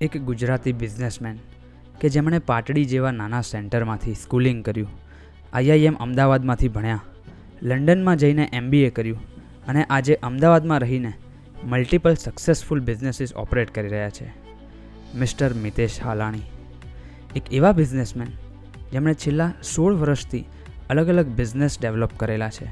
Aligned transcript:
એક 0.00 0.16
ગુજરાતી 0.16 0.72
બિઝનેસમેન 0.72 1.38
કે 2.00 2.08
જેમણે 2.08 2.38
પાટડી 2.38 2.84
જેવા 2.84 3.10
નાના 3.10 3.40
સેન્ટરમાંથી 3.40 4.14
સ્કૂલિંગ 4.14 4.64
કર્યું, 4.64 4.88
આઈઆઈએમ 5.52 5.94
અમદાવાદમાંથી 5.94 6.68
ભણ્યા, 6.68 7.00
લંડનમાં 7.62 8.16
જઈને 8.16 8.50
એમબીએ 8.52 8.90
કર્યું 8.90 9.18
અને 9.66 9.84
આજે 9.84 10.14
અમદાવાદમાં 10.14 10.78
રહીને 10.78 11.12
મલ્ટિપલ 11.64 12.14
સક્સેસફુલ 12.14 12.80
બિઝનેસીસ 12.80 13.34
ઓપરેટ 13.34 13.74
કરી 13.74 13.88
રહ્યા 13.88 14.10
છે. 14.10 14.28
મિસ્ટર 15.18 15.54
મિતેશ 15.54 16.00
હાલાણી, 16.00 16.46
એક 17.36 17.52
એવા 17.52 17.72
બિઝનેસમેન 17.72 18.26
જેમણે 18.92 19.14
છેલ્લા 19.14 19.52
સોળ 19.74 19.94
વર્ષથી 19.94 20.44
અલગ 20.90 21.08
અલગ 21.08 21.26
બિઝનેસ 21.26 21.80
ડેવલપ 21.80 22.10
કરેલા 22.16 22.50
છે. 22.50 22.66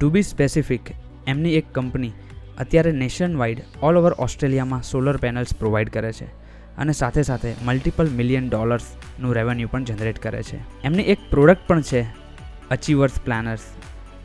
ટુ 0.00 0.10
બી 0.10 0.22
સ્પેસિફિક 0.22 0.80
એમની 1.26 1.54
એક 1.54 1.72
કંપની 1.72 2.12
અત્યારે 2.58 2.92
નેશન 2.92 3.36
વાઇડ 3.36 3.62
ઓલ 3.82 3.96
ઓવર 3.96 4.12
ઓસ્ટ્રેલિયામાં 4.12 4.82
સોલર 4.82 5.16
પેનલ્સ 5.16 5.56
પ્રોવાઈડ 5.58 5.88
કરે 5.88 6.12
છે. 6.12 6.41
અને 6.78 6.92
સાથે 6.92 7.22
સાથે 7.22 7.54
મલ્ટિપલ 7.64 8.08
મિલિયન 8.08 8.48
ડોલર્સનું 8.48 9.34
રેવન્યુ 9.34 9.68
પણ 9.68 9.84
જનરેટ 9.84 10.18
કરે 10.22 10.42
છે. 10.42 10.58
એમની 10.84 11.02
એક 11.02 11.18
પ્રોડક્ટ 11.30 11.66
પણ 11.66 11.82
છે 11.82 12.02
અચીવર્સ 12.70 13.20
પ્લાનર્સ 13.24 13.64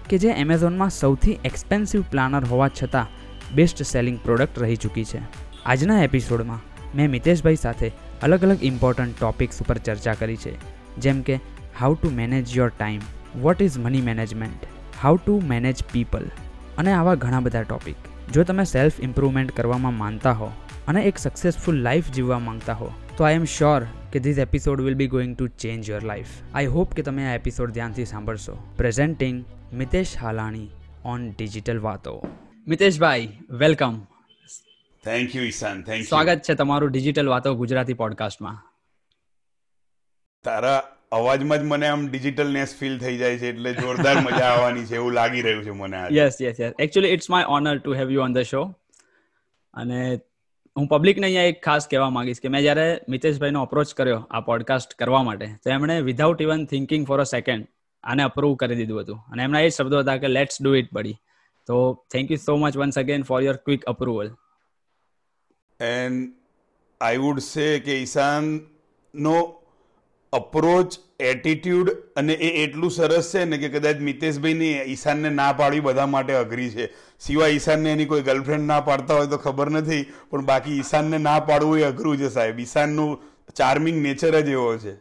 કે 0.10 0.18
જે 0.18 0.30
એમેઝોનમાં 0.30 0.90
સૌથી 0.90 1.38
એક્સપેન્સિવ 1.46 2.02
પ્લાનર 2.12 2.46
હોવા 2.46 2.70
છતાં 2.70 3.08
બેસ્ટ 3.56 3.84
સેલિંગ 3.84 4.20
પ્રોડક્ટ 4.20 4.60
રહી 4.60 4.76
ચૂકી 4.76 5.06
છે. 5.06 5.22
આજના 5.66 6.04
એપિસોડમાં 6.04 6.64
મેં 6.96 7.12
મિતેશભાઈ 7.12 7.56
સાથે 7.56 7.92
અલગ 8.23 8.44
અલગ 8.44 8.64
ઇમ્પોર્ટન્ટ 8.64 9.20
ટોપિક્સ 9.20 9.62
ઉપર 9.62 9.78
ચર્ચા 9.78 10.14
કરી 10.14 10.38
છે, 10.38 10.54
જેમ 10.98 11.22
કે 11.22 11.40
how 11.80 11.95
to 11.95 12.09
manage 12.09 12.58
your 12.58 12.70
time 12.70 13.02
what 13.42 13.62
is 13.62 13.78
money 13.78 14.02
management 14.02 14.68
how 15.04 15.18
to 15.18 15.42
manage 15.48 15.84
people 15.92 16.26
અને 16.78 16.92
આવા 16.94 17.16
ઘણા 17.16 17.40
બધા 17.40 17.62
ટોપિક 17.62 17.95
જો 18.34 18.44
તમે 18.44 18.64
સેલ્ફ 18.64 19.00
ઇમ્પ્રુવમેન્ટ 19.00 19.52
કરવામાં 19.52 19.98
માનતા 19.98 20.32
હો 20.32 20.52
અને 20.88 21.04
એક 21.04 21.18
સક્સેસફુલ 21.18 21.80
લાઈફ 21.82 22.09
જીવવા 22.12 22.40
માંગતા 22.40 22.73
હો. 22.73 22.90
તો 23.18 23.23
આઈ 23.23 23.40
એમ 23.40 23.45
શ્યોર 23.54 23.88
કે 24.12 24.20
this 24.20 24.41
episode 24.44 24.82
will 24.82 24.95
be 24.95 25.08
going 25.08 25.34
to 25.36 25.48
change 25.58 25.90
your 25.90 26.04
life 26.04 26.36
I 26.53 26.73
hope 26.75 26.94
કે 26.94 27.08
તમે 27.08 27.30
આ 27.30 27.34
એપિસોડ 27.36 27.73
ધ્યાનથી 27.73 28.06
સાંભળશો. 28.06 28.56
Presenting 28.78 29.45
Mitesh 29.73 30.14
Halani 30.17 30.70
on 31.06 31.31
digital 31.31 31.80
વાતો. 31.80 32.14
મિતેશભાઈ 32.67 33.28
welcome 33.59 34.00
thank 35.03 35.36
you 35.36 35.44
Ishan 35.44 35.84
thank 35.84 36.08
સ્વાગત 36.08 36.42
છે 36.42 36.56
તમારું 36.56 36.92
ડિજિટલ 36.92 37.28
વાતો 37.28 37.56
ગુજરાતી 37.56 37.94
પોડકાસ્ટમાં 37.94 38.58
તારા 40.45 40.80
અવાજમાં 41.12 41.62
જ 41.62 41.69
મને 41.69 41.88
આમ 41.88 42.08
ડિજિટલનેસ 42.08 42.75
ફીલ 42.75 42.97
થઈ 43.00 43.17
જાય 43.17 43.38
છે 43.38 43.50
એટલે 43.50 43.73
જોરદાર 43.73 44.16
મજા 44.28 44.50
આવવાની 44.50 44.86
છે 44.86 44.95
એવું 44.95 45.14
લાગી 45.14 45.42
રહ્યું 45.42 45.64
છે 45.64 45.78
મને 45.81 46.02
yes 46.12 46.42
yes 46.42 46.59
yes 46.59 46.73
actually 46.80 47.14
it's 47.14 47.30
my 47.30 47.53
honour 47.58 47.75
to 47.78 47.97
have 48.00 48.12
you 48.12 48.25
on 48.25 48.34
the 48.34 48.50
show 48.52 48.64
અને 49.73 50.02
હું 50.78 50.88
પબ્લિકને 50.88 51.28
અહીંયા 51.28 51.44
એક 51.44 51.64
ખાસ 51.64 51.88
કહેવા 51.88 52.09
માંગીશ 52.09 52.39
કે 52.39 52.47
મેં 52.47 52.61
જ્યારે 52.61 53.02
મિતેશભાઈનો 53.09 53.61
અપ્રોચ 53.61 53.94
કર્યો 53.94 54.17
આ 54.31 54.39
પોડકાસ્ટ 54.39 54.94
કરવા 54.94 55.23
માટે, 55.23 55.45
તો 55.64 55.69
એમણે 55.69 56.02
without 56.02 56.42
even 56.42 56.66
thinking 56.66 57.08
for 57.08 57.19
a 57.19 57.23
second 57.23 57.67
આને 58.03 58.23
અપ્રૂવ 58.23 58.56
કરી 58.56 58.75
દીધું 58.75 59.02
હતું. 59.02 59.17
અને 59.31 59.44
એમના 59.44 59.59
એ 59.59 59.69
શબ્દો 59.69 60.00
હતા 60.00 60.17
કે 60.17 60.28
લેટ્સ 60.28 60.61
ડુ 60.61 60.75
ઇટ 60.75 60.94
બડી 60.94 61.14
તો 61.66 62.06
thank 62.11 62.31
you 62.31 62.38
so 62.38 62.58
much 62.58 62.78
once 62.78 63.00
again 63.00 63.23
for 63.23 63.42
your 63.42 63.56
quick 63.56 63.84
approval 63.84 64.31
and 65.80 66.30
I 67.02 67.17
would 67.17 67.39
say 67.39 67.80
કે 67.80 68.00
ઈશાન 68.00 68.59
નો 69.16 69.56
અપ્રોચ 70.33 70.97
એટીટ્યુડ 71.20 71.89
અને 72.16 72.33
એ 72.33 72.50
એટલું 72.64 72.92
સરસ 72.92 73.31
છે 73.33 73.45
ને 73.45 73.58
કે 73.58 73.70
કદાચ 73.70 74.02
મિતેશભાઈની 74.08 74.73
ઈશાનને 74.94 75.30
ના 75.30 75.53
પાડવી 75.53 75.80
બધા 75.80 76.06
માટે 76.06 76.34
અઘરી 76.34 76.69
છે. 76.69 76.89
સિવાય 77.19 77.56
ઈશાનને 77.58 77.92
એની 77.92 78.06
કોઈ 78.06 78.22
ગર્લફ્રેન્ડ 78.22 78.67
ના 78.67 78.81
પાડતા 78.81 79.17
હોય 79.19 79.31
તો 79.34 79.38
ખબર 79.38 79.69
નથી, 79.69 80.03
પણ 80.30 80.45
બાકી 80.45 80.78
ઈશાનને 80.78 81.17
ના 81.17 81.39
પાડવું 81.39 81.80
એ 81.80 81.84
અઘરું 81.84 82.17
છે 82.17 82.30
સાહેબ. 82.30 82.59
ઈશાનનું 82.59 83.17
ચાર્મિંગ 83.56 83.97
નેચર 84.03 84.34
જ 84.42 84.50
એવો 84.50 84.78
છે. 84.78 84.94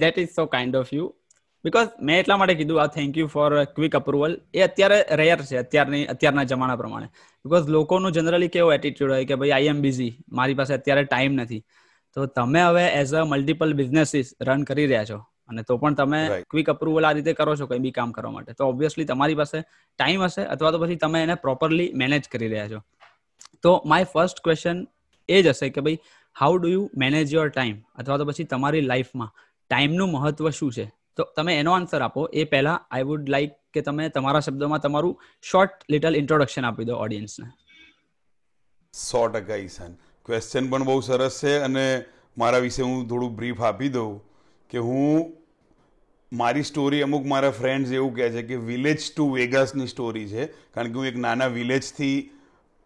That 0.00 0.18
is 0.18 0.34
so 0.34 0.46
kind 0.46 0.76
of 0.76 0.92
you 0.92 1.06
because 1.64 1.88
મેં 2.02 2.20
એટલા 2.20 2.36
માટે 2.36 2.54
કીધું, 2.54 2.82
આ 2.82 2.86
thank 2.86 3.16
you 3.16 3.28
for 3.28 3.50
quick 3.76 3.94
approval 3.96 4.40
એ 4.54 4.60
અત્યારે 4.62 4.98
રેયર 5.20 5.40
છે, 5.48 5.56
અત્યારની, 5.64 6.04
અત્યારના 6.12 6.44
જમાના 6.44 6.76
પ્રમાણે. 6.76 7.08
બિકોઝ 7.44 7.68
લોકોનું 7.68 8.12
જનરલી 8.12 8.48
કેવો 8.48 8.72
એટીટ્યુડ 8.72 9.12
હોય 9.12 9.24
કે, 9.24 9.34
ભાઈ 9.40 9.56
આઈ 9.56 9.72
એમ 9.72 9.80
બિઝી 9.86 10.12
મારી 10.30 10.54
પાસે 10.54 10.74
અત્યારે 10.74 11.04
ટાઈમ 11.04 11.42
નથી. 11.42 11.62
તો 12.16 12.26
તમે 12.36 12.60
હવે 12.64 12.84
as 13.00 13.14
a 13.14 13.24
multiple 13.30 13.72
businesses 13.80 14.28
run 14.48 14.62
કરી 14.64 14.86
રહ્યા 14.86 15.08
છો 15.10 15.18
અને 15.48 15.62
તો 15.62 15.78
પણ 15.78 15.96
તમે 16.00 16.20
ક્વિક 16.50 16.70
અપ્રુવલ 16.74 17.08
આ 17.08 17.14
રીતે 17.18 17.32
કરો 17.40 17.56
છો 17.56 17.66
કંઈ 17.66 17.82
બી 17.86 17.94
કામ 17.98 18.12
કરવા 18.12 18.34
માટે. 18.36 18.52
તો 18.52 18.68
ઓબ્વિયસલી 18.72 19.08
તમારી 19.12 19.38
પાસે 19.42 19.56
ટાઈમ 19.98 20.26
હશે 20.26 20.42
અથવા 20.54 20.72
તો 20.74 20.82
પછી 20.82 21.00
તમે 21.04 21.22
એને 21.22 21.34
પ્રોપરલી 21.44 21.88
મેનેજ 22.02 22.28
કરી 22.32 22.50
રહ્યા 22.52 22.68
છો. 22.68 22.80
તો 23.62 23.72
માય 23.86 24.06
ફર્સ્ટ 24.14 24.44
ક્વેશ્ચન 24.44 24.78
એ 25.28 25.42
જ 25.42 25.54
હશે 25.54 25.68
કે 25.70 25.84
ભાઈ 25.86 25.98
how 26.36 26.58
do 26.58 26.72
you 26.74 26.84
manage 27.04 27.34
your 27.34 27.48
time 27.50 27.76
અથવા 27.96 28.18
તો 28.22 28.28
પછી 28.30 28.48
તમારી 28.54 28.84
લાઈફમાં 28.90 29.32
ટાઈમનું 29.70 30.10
મહત્વ 30.14 30.50
શું 30.60 30.72
છે? 30.72 30.86
તો 31.16 31.22
તમે 31.36 31.52
એનો 31.60 31.72
આન્સર 31.72 32.00
આપો. 32.02 32.26
એ 32.32 32.44
પહેલા 32.52 32.78
આઈ 32.90 33.06
વુડ 33.10 33.30
લાઈક 33.34 33.54
કે 33.74 33.84
તમે 33.86 34.08
તમારા 34.16 34.44
શબ્દોમાં 34.46 34.82
તમારું 34.86 35.14
શોર્ટ 35.50 35.86
લિટલ 35.92 36.18
ઇન્ટ્રોડક્શન 36.22 36.68
આપી 36.70 36.88
દો 36.90 36.98
ઓડિયન્સને 37.04 37.46
સો 38.94 39.22
ટકા 39.28 39.58
ઈશાન. 39.64 39.94
ક્વેશ્ચન 40.26 40.70
પણ 40.70 40.84
બહુ 40.84 41.00
સરસ 41.00 41.40
છે 41.42 41.56
અને 41.58 42.04
મારા 42.38 42.58
વિશે 42.58 42.82
હું 42.82 43.08
થોડું 43.08 43.34
બ્રીફ 43.36 43.62
આપી 43.62 43.88
દઉં 43.88 44.14
કે 44.70 44.78
હું 44.78 45.26
મારી 46.32 46.62
સ્ટોરી 46.62 47.02
અમુક 47.02 47.26
મારા 47.26 47.50
ફ્રેન્ડ્સ 47.50 47.92
એવું 47.92 48.14
કહે 48.14 48.30
છે 48.30 48.42
કે 48.42 48.56
વિલેજ 48.56 49.12
ટુ 49.16 49.28
વેગાસની 49.34 49.86
સ્ટોરી 49.86 50.26
છે. 50.28 50.46
કારણ 50.74 50.92
કે 50.92 50.98
હું 50.98 51.06
એક 51.06 51.16
નાના 51.16 51.46
વિલેજથી 51.48 52.16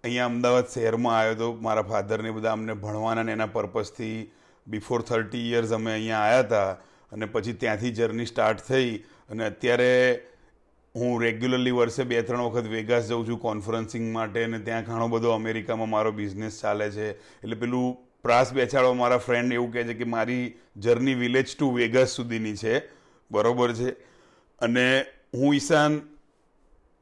અહીંયા 0.04 0.26
અમદાવાદ 0.26 0.68
શહેરમાં 0.68 1.18
આવ્યો 1.18 1.34
હતો 1.34 1.48
મારા 1.62 1.82
ફાધરને 1.82 2.30
બધા 2.30 2.52
અમને 2.52 2.74
ભણવાના 2.74 3.22
ને 3.22 3.32
એના 3.32 3.46
પર્પઝથી 3.46 4.30
બિફોર 4.66 5.02
થર્ટી 5.02 5.52
યર્સ 5.52 5.72
અમે 5.72 5.92
અહીંયા 5.92 6.24
આવ્યા 6.24 6.42
હતા 6.42 6.70
અને 7.12 7.26
પછી 7.26 7.52
ત્યાંથી 7.52 7.90
જર્ની 7.90 8.26
સ્ટાર્ટ 8.26 8.60
થઈ 8.68 8.90
અને 9.30 9.44
અત્યારે 9.44 9.90
હું 10.96 11.22
રેગ્યુલરલી 11.22 11.70
વર્ષે 11.70 12.04
બે 12.04 12.22
ત્રણ 12.22 12.40
વખત 12.40 12.66
વેગાસ 12.66 13.08
જાઉં 13.08 13.28
છું 13.28 13.40
કોન્ફરન્સિંગ 13.40 14.12
માટે 14.12 14.44
અને 14.44 14.58
ત્યાં 14.58 14.84
ઘણો 14.84 15.08
બધો 15.08 15.30
અમેરિકામાં 15.30 15.88
મારો 15.88 16.12
બિઝનેસ 16.12 16.60
ચાલે 16.60 16.90
છે. 16.90 17.10
એટલે 17.12 17.56
પેલું 17.56 17.96
પ્રાસ 18.22 18.52
બેસાડવા 18.52 18.92
મારા 18.92 19.18
ફ્રેન્ડ 19.18 19.52
એવું 19.52 19.72
કહે 19.72 19.84
છે 19.84 19.94
કે 19.94 20.04
મારી 20.04 20.54
જર્ની 20.76 21.14
વિલેજ 21.14 21.56
ટુ 21.58 21.70
વેગાસ 21.70 22.08
સુધીની 22.08 22.56
છે. 22.56 22.78
બરોબર 23.30 23.72
છે. 23.72 23.90
અને 24.58 25.04
હું 25.34 25.54
ઈશાન 25.54 26.00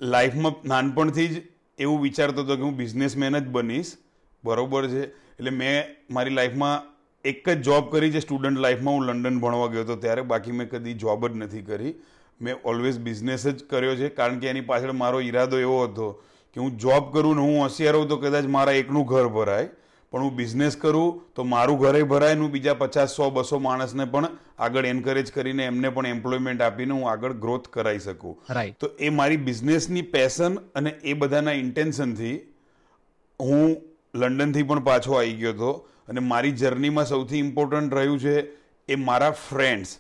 લાઈફમાં 0.00 0.69
નાનપણથી 0.69 1.28
જ 1.28 1.43
એવું 1.78 2.00
વિચારતો 2.00 2.43
હતો 2.43 2.56
કે 2.56 2.62
હું 2.62 2.76
બિઝનેસમેન 2.76 3.38
જ 3.38 3.49
બનીશ. 3.49 3.97
બરોબર 4.44 4.88
છે. 4.88 5.06
એટલે 5.06 5.50
મેં 5.50 5.84
મારી 6.10 6.31
લાઈફમાં 6.31 6.82
એક 7.25 7.49
જ 7.49 7.62
જોબ 7.62 7.93
કરી 7.93 8.10
છે 8.10 8.20
સ્ટુડન્ટ 8.20 8.59
લાઈફમાં 8.59 8.94
હું 8.94 9.05
લંડન 9.05 9.38
ભણવા 9.38 9.66
ગયો 9.66 9.81
હતો. 9.81 9.97
ત્યારે 9.97 10.22
બાકી 10.22 10.53
મેં 10.53 10.69
કદી 10.69 10.94
જોબ 10.94 11.28
જ 11.28 11.37
નથી 11.37 11.62
કરી. 11.62 11.94
મેં 12.41 12.54
ઓલવેઝ 12.65 12.99
બિઝનેસ 12.99 13.47
જ 13.47 13.65
કર્યો 13.65 13.97
છે 13.97 14.09
કારણ 14.09 14.38
કે 14.38 14.49
એની 14.49 14.60
પાછળ 14.60 14.93
મારો 14.93 15.21
ઈરાદો 15.21 15.59
એવો 15.59 15.84
હતો 15.84 16.22
કે 16.56 16.60
હું 16.60 16.78
જોબ 16.78 17.12
કરું 17.12 17.37
ને 17.37 17.43
હું 17.43 17.60
હોશિયાર 17.62 17.97
હોઉં 17.97 18.09
તો 18.09 18.16
કદાચ 18.16 18.44
મારા 18.44 18.72
એકનું 18.72 19.06
ઘર 19.06 19.28
ભરાય. 19.28 19.69
પણ 20.12 20.22
હું 20.22 20.37
બિઝનેસ 20.37 20.76
કરું 20.76 21.34
તો 21.34 21.44
મારું 21.44 21.81
ઘરે 21.81 22.03
ભરાય 22.03 22.34
હું 22.34 22.50
બીજા 22.50 22.75
પચાસ 22.75 23.16
સો 23.16 23.31
બસો 23.31 23.59
માણસને 23.59 24.04
પણ 24.04 24.28
આગળ 24.59 24.87
એન્કરેજ 24.87 25.32
કરીને 25.32 25.65
એમને 25.65 25.88
પણ 25.88 26.06
એમ્પ્લોયમેન્ટ 26.06 26.62
આપીને 26.62 26.93
હું 26.93 27.10
આગળ 27.10 27.32
ગ્રોથ 27.32 27.69
કરાવી 27.69 27.99
શકું. 27.99 28.38
તો 28.81 28.91
એ 28.99 29.09
મારી 29.09 29.37
બિઝનેસની 29.37 30.03
પેશન 30.03 30.55
અને 30.55 30.91
એ 30.91 31.12
બધાના 31.12 31.53
ઇન્ટેન્શનથી 31.53 32.34
હું 33.41 33.76
લંડનથી 34.15 34.62
પણ 34.62 34.81
પાછો 34.81 35.12
આવી 35.12 35.32
ગયો 35.32 35.53
હતો 35.53 35.88
અને 36.09 36.20
મારી 36.20 36.53
જર્નીમાં 36.53 37.05
સૌથી 37.06 37.38
ઇમ્પોર્ટન્ટ 37.38 37.94
રહ્યું 37.94 38.19
છે 38.19 38.37
એ 38.88 38.94
મારા 38.94 39.31
ફ્રેન્ડ્સ 39.31 39.99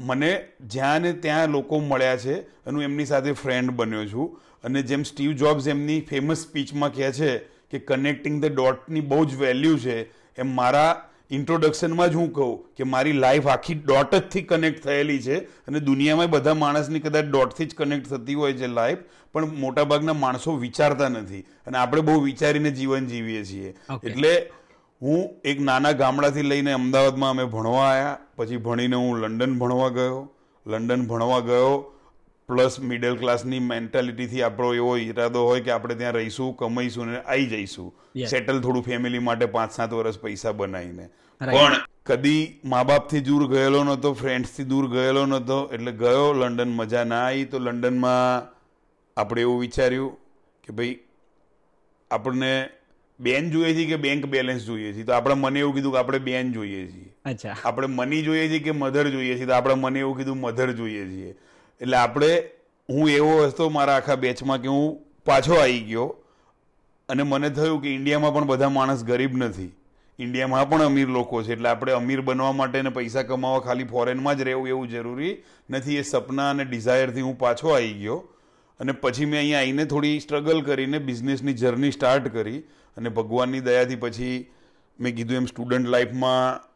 મને 0.00 0.44
જ્યાં 0.60 1.00
ને 1.00 1.12
ત્યાં 1.12 1.48
લોકો 1.48 1.80
મળ્યા 1.80 2.16
છે 2.16 2.40
અને 2.40 2.74
હું 2.74 2.82
એમની 2.82 3.06
સાથે 3.06 3.32
ફ્રેન્ડ 3.32 3.70
બન્યો 3.70 4.06
છું. 4.06 4.40
અને 4.64 4.82
જેમ 4.82 5.02
સ્ટીવ 5.02 5.32
જોબ્સ 5.32 5.68
એમની 5.68 6.00
ફેમસ 6.00 6.38
સ્પીચમાં 6.38 6.94
કહે 6.94 7.12
છે 7.12 7.38
કે 7.38 7.78
કનેક્ટિંગ 7.78 8.46
ધ 8.46 8.54
ડોટની 8.54 9.00
બહુ 9.00 9.24
જ 9.24 9.34
વેલ્યુ 9.34 9.78
છે 9.78 10.02
એમ 10.38 10.54
મારા 10.54 11.08
ઇન્ટ્રોડક્શનમાં 11.30 12.10
જ 12.10 12.14
હું 12.14 12.32
કહું 12.32 12.74
કે 12.76 12.84
મારી 12.84 13.12
લાઈફ 13.12 13.46
આખી 13.46 13.74
ડોટ 13.74 14.14
જથી 14.14 14.42
કનેક્ટ 14.42 14.84
થયેલી 14.84 15.22
છે 15.22 15.38
અને 15.38 15.80
દુનિયામાં 15.80 16.30
બધા 16.30 16.54
માણસની 16.54 17.00
કદાચ 17.00 17.24
ડોટથી 17.24 17.64
જ 17.64 17.74
કનેક્ટ 17.74 18.08
થતી 18.08 18.34
હોય 18.34 18.52
છે 18.52 18.66
લાઈફ 18.66 18.98
પણ 19.32 19.46
મોટાભાગના 19.46 20.12
માણસો 20.12 20.56
વિચારતા 20.56 21.08
નથી. 21.08 21.40
અને 21.40 21.78
આપણે 21.78 22.00
બહુ 22.00 22.20
વિચારીને 22.20 22.70
જીવન 22.70 23.06
જીવીએ 23.06 23.44
છીએ. 23.44 23.74
એટલે 24.04 24.50
હું 25.02 25.30
એક 25.44 25.60
નાના 25.60 25.92
ગામડાથી 25.92 26.42
લઈને 26.42 26.72
અમદાવાદમાં 26.72 27.30
અમે 27.30 27.44
ભણવા 27.44 27.82
આવ્યા 27.82 28.18
પછી 28.42 28.62
ભણીને 28.68 28.96
હું 28.96 29.24
લંડન 29.24 29.58
ભણવા 29.58 29.90
ગયો. 29.98 30.20
લંડન 30.66 31.02
ભણવા 31.06 31.40
ગયો 31.48 31.72
પ્લસ 32.48 32.74
મિડલ 32.80 33.16
ક્લાસની 33.16 33.58
મેન્ટાલિટીથી 33.66 34.42
આપણો 34.42 34.70
એવો 34.74 34.92
ઈરાદો 34.98 35.42
હોય 35.48 35.60
કે 35.60 35.70
આપણે 35.70 35.94
ત્યાં 36.00 36.16
રહીશું 36.16 36.48
કમાઈશું 36.56 37.10
ને 37.10 37.20
આવી 37.20 37.46
જઈશું. 37.46 37.88
સેટલ 38.32 38.60
થોડું 38.60 38.84
ફેમિલી 38.88 39.22
માટે 39.28 39.46
પાંચ 39.56 39.72
સાત 39.72 39.92
વર્ષ 39.92 40.18
પૈસા 40.18 40.52
બનાવીને. 40.52 41.06
પણ 41.40 41.76
કદી 42.06 42.42
મા 42.64 42.82
બાપથી 42.84 43.20
દૂર 43.20 43.46
ગયેલો 43.52 43.84
નહોતો 43.84 44.12
ફ્રેન્ડ્સથી 44.12 44.64
દૂર 44.64 44.90
ગયેલો 44.90 45.22
નહોતો 45.26 45.58
એટલે 45.72 45.92
ગયો 45.92 46.26
લંડન 46.32 46.74
મજા 46.80 47.04
ના 47.04 47.22
આવી. 47.26 47.44
તો 47.44 47.58
લંડનમાં 47.58 48.50
આપણે 49.16 49.40
એવું 49.46 49.60
વિચાર્યું 49.60 50.12
કે 50.66 50.72
ભાઈ 50.72 50.98
આપણને 52.10 52.52
બેન 53.20 53.50
જોઈએ 53.50 53.74
છીએ 53.74 53.88
કે 53.92 54.02
બેંક 54.04 54.26
બેલેન્સ 54.26 54.66
જોઈએ 54.66 54.92
છીએ 54.92 55.08
તો 55.10 55.12
આપણે 55.12 55.34
મને 55.34 55.60
એવું 55.60 55.74
કીધું 55.74 55.92
કે 55.92 55.98
આપણે 55.98 56.18
બેન 56.28 56.52
જોઈએ 56.52 56.84
છીએ. 56.92 57.11
અચ્છા. 57.24 57.56
આપણે 57.64 57.86
મની 57.86 58.22
જોઈએ 58.22 58.48
છીએ 58.48 58.58
કે 58.58 58.70
મધર 58.70 59.10
જોઈએ 59.10 59.36
છીએ? 59.36 59.46
તો 59.46 59.54
આપણે 59.54 59.74
મને 59.74 60.00
એવું 60.00 60.16
કીધું, 60.16 60.40
મધર 60.40 60.72
જોઈએ 60.72 61.06
છીએ. 61.08 61.34
એટલે 61.80 61.96
આપણે, 61.96 62.44
હું 62.90 63.10
એવો 63.10 63.46
હતો 63.46 63.68
મારા 63.68 63.96
આખા 63.96 64.14
બેચમાં 64.14 64.62
કે 64.62 64.68
હું 64.68 64.98
પાછો 65.26 65.54
આવી 65.54 65.80
ગયો 65.80 66.16
અને 67.08 67.22
મને 67.22 67.50
થયું 67.50 67.82
કે 67.82 67.94
ઇન્ડિયામાં 67.94 68.34
પણ 68.34 68.46
બધા 68.46 68.68
માણસ 68.68 69.04
ગરીબ 69.04 69.36
નથી. 69.36 69.70
ઇન્ડિયામાં 70.18 70.68
પણ 70.68 70.82
અમીર 70.82 71.08
લોકો 71.08 71.42
છે. 71.42 71.52
એટલે 71.52 71.68
આપણે 71.68 71.92
અમીર 71.92 72.20
બનવા 72.20 72.52
માટે 72.52 72.82
ને 72.82 72.90
પૈસા 72.90 73.22
કમાવા 73.22 73.58
ખાલી 73.58 73.84
ફોરેનમાં 73.84 74.38
જ 74.38 74.42
રહેવું 74.42 74.68
એવું 74.68 74.88
જરૂરી 74.88 75.36
નથી. 75.70 75.96
એ 75.96 76.02
સપના 76.02 76.50
અને 76.50 76.64
ડિઝાયરથી 76.64 77.20
હું 77.20 77.38
પાછો 77.38 77.68
આવી 77.68 77.92
ગયો 77.92 78.28
અને 78.80 78.92
પછી 78.92 79.24
મેં 79.24 79.38
અહીંયા 79.38 79.58
આવીને 79.58 79.84
થોડી 79.84 80.20
સ્ટ્રગલ 80.20 80.62
કરીને 80.62 80.98
બિઝનેસની 80.98 81.52
જર્ની 81.52 81.90
સ્ટાર્ટ 81.90 82.28
કરી 82.28 82.58
અને 82.96 83.08
ભગવાનની 83.08 83.60
દયાથી 83.60 83.96
પછી 83.96 84.50
મેં 85.00 85.16
કીધું 85.16 85.36
એમ 85.36 85.46
સ્ટુડન્ટ 85.46 85.88
લાઈફમાં 85.88 86.71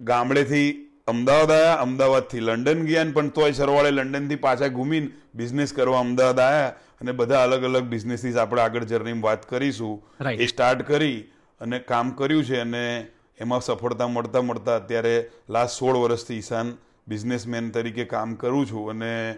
ગામડેથી 0.00 0.88
અમદાવાદ 1.06 1.50
આવ્યા 1.50 1.74
અમદાવાદથી 1.74 2.40
લંડન 2.40 2.84
ગયા 2.84 3.04
પણ 3.14 3.28
તોય 3.28 3.52
સરવાળે 3.52 3.90
લંડનથી 3.90 4.36
પાછા 4.36 4.68
ઘૂમીને 4.68 5.08
બિઝનેસ 5.34 5.72
કરવા 5.72 6.00
અમદાવાદ 6.00 6.40
આવ્યા 6.40 6.68
અને 7.00 7.12
બધા 7.12 7.42
અલગ 7.42 7.64
અલગ 7.64 7.84
બિઝનેસીસ 7.84 8.36
આપણે 8.36 8.60
આગળ 8.60 8.84
જર્નીમાં 8.84 9.22
વાત 9.22 9.48
કરીશું. 9.48 10.02
એ 10.32 10.46
સ્ટાર્ટ 10.46 10.82
કરી 10.82 11.24
અને 11.60 11.78
કામ 11.78 12.10
કર્યું 12.10 12.44
છે 12.44 12.60
અને 12.60 13.06
એમાં 13.40 13.60
સફળતા 13.60 14.08
મળતા 14.08 14.42
મળતા 14.42 14.76
અત્યારે 14.76 15.30
લાસ્ટ 15.48 15.78
સોળ 15.78 15.96
વર્ષથી 15.96 16.34
ઈશાન 16.34 16.76
બિઝનેસમેન 17.08 17.70
તરીકે 17.70 18.04
કામ 18.04 18.34
કરું 18.34 18.66
છું 18.66 18.90
અને 18.90 19.36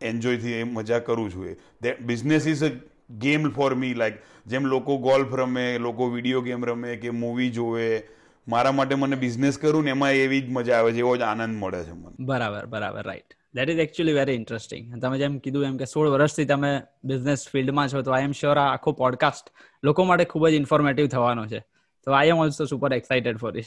એન્જોયથી 0.00 0.52
એ 0.52 0.62
મજા 0.62 0.98
કરું 0.98 1.30
છું 1.30 1.46
એ. 1.46 1.56
That 1.82 2.02
business 2.02 2.46
is 2.46 2.64
a 2.64 2.68
game 3.10 3.50
for 3.50 3.74
me 3.74 3.94
like 3.94 4.14
જેમ 4.46 4.66
લોકો 4.66 4.98
ગોલ્ફ 4.98 5.34
રમે 5.34 5.78
લોકો 5.78 6.10
વીડિયો 6.10 6.40
ગેમ 6.40 6.64
રમે 6.64 6.96
કે 6.96 7.10
મૂવી 7.10 7.50
જોવે 7.50 8.02
મારા 8.48 8.72
માટે 8.72 8.94
મને 8.94 9.16
બિઝનેસ 9.16 9.58
કરું 9.58 9.84
ને 9.84 9.90
એમાં 9.90 10.12
એવી 10.12 10.40
જ 10.40 10.50
મજા 10.50 10.78
આવે 10.78 10.92
છે 10.92 10.98
એવો 10.98 11.16
જ 11.16 11.20
આનંદ 11.20 11.56
મળે 11.56 11.84
છે 11.84 11.92
મને. 11.92 12.16
બરાબર 12.20 12.66
બરાબર 12.66 13.02
right 13.02 13.36
that 13.54 13.70
is 13.70 13.78
actually 13.78 14.12
very 14.12 14.32
interesting 14.32 15.02
તમે 15.02 15.18
જેમ 15.18 15.38
કીધું 15.38 15.64
એમ 15.64 15.76
કે 15.76 15.84
સોળ 15.84 16.08
વર્ષથી 16.08 16.44
તમે 16.44 16.82
બિઝનેસ 17.04 17.48
ફિલ્ડમાં 17.48 17.88
છો 17.88 18.02
તો 18.02 18.10
આઈ 18.10 18.22
એમ 18.22 18.32
શ્યોર 18.32 18.58
આ 18.58 18.72
આખો 18.72 18.92
પોડકાસ્ટ 18.92 19.50
લોકો 19.84 20.04
માટે 20.04 20.24
ખૂબ 20.24 20.48
જ 20.48 20.52
ઇન્ફોર્મેટિવ 20.52 21.06
થવાનો 21.06 21.46
છે. 21.46 21.58
તો 22.04 22.12
I 22.12 22.28
am 22.28 22.36
also 22.36 22.64
super 22.64 22.94
excited 22.94 23.36
for 23.36 23.58
it 23.58 23.66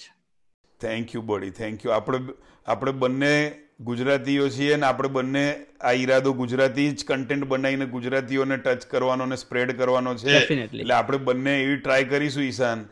thank 0.81 1.15
you 1.15 1.21
buddy 1.21 1.49
thank 1.49 1.85
you 1.85 1.91
આપણે 1.91 2.19
આપણે 2.65 2.91
બંને 2.91 3.51
ગુજરાતીઓ 3.79 4.49
છીએ 4.49 4.75
ને 4.75 4.85
આપણે 4.85 5.09
બંને 5.09 5.65
આ 5.81 5.91
ઈરાદો 5.91 6.33
ગુજરાતી 6.33 6.91
જ 6.91 7.05
કન્ટેન્ટ 7.05 7.45
બનાવીને 7.45 7.85
ગુજરાતીઓને 7.85 8.57
ટચ 8.57 8.85
કરવાનો 8.85 9.23
અને 9.23 9.35
સ્પ્રેડ 9.35 9.77
કરવાનો 9.77 10.15
છે. 10.15 10.37
એટલે 10.37 10.93
આપણે 10.93 11.17
બંને 11.17 11.63
એવી 11.63 11.77
ટ્રાય 11.77 12.03
કરીશું 12.03 12.43
ઈશાન 12.43 12.85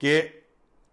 કે 0.00 0.45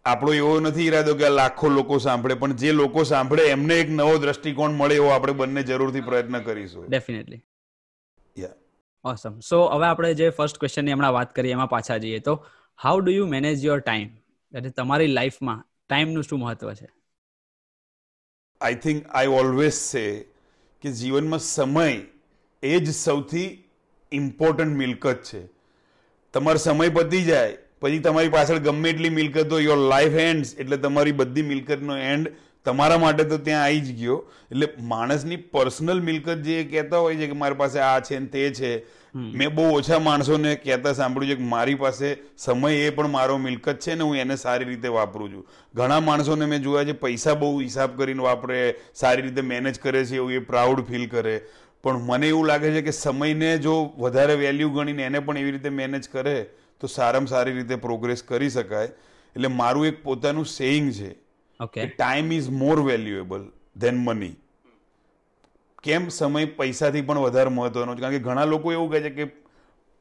આપણો 0.06 0.34
એવો 0.34 0.60
નથી 0.60 0.88
ઈરાદો 0.88 1.16
કે 1.16 1.30
લાખો 1.30 1.70
લોકો 1.70 1.98
સાંભળે 1.98 2.34
પણ 2.34 2.54
જે 2.54 2.72
લોકો 2.72 3.04
સાંભળે 3.04 3.44
એમને 3.44 3.80
એક 3.80 3.90
નવો 3.90 4.18
દ્રષ્ટિકોણ 4.18 4.72
મળે 4.72 4.96
એવો 4.96 5.08
આપણે 5.08 5.34
બંને 5.34 5.64
જરૂરથી 5.64 6.02
પ્રયત્ન 6.02 6.40
કરીશું. 6.40 6.88
ડેફિનેટલી 6.88 7.44
યા 8.40 8.50
ઓસમ 9.04 9.40
સો 9.40 9.68
હવે 9.68 9.86
આપણે 9.86 10.14
જે 10.14 10.30
ફર્સ્ટ 10.30 10.58
ક્વેશ્ચનની 10.58 10.92
હમણાં 10.92 11.14
વાત 11.14 11.36
કરી 11.36 11.50
એમાં 11.50 11.70
પાછા 11.70 11.98
જઈએ 11.98 12.20
તો 12.20 12.46
how 12.84 13.02
do 13.02 13.12
you 13.12 13.28
manage 13.28 13.66
your 13.66 13.80
time 13.80 14.10
એટલે 14.58 14.70
તમારી 14.70 15.08
લાઈફમાં 15.08 15.66
ટાઈમનું 15.90 16.24
શું 16.24 16.40
મહત્વ 16.40 16.74
છે? 16.74 16.88
I 18.62 18.76
think 18.76 19.08
I 19.10 19.28
always 19.28 19.74
say 19.74 20.20
કે 20.82 20.92
જીવનમાં 20.92 21.40
સમય 21.40 22.02
એ 22.64 22.80
જ 22.80 22.92
સૌથી 22.92 23.64
ઇમ્પોર્ટન્ટ 24.12 24.76
મિલકત 24.78 25.24
છે. 25.24 25.48
તમારો 26.34 26.58
સમય 26.58 26.90
પતી 26.90 27.24
જાય 27.24 27.58
પછી 27.84 28.02
તમારી 28.08 28.34
પાછળ 28.38 28.64
ગમે 28.70 28.90
એટલી 28.90 29.14
મિલકત 29.20 29.52
હોય 29.52 29.68
યોર 29.68 29.84
લાઈફ 29.94 30.18
એન્ડ્સ 30.26 30.56
એટલે 30.58 30.78
તમારી 30.78 31.16
બધી 31.22 31.48
મિલકતનો 31.52 31.98
એન્ડ 32.08 32.34
તમારા 32.66 32.98
માટે 32.98 33.24
તો 33.24 33.38
ત્યાં 33.38 33.64
આવી 33.64 33.82
જ 33.82 33.96
ગયો. 34.02 34.18
એટલે 34.52 34.68
માણસની 34.92 35.40
પર્સનલ 35.56 36.02
મિલકત 36.02 36.44
જે 36.44 36.60
કહેતા 36.64 37.02
હોય 37.06 37.18
છે 37.22 37.28
કે 37.28 37.40
મારી 37.40 37.60
પાસે 37.62 37.80
આ 37.80 38.00
છે 38.00 38.20
ને 38.20 38.30
તે 38.36 38.46
છે 38.60 38.70
મેં 39.40 39.50
બહુ 39.58 39.66
ઓછા 39.80 40.00
માણસોને 40.00 40.56
કહેતા 40.64 40.94
સાંભળ્યું 40.94 41.34
છે 41.34 41.42
કે 41.42 41.50
મારી 41.50 41.76
પાસે 41.76 42.08
સમય 42.38 42.80
એ 42.86 42.90
પણ 42.90 43.14
મારો 43.18 43.38
મિલકત 43.48 43.84
છે 43.88 43.96
ને 43.96 44.08
હું 44.08 44.16
એને 44.18 44.36
સારી 44.36 44.70
રીતે 44.72 44.88
વાપરું 44.88 45.34
છું. 45.34 45.44
ઘણા 45.76 46.00
માણસોને 46.00 46.46
મેં 46.46 46.64
જોયા 46.64 46.86
છે 46.86 46.98
પૈસા 47.04 47.36
બહુ 47.36 47.52
હિસાબ 47.60 48.00
કરીને 48.00 48.24
વાપરે 48.30 48.64
સારી 48.96 49.28
રીતે 49.28 49.44
મેનેજ 49.52 49.80
કરે 49.80 50.06
છે 50.06 50.16
એવું 50.16 50.34
એ 50.34 50.42
પ્રાઉડ 50.52 50.86
ફીલ 50.88 51.06
કરે. 51.08 51.36
પણ 51.84 52.04
મને 52.08 52.28
એવું 52.28 52.48
લાગે 52.48 52.70
છે 52.72 52.82
કે 52.82 52.92
સમયને 52.92 53.58
જો 53.58 53.78
વધારે 53.98 54.36
વેલ્યુ 54.36 54.70
ગણીને 54.70 55.04
એને 55.04 55.20
પણ 55.20 55.38
એવી 55.38 55.52
રીતે 55.52 55.72
મેનેજ 55.82 56.12
કરે 56.12 56.38
તો 56.80 56.88
સારામાં 56.88 57.28
સારી 57.28 57.54
રીતે 57.54 57.76
પ્રોગ્રેસ 57.76 58.24
કરી 58.24 58.50
શકાય. 58.50 58.90
એટલે 59.36 59.48
મારું 59.48 59.86
એક 59.88 60.04
પોતાનું 60.04 60.46
સેઇંગ 60.46 60.92
છે 60.92 61.12
કે 61.74 61.86
time 61.88 62.32
is 62.32 62.50
more 62.50 62.80
valuable 62.82 63.46
than 63.78 63.98
money 63.98 64.36
કેમ 65.84 66.10
સમય 66.10 66.46
પૈસાથી 66.46 67.02
પણ 67.02 67.20
વધારે 67.20 67.50
મહત્વનો 67.50 67.96
છે? 67.96 68.02
કારણ 68.02 68.14
કે 68.14 68.20
ઘણા 68.20 68.46
લોકો 68.46 68.72
એવું 68.72 68.92
કહે 68.92 69.02
છે 69.02 69.10
કે 69.10 69.26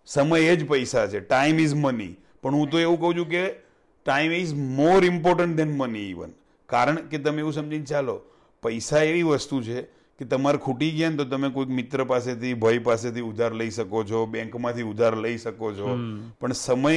સમય 0.07 0.41
એ 0.41 0.57
જ 0.57 0.69
પૈસા 0.69 1.07
છે. 1.07 1.21
ટાઈમ 1.21 1.61
ઇઝ 1.61 1.75
મની 1.75 2.15
પણ 2.43 2.55
હું 2.55 2.71
તો 2.71 2.79
એવું 2.79 3.01
કહું 3.01 3.17
છું 3.17 3.29
કે 3.29 3.45
time 4.07 4.33
is 4.33 4.55
more 4.55 5.05
important 5.05 5.57
than 5.57 5.75
money 5.77 6.11
even 6.11 6.33
કારણ 6.69 6.97
કે 7.09 7.19
તમે 7.19 7.39
એવું 7.39 7.53
સમજીને 7.53 7.85
ચાલો 7.85 8.21
પૈસા 8.63 9.03
એવી 9.03 9.23
વસ્તુ 9.23 9.63
છે 9.63 9.83
કે 10.23 10.29
તમારે 10.31 10.59
ખૂટી 10.65 10.93
ગયા 10.97 11.13
ને 11.13 11.17
તો 11.21 11.25
તમે 11.31 11.51
કોઈક 11.59 11.71
મિત્ર 11.81 12.05
પાસેથી 12.13 12.55
ભાઈ 12.63 12.83
પાસેથી 12.89 13.27
ઉધાર 13.33 13.53
લઈ 13.61 13.75
શકો 13.77 14.05
છો 14.11 14.23
બેંકમાંથી 14.37 14.89
ઉધાર 14.93 15.15
લઈ 15.25 15.39
શકો 15.45 15.75
છો. 15.79 15.99
પણ 16.41 16.53
સમય 16.61 16.93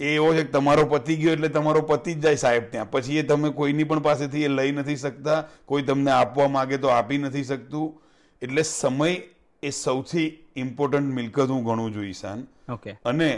એ 0.00 0.10
એવો 0.16 0.28
છે 0.34 0.44
કે 0.44 0.52
તમારો 0.52 0.84
પતી 0.92 1.16
ગયો 1.22 1.32
એટલે 1.36 1.48
તમારો 1.56 1.82
પતી 1.88 2.14
જ 2.14 2.22
જાય 2.26 2.40
સાહેબ 2.44 2.70
ત્યાં. 2.74 2.90
પછી 2.90 3.18
એ 3.22 3.24
તમે 3.32 3.50
કોઈની 3.58 3.84
પણ 3.84 4.04
પાસેથી 4.08 4.44
એ 4.44 4.52
લઈ 4.58 4.72
નથી 4.72 4.96
શકતા 4.96 5.40
કોઈ 5.66 5.82
તમને 5.88 6.12
આપવા 6.20 6.48
માંગે 6.48 6.78
તો 6.78 6.92
આપી 6.98 7.18
નથી 7.18 7.44
શકતું. 7.44 7.90
એટલે 8.42 8.62
સમય 8.62 9.10
એ 9.62 9.70
સૌથી 9.70 10.28
ઇમ્પોર્ટન્ટ 10.56 11.14
મિલકત 11.18 11.50
હું 11.54 11.64
ગણું 11.64 11.92
છું 11.94 12.04
ઈશાન. 12.04 12.46
ઓકે 12.72 12.96
અને 13.04 13.28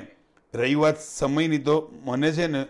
રહી 0.55 0.75
વાત 0.75 0.99
સમયની 1.01 1.59
તો 1.59 1.77
મને 2.07 2.31
છે 2.33 2.47
ને 2.47 2.63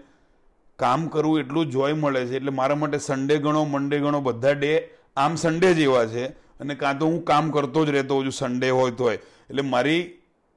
કામ 0.78 1.06
કરવું 1.08 1.40
એટલું 1.40 1.70
જોય 1.70 1.94
મળે 1.94 2.26
છે. 2.26 2.36
એટલે 2.36 2.52
મારા 2.60 2.80
માટે 2.82 2.98
સન્ડે 2.98 3.38
ગણો 3.38 3.64
મંડે 3.64 3.98
ગણો 4.04 4.20
બધા 4.20 4.54
ડે 4.54 4.72
આમ 5.16 5.34
સન્ડે 5.34 5.74
જેવા 5.74 6.06
છે 6.06 6.26
અને 6.60 6.74
કાં 6.74 6.98
તો 6.98 7.06
હું 7.06 7.24
કામ 7.24 7.50
કરતો 7.50 7.86
જ 7.86 7.90
રહેતો 7.90 8.14
હોઉં 8.14 8.24
છું 8.24 8.32
સન્ડે 8.32 8.70
હોય 8.70 8.90
તોય. 8.90 9.14
એટલે 9.50 9.62
મારી 9.62 10.02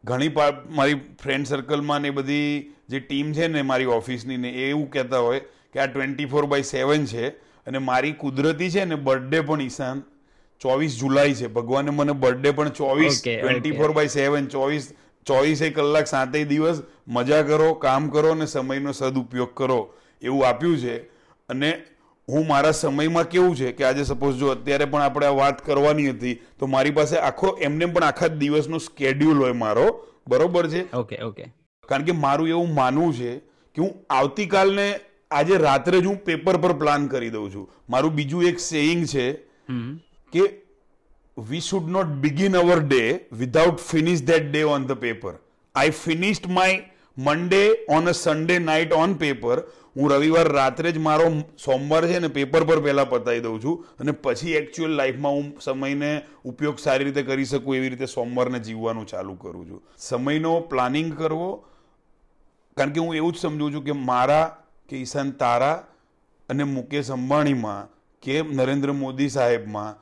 ઘણી 0.03 0.31
મારી 0.69 0.93
ફ્રેન્ડ 1.23 1.47
સર્કલમાં 1.47 2.01
ને 2.01 2.07
એ 2.07 2.11
બધી 2.11 2.75
જે 2.89 2.99
ટીમ 2.99 3.33
છે 3.33 3.47
ને 3.47 3.61
મારી 3.61 3.85
ઓફિસની 3.85 4.37
ને 4.37 4.49
એ 4.49 4.69
એવું 4.69 4.89
કહેતા 4.89 5.17
હોય 5.17 5.39
કે 5.73 5.79
આ 5.79 5.85
ટ્વેન્ટી 5.85 6.25
ફોર 6.25 6.45
બાય 6.45 6.61
સેવન 6.61 7.05
છે 7.05 7.29
અને 7.67 7.77
મારી 7.77 8.11
કુદરતી 8.11 8.69
છે 8.69 8.85
ને 8.85 8.95
બર્થડે 8.95 9.41
પણ 9.41 9.61
ઈશાન 9.61 10.03
ચોવીસ 10.59 10.99
જુલાઈ 10.99 11.33
છે. 11.33 11.47
ભગવાને 11.47 11.89
મને 11.89 12.11
બર્થડે 12.11 12.51
પણ 12.51 12.69
ચોવીસ 12.69 13.21
ટ્વેન્ટી 13.21 13.71
ફોર 13.71 13.91
બાય 13.91 14.07
સેવન 14.07 14.47
ચોવીસ 14.47 14.93
ચોવીસે 15.25 15.69
કલાક 15.69 16.07
સાતેય 16.07 16.45
દિવસ 16.45 16.81
મજા 17.07 17.41
કરો 17.43 17.73
કામ 17.73 18.09
કરો 18.09 18.31
અને 18.31 18.45
સમયનો 18.45 18.91
સદુપયોગ 18.91 19.53
કરો 19.53 19.93
એવું 20.21 20.47
આપ્યું 20.47 20.77
છે. 20.77 20.97
અને 21.49 21.71
હું 22.29 22.47
મારા 22.47 22.71
સમયમાં 22.71 23.29
કેવું 23.29 23.55
છે 23.55 23.71
કે 23.71 23.83
આજે 23.83 24.03
સપોઝ 24.03 24.35
જો 24.35 24.47
અત્યારે 24.47 24.85
પણ 24.85 25.01
આપણે 25.01 25.25
આ 25.25 25.29
વાત 25.29 25.65
કરવાની 25.65 26.09
હતી 26.09 26.35
તો 26.59 26.67
મારી 26.67 26.91
પાસે 26.91 27.17
આખો 27.17 27.57
એમને 27.61 27.85
પણ 27.85 28.03
આખા 28.03 28.27
દિવસનો 28.27 28.77
સ્કેડ્યુલ 28.77 29.37
હોય 29.37 29.51
મારો. 29.51 30.07
બરોબર 30.27 30.69
છે? 30.69 30.91
Okay 30.93 31.21
okay. 31.21 31.45
કારણ 31.89 32.03
કે 32.03 32.11
મારું 32.11 32.49
એવું 32.49 32.73
માનવું 32.73 33.13
છે 33.13 33.37
કે 33.75 33.81
હું 33.81 33.93
આવતીકાલને 34.09 34.87
આજે 35.31 35.57
રાત્રે 35.57 36.01
જ 36.01 36.05
હું 36.05 36.17
પેપર 36.23 36.57
પર 36.57 36.73
પ્લાન 36.73 37.07
કરી 37.07 37.29
દઉં 37.29 37.53
છું. 37.53 37.69
મારું 37.89 38.13
બીજું 38.13 38.43
એક 38.43 38.59
સેઇંગ 38.59 39.05
છે 39.05 39.31
કે 40.33 40.43
we 41.37 41.59
should 41.59 41.89
not 41.89 42.05
begin 42.05 42.57
our 42.57 42.79
day 42.79 43.19
without 43.31 43.79
finish 43.79 44.23
that 44.23 44.51
day 44.51 44.63
on 44.63 44.85
the 44.85 44.91
paper 44.91 45.33
I 45.75 45.89
finished 45.89 46.51
my 46.51 46.71
monday 47.17 47.67
on 47.89 48.07
a 48.07 48.11
Sunday 48.11 48.59
night 48.59 48.93
on 48.93 49.13
paper 49.13 49.63
હું 49.95 50.11
રવિવાર 50.11 50.47
રાત્રે 50.47 50.91
જ 50.91 50.97
મારો 50.97 51.43
સોમવાર 51.57 52.07
છે 52.07 52.19
ને 52.19 52.27
પેપર 52.27 52.63
પર 52.63 52.79
પહેલાં 52.79 53.09
પતાવી 53.09 53.39
દઉં 53.39 53.61
છું 53.63 53.85
અને 53.99 54.11
પછી 54.11 54.51
એકચ્યુઅલ 54.51 54.91
લાઈફમાં 54.91 55.33
હું 55.33 55.53
સમયને 55.61 56.21
ઉપયોગ 56.45 56.77
સારી 56.77 57.03
રીતે 57.03 57.23
કરી 57.23 57.45
શકું 57.45 57.75
એવી 57.75 57.89
રીતે 57.89 58.05
સોમવારને 58.05 58.59
જીવવાનું 58.59 59.07
ચાલુ 59.07 59.35
કરું 59.35 59.69
છું. 59.69 59.81
સમયનો 59.97 60.59
પ્લાનિંગ 60.59 61.13
કરવો, 61.17 61.63
કારણ 62.77 62.89
કે 62.89 62.99
હું 62.99 63.15
એવું 63.15 63.33
જ 63.33 63.37
સમજું 63.37 63.73
છું 63.73 63.83
કે 63.83 63.91
મારા, 63.91 64.57
કે 64.89 64.95
ઈશાન 64.97 65.31
તારા 65.31 65.83
અને 66.49 66.63
મુકેશ 66.63 67.11
અંબાણીમાં 67.11 67.87
કે 68.21 68.41
નરેન્દ્ર 68.41 68.91
મોદી 68.91 69.29
સાહેબમાં 69.29 69.95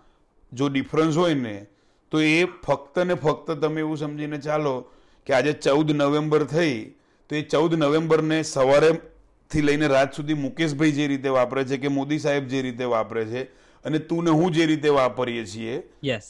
જો 0.54 0.70
ડિફરન્સ 0.70 1.18
હોય 1.18 1.34
ને, 1.34 1.68
તો 2.12 2.22
એ 2.22 2.46
ફક્ત 2.46 3.00
ને 3.00 3.14
ફક્ત 3.14 3.52
તમે 3.52 3.80
એવું 3.82 3.98
સમજીને 3.98 4.38
ચાલો 4.38 4.86
કે 5.26 5.34
આજે 5.34 5.54
ચૌદ 5.54 5.92
નવેમ્બર 5.92 6.44
થઈ 6.44 6.96
તો 7.34 7.38
એ 7.38 7.44
ચૌદ 7.44 7.74
નવેમ્બરને 7.74 8.44
સવારેથી 8.44 9.62
લઈને 9.62 9.88
રાત 9.88 10.14
સુધી 10.14 10.34
મુકેશભાઈ 10.36 10.92
જે 10.92 11.08
રીતે 11.08 11.30
વાપરે 11.30 11.66
છે 11.66 11.78
કે 11.78 11.88
મોદી 11.88 12.20
સાહેબ 12.20 12.48
જે 12.48 12.62
રીતે 12.62 12.84
વાપરે 12.84 13.26
છે 13.26 13.42
અને 13.86 14.00
તું 14.00 14.24
ને 14.24 14.32
હું 14.32 14.52
જે 14.52 14.66
રીતે 14.66 14.90
વાપરીએ 14.90 15.46
છીએ 15.46 15.84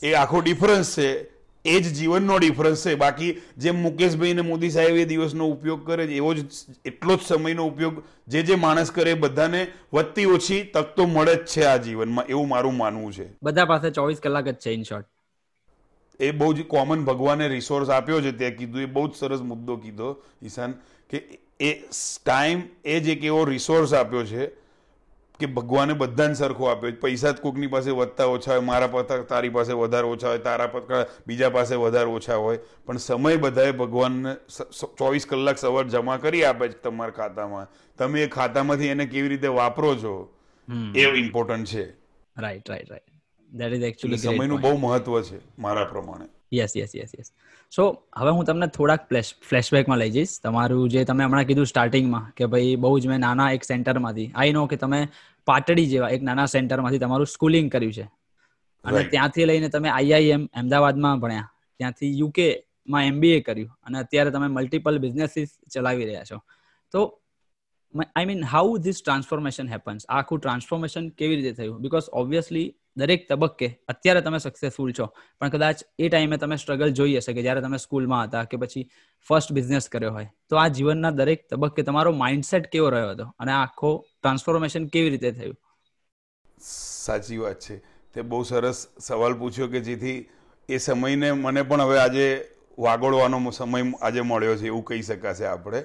એ 0.03 0.13
આખો 0.13 0.41
ડિફરન્સ 0.41 0.95
છે. 0.95 1.29
એ 1.65 1.79
જ 1.79 1.93
જીવનનો 1.93 2.39
ડિફરન્સ 2.39 2.83
છે. 2.83 2.95
બાકી 2.95 3.41
જેમ 3.57 3.75
મુકેશભાઈ 3.75 4.33
ને 4.33 4.41
મોદી 4.41 4.69
સાહેબ 4.69 4.95
એ 4.95 5.05
દિવસનો 5.05 5.47
ઉપયોગ 5.47 5.85
કરે 5.85 6.07
છે 6.07 6.15
એવો 6.15 6.33
જ 6.33 6.45
એટલો 6.85 7.15
જ 7.15 7.21
સમયનો 7.21 7.67
ઉપયોગ 7.67 8.03
જે 8.27 8.43
જે 8.43 8.55
માણસ 8.55 8.91
કરે 8.91 9.13
બધાને 9.15 9.67
વધતી 9.93 10.25
ઓછી 10.25 10.63
તક 10.63 10.95
તો 10.95 11.07
મળે 11.07 11.35
જ 11.35 11.45
છે 11.45 11.65
આ 11.65 11.77
જીવનમાં 11.77 12.25
એવું 12.25 12.47
મારું 12.47 12.77
માનવું 12.77 13.13
છે. 13.13 13.27
બધા 13.41 13.65
પાસે 13.65 13.91
ચોવીસ 13.91 14.19
કલાક 14.19 14.45
જ 14.45 14.55
છે 14.55 14.71
ઇન 14.71 14.83
શોર્ટ 14.83 15.07
એ 16.19 16.31
બહુ 16.31 16.53
જ 16.53 16.63
કોમન 16.63 17.05
ભગવાને 17.05 17.47
રિસોર્સ 17.47 17.89
આપ્યો 17.89 18.21
છે 18.21 18.31
તે 18.31 18.51
કીધું 18.51 18.81
એ 18.81 18.85
બહુ 18.85 19.07
જ 19.07 19.15
સરસ 19.15 19.41
મુદ્દો 19.41 19.77
કીધો 19.77 20.17
ઈશાન. 20.43 20.73
કે 21.13 21.21
એ 21.59 21.71
ટાઈમ 22.25 22.67
એ 22.85 22.99
જ 22.99 23.15
એક 23.15 23.23
એવો 23.23 23.45
રિસોર્સ 23.45 23.93
આપ્યો 23.93 24.25
છે 24.25 24.45
કે 25.39 25.45
ભગવાને 25.45 25.93
બધાને 25.93 26.33
સરખો 26.33 26.65
આપ્યો 26.65 26.97
પૈસા 27.01 27.31
જ 27.31 27.41
કોકની 27.41 27.67
પાસે 27.67 27.91
વધતા 27.91 28.25
ઓછા 28.25 28.51
હોય 28.51 28.65
મારા 28.69 28.87
પાસે 28.87 29.23
તારી 29.23 29.49
પાસે 29.49 29.73
વધારે 29.73 30.07
ઓછા 30.07 30.27
હોય 30.27 30.41
તારા 30.47 30.67
પાસે 30.67 31.05
બીજા 31.27 31.49
પાસે 31.49 31.75
વધારે 31.75 32.09
ઓછા 32.09 32.35
હોય. 32.35 32.59
પણ 32.85 32.97
સમય 32.97 33.37
બધાએ 33.37 33.71
ભગવાનને 33.71 34.35
ચોવીસ 34.97 35.25
કલાક 35.25 35.57
સવાર 35.57 35.87
જમા 35.87 36.17
કરી 36.17 36.43
આપે 36.43 36.67
છે 36.67 36.77
તમારા 36.83 37.11
ખાતામાં. 37.11 37.67
તમે 37.97 38.23
એ 38.23 38.27
ખાતામાંથી 38.27 38.87
એને 38.87 39.05
કેવી 39.05 39.29
રીતે 39.29 39.47
વાપરો 39.47 39.95
છો 39.95 40.13
એ 40.95 41.07
ઇમ્પોર્ટન્ટ 41.23 41.67
છે. 41.67 41.85
Right 42.37 42.69
right 42.69 42.91
right 42.91 43.09
that 43.49 43.73
is 43.73 43.83
actually 43.83 44.17
સમયનું 44.17 44.61
બહુ 44.61 44.77
મહત્વ 44.77 45.21
છે 45.21 45.39
મારા 45.59 45.85
પ્રમાણે. 45.85 46.25
Yes 46.53 46.77
yes 46.77 46.95
yes 46.95 47.11
yes 47.19 47.33
so 47.75 47.83
હવે 48.17 48.31
હું 48.31 48.45
તમને 48.45 48.67
થોડાક 48.67 49.05
ફ્લેશબેકમાં 49.49 49.97
લઈ 49.97 50.09
જઈશ. 50.09 50.33
તમારું 50.43 50.89
જે 50.89 51.03
તમે 51.03 51.23
હમણાં 51.23 51.43
કીધું 51.43 51.65
સ્ટાર્ટિંગમાં 51.65 52.31
કે 52.31 52.45
ભાઈ 52.45 52.75
બહુ 52.75 52.99
જ 52.99 53.07
મેં 53.07 53.19
નાના 53.19 53.51
એક 53.51 53.63
સેન્ટરમાંથી 53.63 54.31
આઈ 54.35 54.51
નો 54.51 54.65
કે 54.67 54.75
તમે 54.75 55.07
પાટડી 55.47 55.85
જેવા 55.85 56.09
એક 56.09 56.21
નાના 56.21 56.45
સેન્ટરમાંથી 56.45 56.97
તમારું 56.97 57.27
સ્કૂલિંગ 57.27 57.71
કર્યું 57.71 57.93
છે. 57.93 58.05
અને 58.85 59.03
ત્યાંથી 59.03 59.45
લઈને 59.45 59.69
તમે 59.69 59.89
આઈઆઈએમ 59.89 60.45
અમદાવાદમાં 60.45 61.19
ભણ્યા. 61.19 61.49
ત્યાંથી 61.79 62.19
યુકે 62.19 62.47
માં 62.87 63.05
એમબીએ 63.05 63.39
કર્યું. 63.39 63.69
અને 63.83 63.99
અત્યારે 63.99 64.31
તમે 64.31 64.47
મલ્ટિપલ 64.47 64.97
બિઝનેસીસ 64.97 65.49
ચલાવી 65.73 66.05
રહ્યા 66.05 66.23
છો. 66.23 66.39
તો 66.91 67.19
I 68.15 68.25
mean 68.25 68.43
how 68.43 68.77
this 68.77 69.01
transformation 69.05 69.67
happens 69.69 70.05
આખું 70.09 70.39
ટ્રાન્સફોર્મેશન 70.39 71.09
કેવી 71.09 71.35
રીતે 71.35 71.53
થયું? 71.53 71.81
બીકોઝ 71.81 72.03
ઓબ્વિયસલી 72.13 72.75
દરેક 72.97 73.29
તબક્કે 73.29 73.79
અત્યારે 73.87 74.21
તમે 74.21 74.37
સક્સેસફુલ 74.37 74.93
છો. 74.99 75.05
પણ 75.39 75.49
કદાચ 75.49 75.83
એ 75.99 76.09
ટાઈમે 76.09 76.37
તમે 76.37 76.55
સ્ટ્રગલ 76.55 76.89
જોઈ 76.89 77.17
હશે 77.17 77.33
કે 77.33 77.41
જ્યારે 77.41 77.61
તમે 77.61 77.77
સ્કૂલમાં 77.77 78.23
હતા 78.23 78.43
કે 78.43 78.57
પછી 78.57 78.89
ફર્સ્ટ 79.27 79.51
બિઝનેસ 79.51 79.89
કર્યો 79.89 80.11
હોય. 80.11 80.27
તો 80.49 80.55
આ 80.55 80.67
જીવનના 80.67 81.11
દરેક 81.11 81.47
તબક્કે 81.49 81.83
તમારો 81.83 82.11
માઇન્ડસેટ 82.11 82.67
કેવો 82.67 82.89
રહ્યો 82.89 83.09
હતો? 83.09 83.31
અને 83.39 83.51
આખો 83.51 84.05
ટ્રાન્સફોર્મેશન 84.21 84.87
કેવી 84.87 85.09
રીતે 85.09 85.31
થયું? 85.31 85.55
સાચી 87.05 87.37
વાત 87.37 87.59
છે. 87.59 87.77
તે 88.13 88.21
બહુ 88.21 88.43
સરસ 88.43 88.87
સવાલ 88.99 89.33
પૂછ્યો 89.33 89.67
કે 89.67 89.79
જેથી 89.79 90.29
એ 90.69 90.77
સમયને 90.77 91.31
મને 91.31 91.61
પણ 91.61 91.81
હવે 91.81 91.99
આજે 91.99 92.49
વાગોળવાનો 92.79 93.51
સમય 93.51 93.93
આજે 94.01 94.21
મળ્યો 94.21 94.55
છે, 94.55 94.65
એવું 94.65 94.83
કહી 94.83 95.01
શકાશે 95.01 95.45
આપણે. 95.45 95.83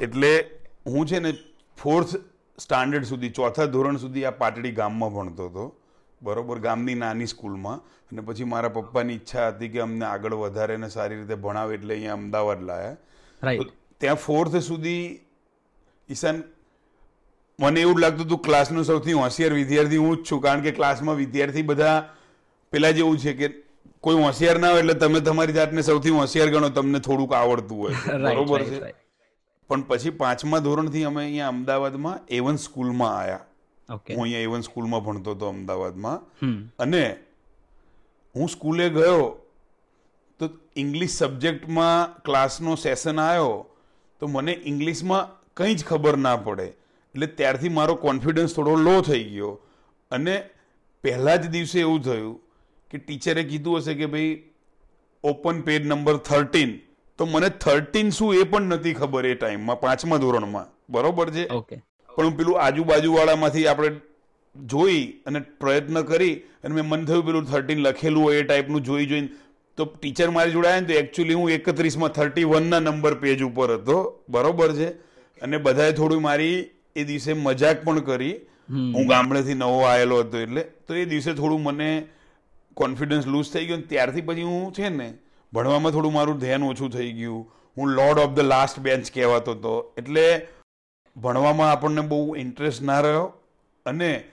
એટલે 0.00 0.50
હું 0.86 1.06
છે 1.06 1.18
ને 1.18 1.32
ફોર્થ 1.78 2.16
સ્ટાન્ડર્ડ 2.58 3.04
સુધી, 3.04 3.30
ચોથા 3.30 3.64
ધોરણ 3.64 3.96
સુધી 3.96 4.24
આ 4.24 4.30
પાટડી 4.30 4.70
ગામમાં 4.70 5.14
ભણતો 5.14 5.48
હતો. 5.48 5.76
બરોબર 6.22 6.58
ગામની 6.58 6.94
નાની 6.94 7.26
સ્કૂલમાં. 7.26 7.78
અને 8.12 8.20
પછી 8.20 8.44
મારા 8.44 8.68
પપ્પાની 8.68 9.14
ઈચ્છા 9.14 9.48
હતી 9.48 9.68
કે 9.68 9.80
અમને 9.80 10.04
આગળ 10.04 10.34
વધારે 10.34 10.76
ને 10.76 10.88
સારી 10.88 11.16
રીતે 11.16 11.34
ભણાવે 11.34 11.74
એટલે 11.74 11.94
અહીંયા 11.94 12.12
અમદાવાદ 12.12 12.62
લાયા. 12.62 12.96
ત્યાં 14.00 14.14
ફોર્થ 14.16 14.56
સુધી 14.56 15.20
ઈશાન 16.08 16.42
મને 17.60 17.80
એવું 17.80 18.00
લાગતું 18.00 18.26
હતું 18.26 18.38
ક્લાસનો 18.38 18.82
સૌથી 18.82 19.12
હોશિયાર 19.12 19.52
વિદ્યાર્થી 19.52 19.96
હું 19.96 20.16
જ 20.16 20.30
છું. 20.32 20.40
કારણ 20.42 20.60
કે 20.60 20.70
ક્લાસમાં 20.70 21.16
વિદ્યાર્થી 21.16 21.62
બધા 21.62 22.08
પેલા 22.70 22.90
જેવું 22.90 23.18
છે 23.18 23.32
કે 23.32 23.48
કોઈ 24.00 24.14
હોશિયાર 24.14 24.58
ના 24.58 24.70
હોય 24.70 24.80
એટલે 24.80 24.94
તમે 24.94 25.20
તમારી 25.20 25.52
જાતને 25.52 25.82
સૌથી 25.82 26.10
હોશિયાર 26.10 26.50
ગણો 26.50 26.68
તમને 26.68 27.00
થોડુંક 27.00 27.32
આવડતું 27.32 27.78
હોય. 27.78 27.94
બરોબર 28.34 28.62
છે? 28.62 28.94
પણ 29.68 29.82
પછી 29.82 30.10
પાંચમા 30.10 30.58
ધોરણથી 30.58 31.04
અમે 31.04 31.22
અહીંયા 31.22 31.48
અમદાવાદમાં 31.48 32.20
એવન 32.28 32.56
સ્કૂલમાં 32.56 33.18
આવ્યા 33.18 33.44
હું 33.90 34.22
અહીંયા 34.24 34.48
એવન 34.48 34.64
સ્કૂલમાં 34.68 35.04
ભણતો 35.04 35.34
હતો 35.34 35.48
અમદાવાદમાં. 35.48 36.18
અને 36.78 37.02
હું 38.34 38.48
સ્કૂલે 38.48 38.86
ગયો 38.90 39.22
તો 40.40 40.50
ઇંગ્લિશ 40.76 41.16
સબ્જેક્ટમાં 41.22 42.22
ક્લાસનો 42.26 42.76
સેશન 42.84 43.20
આવ્યો 43.20 43.56
તો 44.20 44.28
મને 44.28 44.52
ઇંગ્લિશમાં 44.72 45.32
કંઈ 45.56 45.74
જ 45.74 45.84
ખબર 45.84 46.16
ના 46.26 46.36
પડે. 46.36 46.68
એટલે 47.14 47.26
ત્યારથી 47.40 47.72
મારો 47.78 47.94
કોન્ફિડન્સ 48.06 48.54
થોડો 48.54 48.76
લો 48.86 48.94
થઈ 49.00 49.24
ગયો. 49.24 49.52
અને 50.10 50.36
પહેલા 51.04 51.36
જ 51.36 51.50
દિવસે 51.56 51.78
એવું 51.80 52.00
થયું 52.02 52.38
કે 52.90 52.98
ટીચરે 52.98 53.44
કીધું 53.50 53.76
હશે 53.78 53.94
કે 53.94 54.06
ભાઈ 54.14 54.32
ઓપન 55.24 55.60
પેજ 55.66 55.82
નંબર 55.86 56.16
થર્ટીન 56.30 56.72
તો 57.18 57.26
મને 57.26 57.48
થર્ટીન 57.64 58.10
શું 58.10 58.34
એ 58.34 58.42
પણ 58.50 58.74
નથી 58.74 58.94
ખબર 58.94 59.26
એ 59.26 59.34
ટાઈમમાં 59.34 59.80
પાંચમા 59.80 60.16
ધોરણમાં. 60.16 60.66
બરોબર 60.90 61.30
છે? 61.30 61.44
ઓકે 61.60 61.76
પણ 62.16 62.36
પેલું 62.36 62.62
આજુબાજુવાળામાંથી 62.62 63.66
આપણે 63.66 63.90
જોઈ 64.56 65.02
અને 65.26 65.40
પ્રયત્ન 65.40 66.02
કરી 66.02 66.34
અને 66.64 66.74
મેં 66.74 66.88
મન 66.88 67.04
થયું 67.04 67.26
પેલું 67.26 67.44
થર્ટીન 67.44 67.78
લખેલું 67.78 68.22
હોય 68.22 68.38
એ 68.38 68.42
ટાઈપનું 68.42 68.82
જોઈ 68.82 69.06
જોઈને 69.06 69.28
તો 69.76 69.84
ટીચર 69.84 70.30
મારી 70.30 70.52
જોડે 70.52 70.68
આવ્યા 70.68 70.80
ને 70.80 70.86
તો 70.86 70.92
એકચ્યુઅલી 70.92 71.34
હું 71.34 71.50
એકત્રીસમાં 71.50 72.10
થર્ટી 72.10 72.44
વનના 72.44 72.80
નંબર 72.80 73.14
પેજ 73.14 73.42
ઉપર 73.42 73.74
હતો. 73.74 74.24
બરોબર 74.28 74.72
છે? 74.72 74.88
અને 75.42 75.56
બધાએ 75.58 75.92
થોડું 75.92 76.22
મારી 76.22 76.56
એ 76.96 77.04
દિવસે 77.04 77.32
મજાક 77.32 77.84
પણ 77.84 78.00
કરી. 78.00 78.34
હું 78.94 79.06
ગામડેથી 79.06 79.54
નવો 79.54 79.80
આવેલો 79.84 80.20
હતો 80.20 80.38
એટલે. 80.38 80.62
તો 80.86 80.94
એ 80.94 81.04
દિવસે 81.04 81.32
થોડું 81.34 81.62
મને 81.62 82.06
કોન્ફિડન્સ 82.74 83.26
લૂઝ 83.26 83.52
થઈ 83.52 83.66
ગયો 83.66 83.76
ત્યારથી 83.76 84.20
પછી 84.20 84.42
હું 84.42 84.72
છે 84.72 84.88
ને 84.88 85.08
ભણવામાં 85.52 85.92
થોડું 85.92 86.12
મારું 86.12 86.38
ધ્યાન 86.38 86.62
ઓછું 86.62 86.90
થઈ 86.90 87.12
ગયું. 87.12 87.46
હું 87.78 87.88
lord 87.88 88.18
of 88.18 88.34
the 88.34 88.40
last 88.40 88.78
bench 88.78 89.10
કહેવાતો 89.14 89.52
હતો. 89.52 89.94
એટલે 89.98 90.48
ભણવામાં 91.16 91.72
આપણને 91.72 92.00
બહુ 92.00 92.36
ઇન્ટરેસ્ટ 92.36 92.82
ના 92.82 93.00
રહ્યો 93.00 93.26
અને 93.86 94.24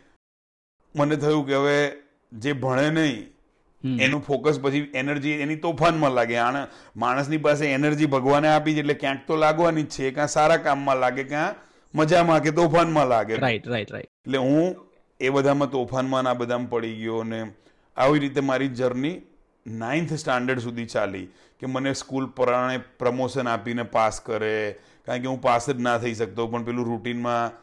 મને 0.96 1.16
થયું 1.16 1.48
કે 1.48 1.56
હવે 1.56 1.92
જે 2.32 2.54
ભણે 2.54 2.90
નહીં 2.90 4.00
એનું 4.00 4.22
ફોકસ 4.22 4.60
પછી 4.62 4.92
એનર્જી 4.94 5.30
એની 5.30 5.56
તોફાનમાં 5.56 6.12
લાગે. 6.12 6.38
આને 6.38 6.68
માણસની 6.96 7.38
પાસે 7.38 7.66
એનર્જી 7.68 8.06
ભગવાને 8.06 8.48
આપી 8.48 8.74
છે 8.74 8.80
એટલે 8.80 8.94
ક્યાંક 8.94 9.28
તો 9.28 9.36
લાગવાની 9.36 9.84
જ 9.84 9.88
છે. 9.88 10.12
કાં 10.12 10.28
સારા 10.28 10.58
કામમાં 10.58 10.98
લાગે 10.98 11.24
કાં 11.24 11.56
મજામાં 11.96 12.42
કે 12.42 12.52
તોફાનમાં 12.52 13.08
લાગે. 13.08 13.36
રાઈટ 13.36 13.68
રાઈટ 13.68 13.92
રાઈટ 13.92 14.06
એટલે 14.06 14.38
હું 14.38 14.76
એ 15.20 15.30
બધામાં 15.30 15.70
તોફાનમાં 15.70 16.24
ને 16.24 16.30
આ 16.30 16.34
બધામાં 16.34 16.70
પડી 16.70 16.96
ગયો 16.96 17.20
અને 17.20 17.54
આવી 17.98 18.20
રીતે 18.20 18.40
મારી 18.40 18.68
જર્ની 18.68 19.22
નાઇન્થ 19.66 20.14
સ્ટાન્ડર્ડ 20.14 20.60
સુધી 20.60 20.86
ચાલી 20.86 21.26
કે 21.60 21.66
મને 21.66 21.94
સ્કૂલ 21.94 22.26
પ્રમાણે 22.26 22.78
પ્રમોશન 22.78 23.48
આપીને 23.48 23.84
પાસ 23.84 24.22
કરે 24.22 24.80
કારણ 25.08 25.22
કે 25.22 25.28
હું 25.28 25.42
પાસ 25.42 25.70
જ 25.70 25.80
ના 25.82 25.98
થઈ 25.98 26.14
શકતો 26.14 26.48
પણ 26.48 26.64
પેલું 26.64 26.86
રૂટીનમાં 26.86 27.56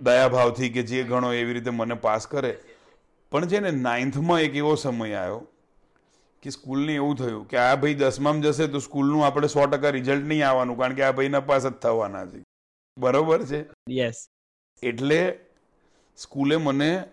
દયાભાવથી 0.00 0.70
કે 0.70 0.82
જે 0.82 1.02
ગણો 1.04 1.32
એવી 1.32 1.52
રીતે 1.52 1.70
મને 1.70 1.94
પાસ 1.94 2.26
કરે. 2.26 2.58
પણ 3.32 3.48
છે 3.48 3.60
ને 3.60 3.70
નાઇન્થમાં 3.70 4.40
એક 4.40 4.56
એવો 4.56 4.74
સમય 4.74 5.14
આવ્યો 5.14 5.40
કે 6.42 6.50
સ્કૂલને 6.50 6.94
એવું 6.94 7.16
થયું 7.16 7.48
કે 7.48 7.56
આ 7.56 7.76
ભાઈ 7.76 7.94
દસમામાં 7.94 8.42
જશે 8.42 8.66
તો 8.66 8.78
સ્કૂલનું 8.78 9.26
આપણે 9.26 9.48
સો 9.48 9.66
ટકા 9.66 9.90
રિઝલ્ટ 9.90 10.26
નહીં 10.26 10.46
આવવાનું 10.48 10.78
કારણ 10.78 10.94
કે 10.94 11.02
આ 11.02 11.12
ભાઈના 11.12 11.40
પાસ 11.40 11.66
જ 11.66 11.70
થવાના 11.70 12.26
છે. 12.26 12.44
બરોબર 12.98 13.46
છે? 13.46 13.64
યસ 13.90 14.28
એટલે 14.82 15.40
સ્કૂલે 16.16 16.56
મને 16.56 17.04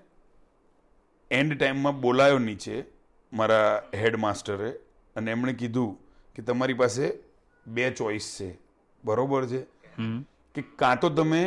એન્ડ 1.32 1.58
ટાઈમમાં 1.58 2.02
બોલાયો 2.02 2.40
નીચે 2.40 2.86
મારા 3.34 3.84
હેડમાસ્ટરે 3.96 4.72
અને 5.16 5.32
એમણે 5.32 5.54
કીધું 5.54 5.92
કે 6.36 6.42
તમારી 6.42 6.74
પાસે 6.74 7.06
બે 7.68 7.92
ચોઈસ 7.92 8.38
છે. 8.40 8.67
બરોબર 9.10 9.48
છે? 9.54 9.62
કે 10.56 10.68
કાં 10.82 11.00
તો 11.06 11.10
તમે 11.22 11.42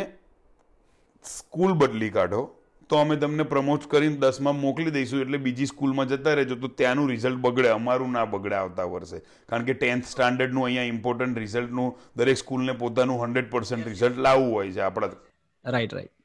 સ્કૂલ 1.25 1.73
બદલી 1.81 2.11
કાઢો 2.17 2.43
તો 2.91 2.99
અમે 3.01 3.17
તમને 3.23 3.45
પ્રમોટ 3.51 3.85
કરીને 3.91 4.17
દસમાં 4.23 4.57
મોકલી 4.61 4.93
દઈશું 4.95 5.21
એટલે 5.25 5.39
બીજી 5.43 5.67
સ્કૂલમાં 5.73 6.09
જતા 6.13 6.33
રહેજો 6.39 6.57
તો 6.63 6.71
ત્યાંનું 6.79 7.11
રિઝલ્ટ 7.11 7.43
બગડે 7.45 7.69
અમારું 7.73 8.15
ના 8.17 8.25
બગડે 8.33 8.57
આવતા 8.61 8.87
વર્ષે. 8.95 9.19
કારણ 9.49 9.67
કે 9.69 9.75
ટેન્થ 9.75 10.09
સ્ટાન્ડર્ડનું 10.13 10.65
અહીંયા 10.65 10.93
ઇમ્પોર્ટન્ટ 10.93 11.43
રિઝલ્ટનું 11.43 11.93
દરેક 12.17 12.41
સ્કૂલને 12.41 12.75
પોતાનું 12.81 13.21
હંડ્રેડ 13.25 13.53
પર્સન્ટ 13.53 13.93
રિઝલ્ટ 13.93 14.19
લાવવું 14.27 14.51
હોય 14.55 14.73
છે 14.73 14.83
આપણા. 14.87 15.13
રાઈટ 15.65 15.95
રાઈટ 15.99 16.17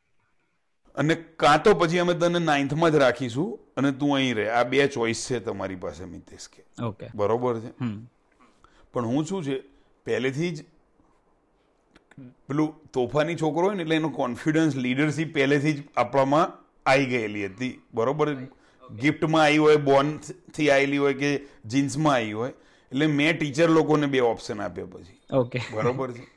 અને 0.97 1.15
કાં 1.43 1.63
તો 1.63 1.75
પછી 1.79 2.01
અમે 2.03 2.13
તને 2.19 2.41
નાઇન્થમાં 2.49 2.91
જ 2.91 3.03
રાખીશું 3.03 3.49
અને 3.77 3.91
તું 4.01 4.15
અહીં 4.17 4.35
રહે. 4.37 4.45
આ 4.49 4.63
બે 4.73 4.87
ચોઈસ 4.87 5.23
છે 5.29 5.39
તમારી 5.47 5.81
પાસે 5.85 6.05
મિતેશ 6.05 6.47
કે 6.53 6.61
ઓકે 6.89 7.11
બરોબર 7.15 7.59
છે? 7.63 7.71
પણ 8.93 9.05
હું 9.13 9.25
શું 9.25 9.43
છે 9.49 9.57
પહેલેથી 10.05 10.51
જ 10.51 10.65
પેલું 12.21 12.81
તોફાની 12.93 13.35
છોકરો 13.35 13.65
હોય 13.65 13.75
ને 13.75 13.81
એટલે 13.83 13.95
એનો 13.95 14.09
કોન્ફિડન્સ 14.09 14.75
લીડરશીપ 14.75 15.33
પહેલેથી 15.33 15.73
જ 15.73 15.83
આપણામાં 15.97 16.53
આવી 16.89 17.05
ગયેલી 17.05 17.45
હતી. 17.45 17.81
બરોબર? 17.93 18.35
ગિફ્ટમાં 18.91 19.43
આવી 19.43 19.57
હોય 19.57 19.75
બોર્નથી 19.75 20.69
આવેલી 20.69 20.97
હોય 20.97 21.13
કે 21.13 21.39
જીન્સમાં 21.65 22.13
આવી 22.13 22.31
હોય. 22.31 22.49
એટલે 22.91 23.07
મેં 23.07 23.39
ટીચર 23.39 23.69
લોકોને 23.69 24.05
બે 24.05 24.19
ઓપ્શન 24.19 24.61
આપ્યા 24.61 24.85
પછી. 24.85 25.35
ઓકે 25.35 25.59
બરોબર 25.73 26.11
છે? 26.11 26.27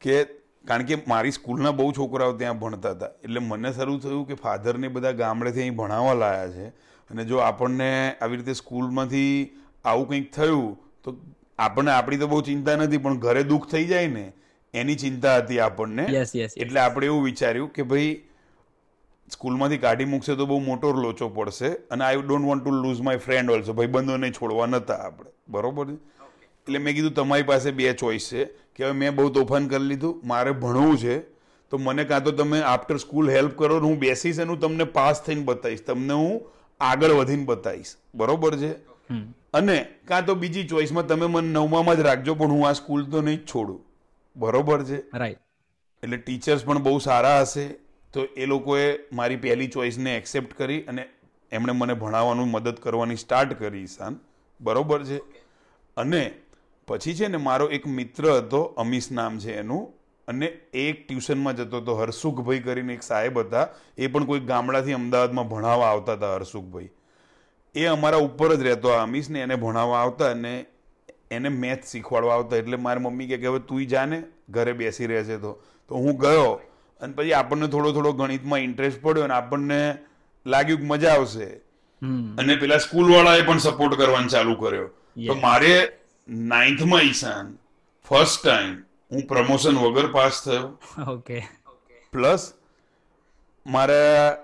કે 0.00 0.24
કારણ 0.68 0.82
કે 0.82 0.96
મારી 1.08 1.30
સ્કૂલના 1.30 1.70
બહુ 1.70 1.92
છોકરાઓ 1.92 2.32
ત્યાં 2.32 2.58
ભણતા 2.58 2.90
હતા. 2.90 3.06
એટલે 3.24 3.40
મને 3.40 3.72
શરૂ 3.72 3.98
થયું 3.98 4.28
કે 4.28 4.34
ફાધરને 4.34 4.88
બધા 4.88 5.10
ગામડેથી 5.10 5.60
અહીં 5.60 5.76
ભણાવવા 5.76 6.14
લાયા 6.14 6.48
છે. 6.48 6.68
અને 7.10 7.24
જો 7.24 7.36
આપણને 7.36 8.14
આવી 8.20 8.36
રીતે 8.36 8.52
સ્કૂલમાંથી 8.52 9.56
આવું 9.84 10.08
કંઈક 10.08 10.32
થયું 10.32 10.78
તો 11.04 11.16
આપણને 11.58 11.90
આપણી 11.90 12.16
તો 12.16 12.26
બહુ 12.26 12.40
ચિંતા 12.40 12.76
નથી 12.76 12.98
પણ 12.98 13.18
ઘરે 13.18 13.42
દુઃખ 13.42 13.70
થઈ 13.70 13.84
જાય 13.84 14.06
ને 14.06 14.32
એની 14.74 14.96
ચિંતા 14.96 15.36
હતી 15.38 15.60
આપણને. 15.60 16.04
એટલે 16.56 16.80
આપણે 16.80 17.06
એવું 17.06 17.24
વિચાર્યું 17.24 17.70
કે 17.70 17.82
ભાઈ 17.82 18.12
સ્કૂલમાંથી 19.28 19.78
કાઢી 19.78 20.04
મૂકશે 20.04 20.36
તો 20.36 20.46
બહુ 20.46 20.60
મોટો 20.60 20.92
લોચો 20.92 21.28
પડશે 21.28 21.68
અને 21.90 22.04
I 22.04 22.22
don't 22.22 22.46
want 22.46 22.64
to 22.64 22.70
lose 22.76 23.00
my 23.00 23.18
friend 23.18 23.50
also 23.50 23.72
ભાઈ 23.72 23.92
બંધોને 23.96 24.30
છોડવા 24.30 24.66
નતા 24.66 25.00
આપણે. 25.08 25.30
બરોબર 25.48 25.86
છે? 25.86 25.96
એટલે 26.60 26.78
મેં 26.78 26.94
કીધું 26.94 27.14
તમારી 27.14 27.42
પાસે 27.42 27.70
બે 27.72 27.92
ચોઈસ 27.94 28.30
છે 28.30 28.46
કે 28.74 28.84
હવે 28.84 28.92
મેં 28.92 29.14
બહુ 29.14 29.28
તોફાન 29.30 29.68
કરી 29.68 29.88
લીધું 29.88 30.20
મારે 30.24 30.52
ભણવું 30.52 30.96
છે 30.98 31.16
તો 31.72 31.78
મને 31.78 32.04
કાં 32.04 32.24
તો 32.24 32.32
તમે 32.32 32.62
આફ્ટર 32.62 32.98
સ્કૂલ 32.98 33.30
હેલ્પ 33.30 33.56
કરો 33.56 33.80
હું 33.80 33.98
બેસીશ 33.98 34.40
અને 34.40 34.50
હું 34.50 34.60
તમને 34.60 34.84
પાસ 34.84 35.22
થઈને 35.22 35.44
બતાવીશ. 35.44 35.84
તમને 35.86 36.14
હું 36.14 36.40
આગળ 36.80 37.12
વધીને 37.20 37.44
બતાવીશ. 37.44 37.92
બરોબર 38.14 38.58
છે? 38.58 38.72
અને 39.54 39.76
કાં 40.04 40.26
તો 40.26 40.34
બીજી 40.34 40.66
ચોઈસમાં 40.66 41.06
તમે 41.06 41.26
મને 41.26 41.48
નવમામાં 41.52 41.96
જ 41.96 42.00
રાખજો 42.02 42.34
પણ 42.34 42.50
હું 42.50 42.66
આ 42.68 42.74
સ્કૂલ 42.74 43.06
તો 43.10 43.22
નહીં 43.22 43.38
જ 43.38 43.46
છોડું. 43.46 43.80
બરોબર 44.36 44.84
છે. 44.84 45.02
રાઈટ 45.18 45.38
એટલે 46.02 46.16
ટીચર્સ 46.16 46.64
પણ 46.64 46.78
બહુ 46.78 46.98
સારા 46.98 47.40
હશે 47.40 47.68
તો 48.12 48.24
એ 48.36 48.46
લોકોએ 48.46 48.98
મારી 49.12 49.36
પહેલી 49.36 49.68
ચોઈસને 49.68 50.16
એક્સેપ્ટ 50.16 50.54
કરી 50.54 50.82
અને 50.82 51.08
એમણે 51.52 51.72
મને 51.72 51.94
ભણાવવાનું 51.94 52.50
મદદ 52.50 52.74
કરવાની 52.74 53.16
સ્ટાર્ટ 53.16 53.58
કરી 53.58 53.78
ઈશાન 53.78 54.18
બરોબર 54.60 55.04
છે. 55.04 55.18
અને 55.96 56.32
પછી 56.88 57.14
છે 57.14 57.26
ને 57.26 57.36
મારો 57.36 57.68
એક 57.68 57.86
મિત્ર 57.86 58.32
હતો 58.32 58.62
અમીશ 58.62 59.12
નામ 59.12 59.38
છે 59.38 59.56
એનું 59.56 59.92
અને 60.28 60.46
એ 60.46 60.88
એક 60.90 61.08
ટ્યુશનમાં 61.08 61.56
જતો 61.56 61.76
હતો 61.76 61.96
હર્ષુખભાઈ 61.96 62.60
કરીને 62.60 62.94
એક 62.94 63.02
સાહેબ 63.02 63.38
હતા. 63.38 63.68
એ 63.98 64.06
પણ 64.06 64.24
કોઈ 64.24 64.40
ગામડાથી 64.40 64.92
અમદાવાદમાં 64.92 65.48
ભણાવવા 65.48 65.90
આવતા 65.90 66.12
હતા 66.12 66.34
હર્ષુખભાઈ 66.34 66.90
એ 67.74 67.84
અમારા 67.84 68.16
ઉપર 68.16 68.54
જ 68.54 68.62
રહેતો 68.62 68.88
આ 68.88 69.02
અમીશને 69.02 69.40
એને 69.40 69.56
ભણાવવા 69.56 70.02
આવતા 70.02 70.30
અને 70.30 70.66
એને 71.30 71.48
મેથ 71.48 71.84
શીખવાડવા 71.86 72.34
આવતા 72.34 72.56
એટલે 72.56 72.76
મારી 72.76 73.00
મમ્મી 73.00 73.26
કહે 73.26 73.36
કે 73.36 73.46
હવે 73.46 73.58
તું 73.58 73.86
જાને 73.86 74.22
ઘરે 74.48 74.72
બેસી 74.72 75.06
રહે 75.06 75.24
છે 75.24 75.36
તો. 75.36 75.62
તો 75.88 75.94
હું 75.94 76.18
ગયો 76.18 76.60
અને 77.00 77.12
પછી 77.12 77.32
આપણને 77.32 77.66
થોડો 77.66 77.92
થોડો 77.92 78.12
ગણિતમાં 78.12 78.58
ઇન્ટરેસ્ટ 78.58 79.02
પડ્યો 79.02 79.24
અને 79.24 79.34
આપણને 79.34 79.98
લાગ્યું 80.46 80.80
કે 80.80 80.86
મજા 80.86 81.12
આવશે. 81.12 81.44
અને 82.38 82.56
પેલા 82.56 82.78
સ્કૂલ 82.78 83.12
વાળાએ 83.12 83.42
પણ 83.42 83.58
સપોર્ટ 83.58 83.94
કરવાનું 83.94 84.28
ચાલુ 84.28 84.54
કર્યો. 84.54 84.88
તો 85.26 85.34
મારે 85.34 85.98
નાઇન્થમાં 86.28 87.00
ઈશાન 87.00 87.56
ફર્સ્ટ 88.08 88.46
ટાઈમ 88.46 88.76
હું 89.12 89.26
પ્રમોશન 89.26 89.76
વગર 89.76 90.12
પાસ 90.12 90.44
થયો. 90.44 90.78
ઓકે 91.10 91.42
પ્લસ 92.12 92.52
મારા 93.66 94.36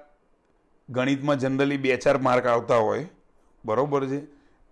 ગણિતમાં 0.89 1.39
જનરલી 1.39 1.77
બે 1.77 1.97
ચાર 1.97 2.19
માર્ક 2.19 2.47
આવતા 2.47 2.77
હોય. 2.77 3.07
બરોબર 3.65 4.07
છે? 4.07 4.21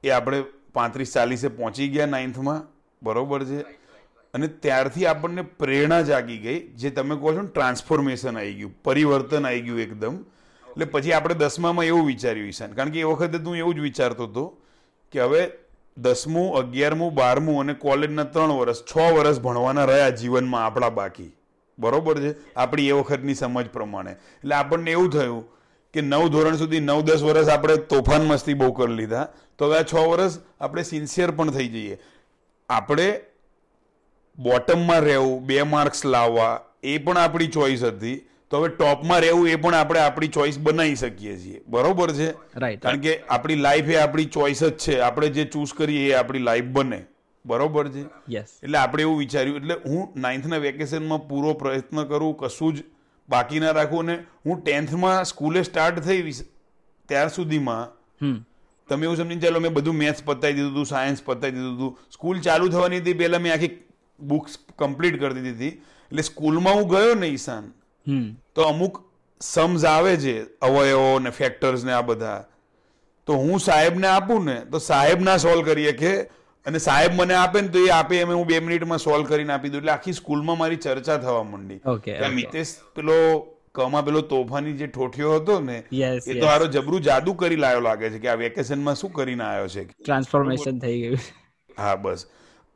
એ 0.05 0.11
આપણે 0.11 0.45
પાંત્રીસ 0.75 1.13
ચાલીસે 1.13 1.49
પહોંચી 1.49 1.89
ગયા 1.89 2.07
નાઇન્થમાં 2.07 2.61
બરોબર 3.03 3.45
છે? 3.45 3.61
અને 4.35 4.47
ત્યારથી 4.49 5.07
આપણને 5.07 5.43
પ્રેરણા 5.43 6.03
જાગી 6.03 6.39
ગઈ, 6.39 6.61
જે 6.61 6.91
તમે 6.91 7.17
કહો 7.17 7.35
છો 7.35 7.43
ને 7.43 7.49
ટ્રાન્સફોર્મેશન 7.49 8.39
આવી 8.39 8.55
ગયું, 8.55 8.83
પરિવર્તન 8.83 9.47
આવી 9.47 9.61
ગયું 9.61 9.81
એકદમ. 9.81 10.15
એટલે 10.69 10.85
પછી 10.85 11.13
આપણે 11.13 11.35
દસમામાં 11.35 11.85
એવું 11.85 12.07
વિચાર્યું 12.07 12.47
ઈશાન, 12.47 12.73
કારણ 12.73 12.91
કે 12.91 13.01
એ 13.01 13.03
વખતે 13.03 13.39
તું 13.39 13.57
એવું 13.57 13.75
જ 13.75 13.79
વિચારતો 13.79 14.27
હતો 14.27 14.45
કે 15.13 15.21
હવે 15.21 15.51
દસમું, 15.97 16.57
અગિયારમું, 16.57 17.15
બારમું 17.15 17.61
અને 17.61 17.75
કોલેજના 17.75 18.25
ત્રણ 18.25 18.53
વર્ષ 18.53 18.83
છ 18.83 18.97
વર્ષ 18.97 19.41
ભણવાના 19.41 19.85
રહ્યા 19.85 20.11
જીવનમાં 20.11 20.67
આપણા 20.67 20.89
બાકી. 20.91 21.31
બરોબર 21.79 22.21
છે? 22.21 22.55
આપણી 22.55 22.89
એ 22.89 22.93
વખતની 22.93 23.35
સમજ 23.35 23.71
પ્રમાણે. 23.71 24.11
એટલે 24.11 24.55
આપણને 24.55 24.91
એવું 24.91 25.11
થયું 25.11 25.45
કે 25.95 26.01
નવ 26.01 26.29
ધોરણ 26.29 26.57
સુધી 26.57 26.81
નવ 26.81 27.01
દસ 27.01 27.23
વર્ષ 27.23 27.49
આપણે 27.49 27.77
તોફાન 27.77 28.27
મસ્તી 28.27 28.55
બહુ 28.55 28.73
કરી 28.73 28.95
લીધા. 28.95 29.29
તો 29.59 29.67
હવે 29.67 29.79
આ 29.79 29.83
છ 29.83 29.95
વર્ષ 29.95 30.39
આપણે 30.61 30.83
સિન્સિયર 30.83 31.31
પણ 31.31 31.51
થઈ 31.51 31.69
જઈએ. 31.69 31.99
આપણે 32.69 33.21
બોટમમાં 34.39 35.01
રહેવું 35.01 35.43
બે 35.47 35.63
માર્ક્સ 35.63 36.07
લાવવા 36.07 36.61
એ 36.83 36.99
પણ 36.99 37.19
આપણી 37.19 37.47
ચોઈસ 37.47 37.83
હતી. 37.83 38.17
તો 38.51 38.61
હવે 38.61 38.69
ટોપમાં 38.69 39.21
રહેવું 39.21 39.49
એ 39.49 39.57
પણ 39.57 39.75
આપણે 39.75 40.01
આપણી 40.01 40.29
ચોઈસ 40.29 40.59
બનાવી 40.59 40.97
શકીએ 40.97 41.39
છીએ. 41.39 41.61
બરોબર 41.67 42.13
છે? 42.13 42.33
કારણ 42.77 43.01
કે 43.01 43.19
આપણી 43.29 43.55
લાઈફ 43.55 43.85
એ 43.85 43.97
આપણી 43.97 44.25
ચોઈસ 44.25 44.65
જ 44.65 44.79
છે. 44.79 45.01
આપણે 45.01 45.29
જે 45.29 45.45
ચૂઝ 45.45 45.73
કરીએ 45.73 46.11
એ 46.11 46.15
આપણી 46.15 46.39
લાઈફ 46.39 46.65
બને. 46.65 47.05
બરોબર 47.47 47.89
છે? 47.89 48.05
એટલે 48.63 48.79
આપણે 48.79 49.03
એવું 49.03 49.19
વિચાર્યું. 49.19 49.57
એટલે 49.57 49.75
હું 49.87 50.21
નાઇન્થના 50.21 50.57
વેકેશનમાં 50.57 51.29
પૂરો 51.29 51.55
પ્રયત્ન 51.55 52.05
કરું 52.05 52.37
કશું 52.37 52.75
જ 52.75 52.85
બાકી 53.29 53.61
ના 53.61 53.73
રાખું 53.73 54.11
અને 54.11 54.17
હું 54.47 54.61
ટેન્થમાં 54.63 55.25
સ્કૂલે 55.25 55.63
સ્ટાર્ટ 55.65 56.01
થઈ 56.01 56.35
ત્યાર 57.09 57.31
સુધીમાં 57.31 57.89
તમે 58.89 59.07
એવું 59.07 59.17
સમજીને 59.17 59.41
ચાલો 59.41 59.61
મેં 59.61 59.75
બધું 59.75 59.97
મેથ્સ 59.97 60.23
પતાવી 60.25 60.55
દીધું 60.55 60.73
હતું 60.73 60.87
સાયન્સ 60.87 61.23
પતાવી 61.23 61.53
દીધું 61.53 61.75
હતું. 61.77 61.99
સ્કૂલ 62.11 62.41
ચાલુ 62.41 62.69
થવાની 62.69 63.01
હતી 63.01 63.15
પહેલાં 63.15 63.43
મેં 63.43 63.53
આખી 63.53 63.73
બુક્સ 64.21 64.59
કમ્પ્લીટ 64.79 65.17
કરી 65.21 65.35
દીધી 65.35 65.55
હતી. 65.55 65.81
એટલે 66.11 66.23
સ્કૂલમાં 66.23 66.77
હું 66.77 66.89
ગયો 66.89 67.15
ને 67.15 67.29
ઈશાન 67.29 67.73
હમ. 68.07 68.27
તો 68.55 68.69
અમુક 68.69 69.01
સમ્સ 69.41 69.85
આવે 69.85 70.17
છે 70.17 70.35
અવયવો 70.61 71.19
ને 71.21 71.31
ફેક્ટર્સ 71.31 71.85
ને 71.85 71.93
આ 71.93 72.03
બધા. 72.03 72.45
તો 73.29 73.33
હું 73.35 73.61
સાહેબને 73.61 74.07
આપું 74.07 74.45
ને 74.45 74.57
તો 74.73 74.79
સાહેબ 74.79 75.21
ના 75.21 75.37
સોલ્વ 75.39 75.65
કરીએ 75.65 75.93
કે 75.93 76.13
અને 76.67 76.79
સાહેબ 76.85 77.17
મને 77.21 77.35
આપે 77.35 77.59
ને 77.61 77.69
તો 77.69 77.87
એ 77.87 77.91
આપે 77.95 78.15
એમ 78.19 78.31
હું 78.33 78.47
બે 78.51 78.61
મિનિટમાં 78.67 79.03
સોલ્વ 79.07 79.27
કરીને 79.33 79.53
આપી 79.53 79.73
દઉં. 79.73 79.81
એટલે 79.81 79.93
આખી 79.93 80.15
સ્કૂલમાં 80.21 80.59
મારી 80.59 80.81
ચર્ચા 80.85 81.19
થવા 81.25 81.43
માંડી. 81.51 81.81
મિતેશ 82.37 82.73
પેલો 82.97 83.17
કમાં 83.75 84.05
પેલો 84.07 84.21
તોફાની 84.33 84.73
જે 84.81 84.87
ઠોઠિયો 84.87 85.35
હતો 85.37 85.55
ને 85.61 85.77
એ 85.97 86.35
તો 86.41 86.47
હારો 86.47 86.67
જબરું 86.77 87.03
જાદુ 87.03 87.35
કરી 87.41 87.61
લાયો 87.65 87.81
લાગે 87.87 88.11
છે 88.11 88.19
કે 88.25 88.29
આ 88.33 88.39
વેકેશનમાં 88.43 89.01
શું 89.01 89.13
કરીને 89.13 89.45
આવ્યો 89.45 89.69
છે 89.69 89.85
ટ્રાન્સફોર્મેશન 89.85 90.79
થઈ 90.85 91.01
ગયું. 91.01 91.19
હા 91.79 91.97
બસ. 91.97 92.27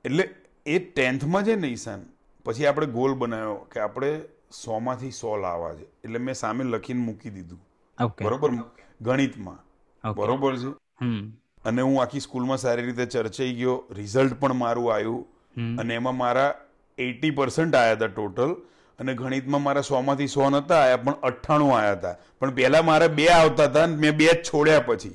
એટલે 0.05 0.25
એ 0.67 0.79
ટેન્થમાં 0.79 1.45
છે 1.45 1.57
ને 1.57 1.69
ઈશાન 1.69 2.03
પછી 2.47 2.67
આપણે 2.67 2.87
ગોલ 2.99 3.15
બનાવ્યો 3.15 3.57
કે 3.73 3.81
આપણે 3.81 4.11
સોમાંથી 4.63 5.15
સો 5.21 5.37
લાવવા 5.45 5.75
છે. 5.75 5.87
એટલે 6.05 6.19
મેં 6.19 6.35
સામે 6.35 6.65
લખીને 6.65 7.01
મૂકી 7.01 7.31
દીધું. 7.31 7.61
બરોબર? 8.25 8.51
ગણિતમાં. 9.01 9.61
બરોબર 10.17 10.53
છે? 10.57 10.71
અને 11.65 11.83
હું 11.83 12.01
આખી 12.03 12.21
સ્કૂલમાં 12.27 12.59
સારી 12.65 12.87
રીતે 12.87 13.05
ચર્ચાઈ 13.15 13.53
ગયો 13.61 13.77
રિઝલ્ટ 13.99 14.41
પણ 14.41 14.57
મારું 14.63 14.89
આવ્યું. 14.95 15.23
અને 15.81 15.95
એમાં 15.95 16.17
મારા 16.23 16.51
એટી 16.99 17.31
પર્સન્ટ 17.39 17.75
આવ્યા 17.75 17.97
હતા 17.99 18.09
ટોટલ 18.15 18.53
અને 18.99 19.15
ગણિતમાં 19.21 19.63
મારા 19.63 19.83
સોમાંથી 19.89 20.29
સો 20.35 20.51
નતા 20.51 20.79
આવ્યા 20.83 21.03
પણ 21.05 21.17
અઠ્ઠાણું 21.29 21.73
આવ્યા 21.77 21.97
હતા. 21.99 22.17
પણ 22.41 22.55
પહેલા 22.59 22.83
મારા 22.91 23.09
બે 23.19 23.29
આવતા 23.35 23.69
હતા 23.71 23.87
મેં 24.05 24.17
બે 24.21 24.29
જ 24.33 24.37
છોડ્યા 24.51 24.87
પછી. 24.89 25.15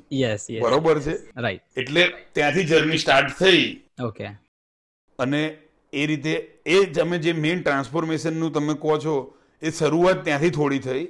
બરોબર 0.63 1.01
છે? 1.08 1.15
રાઈટ 1.45 1.82
એટલે 1.84 2.03
ત્યાંથી 2.39 2.65
જર્ની 2.71 3.01
સ્ટાર્ટ 3.06 3.36
થઈ. 3.41 3.65
ઓકે 4.08 4.29
અને 5.19 5.41
એ 5.93 6.06
રીતે 6.12 6.34
એ 6.75 6.86
તમે 6.99 7.17
જે 7.25 7.34
મેઇન 7.45 7.65
ટ્રાન્સફોર્મેશનનું 7.65 8.53
તમે 8.60 8.77
કહો 8.86 8.97
છો 9.08 9.17
એ 9.62 9.71
શરૂઆત 9.79 10.23
ત્યાંથી 10.29 10.53
થોડી 10.60 10.79
થઈ. 10.88 11.03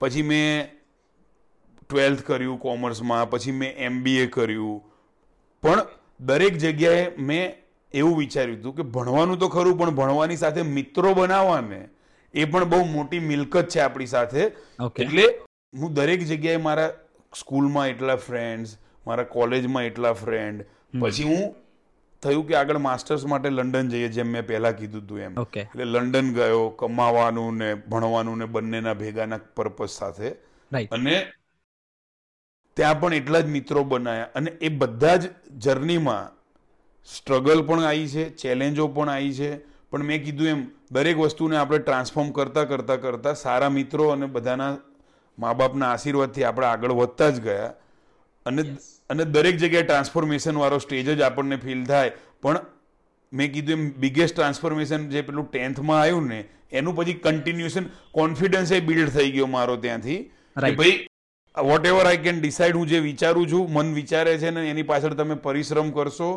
પછી 0.00 0.22
મેં 0.30 0.70
ટ્વેલ્થ 1.92 2.22
કર્યું 2.26 2.60
કોમર્સમાં 2.60 3.30
પછી 3.30 3.58
મેં 3.60 3.82
એમબીએ 3.86 4.26
કર્યું. 4.26 4.78
પણ 5.62 5.86
દરેક 6.20 6.58
જગ્યાએ 6.58 7.06
મેં 7.18 7.44
એવું 7.94 8.18
વિચાર્યું 8.18 8.58
હતું 8.58 8.76
કે 8.76 8.84
ભણવાનું 8.92 9.38
તો 9.38 9.48
ખરું 9.48 9.78
પણ 9.78 9.90
ભણવાની 9.94 10.36
સાથે 10.36 10.62
મિત્રો 10.74 11.14
બનાવવાને 11.14 11.80
એ 12.34 12.44
પણ 12.44 12.64
બહુ 12.64 12.84
મોટી 12.84 13.18
મિલકત 13.30 13.68
છે 13.68 13.80
આપણી 13.80 14.06
સાથે. 14.06 14.44
એટલે 14.98 15.24
હું 15.74 15.94
દરેક 15.94 16.22
જગ્યાએ 16.24 16.60
મારા 16.66 16.92
સ્કૂલમાં 17.34 17.88
એટલા 17.88 18.16
ફ્રેન્ડ્સ 18.16 18.76
મારા 19.06 19.26
કોલેજમાં 19.30 19.84
એટલા 19.84 20.12
ફ્રેન્ડ 20.12 20.64
પછી 21.00 21.24
હું 21.24 21.44
થયું 22.22 22.46
કે 22.48 22.54
આગળ 22.54 22.78
માસ્ટર્સ 22.78 23.24
માટે 23.24 23.48
લંડન 23.50 23.88
જઈએ 23.88 24.08
જેમ 24.08 24.28
મેં 24.28 24.46
પહેલા 24.46 24.72
કીધું 24.72 25.02
હતું 25.02 25.20
એમ. 25.20 25.38
એટલે 25.42 25.84
લંડન 25.84 26.32
ગયો 26.34 26.68
કમાવાનું 26.78 27.56
ને 27.56 27.70
ભણવાનું 27.74 28.38
ને 28.38 28.48
બંનેના 28.56 28.94
ભેગાના 28.94 29.40
પર્પઝ 29.56 29.88
સાથે. 29.90 30.28
અને 30.92 31.16
ત્યાં 32.76 33.00
પણ 33.00 33.14
એટલા 33.14 33.40
જ 33.40 33.46
મિત્રો 33.46 33.84
બનાવ્યા 33.84 34.28
અને 34.34 34.50
એ 34.50 34.68
બધા 34.68 35.16
જ 35.16 35.28
જર્નીમાં 35.58 36.32
સ્ટ્રગલ 37.16 37.62
પણ 37.62 37.84
આવી 37.84 38.08
છે 38.08 38.28
ચેલેન્જો 38.28 38.88
પણ 38.88 39.10
આવી 39.10 39.34
છે. 39.34 39.50
પણ 39.90 40.02
મેં 40.02 40.24
કીધું 40.24 40.48
એમ 40.48 40.66
દરેક 40.92 41.18
વસ્તુને 41.18 41.56
આપણે 41.56 41.78
ટ્રાન્સફોર્મ 41.78 42.30
કરતા 42.30 42.64
કરતા 42.64 42.96
કરતા 42.96 43.34
સારા 43.34 43.68
મિત્રો 43.68 44.08
અને 44.08 44.26
બધાના 44.26 44.76
મા 45.38 45.52
બાપના 45.52 45.92
આશીર્વાદથી 45.92 46.44
આપણે 46.44 46.66
આગળ 46.66 46.92
વધતા 46.92 47.30
જ 47.30 47.40
ગયા. 47.40 47.72
અને 48.46 48.62
અને 49.10 49.24
દરેક 49.24 49.56
જગ્યાએ 49.56 49.82
ટ્રાન્સફોર્મેશન 49.82 50.56
વાળો 50.56 50.78
સ્ટેજ 50.78 51.14
જ 51.16 51.22
આપણને 51.22 51.56
ફીલ 51.56 51.84
થાય. 51.84 52.10
પણ 52.42 52.60
મેં 53.32 53.52
કીધું 53.52 53.72
એમ 53.72 53.92
બિગેસ્ટ 53.92 54.34
ટ્રાન્સફોર્મેશન 54.34 55.08
જે 55.08 55.22
પેલું 55.22 55.50
ટેન્થમાં 55.50 56.00
આવ્યું 56.00 56.28
ને 56.28 56.44
એનું 56.72 56.96
પછી 56.96 57.14
કન્ટિન્યુએશન 57.14 57.84
કોન્ફિડન્સ 58.12 58.72
એ 58.72 58.80
બિલ્ડ 58.80 59.10
થઈ 59.10 59.30
ગયો 59.30 59.46
મારો 59.46 59.76
ત્યાંથી. 59.76 60.20
ભાઈ 60.56 61.06
vote 61.54 61.86
ever 61.86 62.06
I 62.06 62.22
can 62.24 62.40
decide 62.40 62.76
હું 62.76 62.88
જે 62.88 62.98
વિચારું 63.06 63.48
છું 63.48 63.70
મન 63.70 63.94
વિચારે 63.94 64.38
છે 64.38 64.50
ને 64.50 64.64
એની 64.70 64.88
પાછળ 64.90 65.14
તમે 65.14 65.34
પરિશ્રમ 65.46 65.90
કરશો 65.92 66.28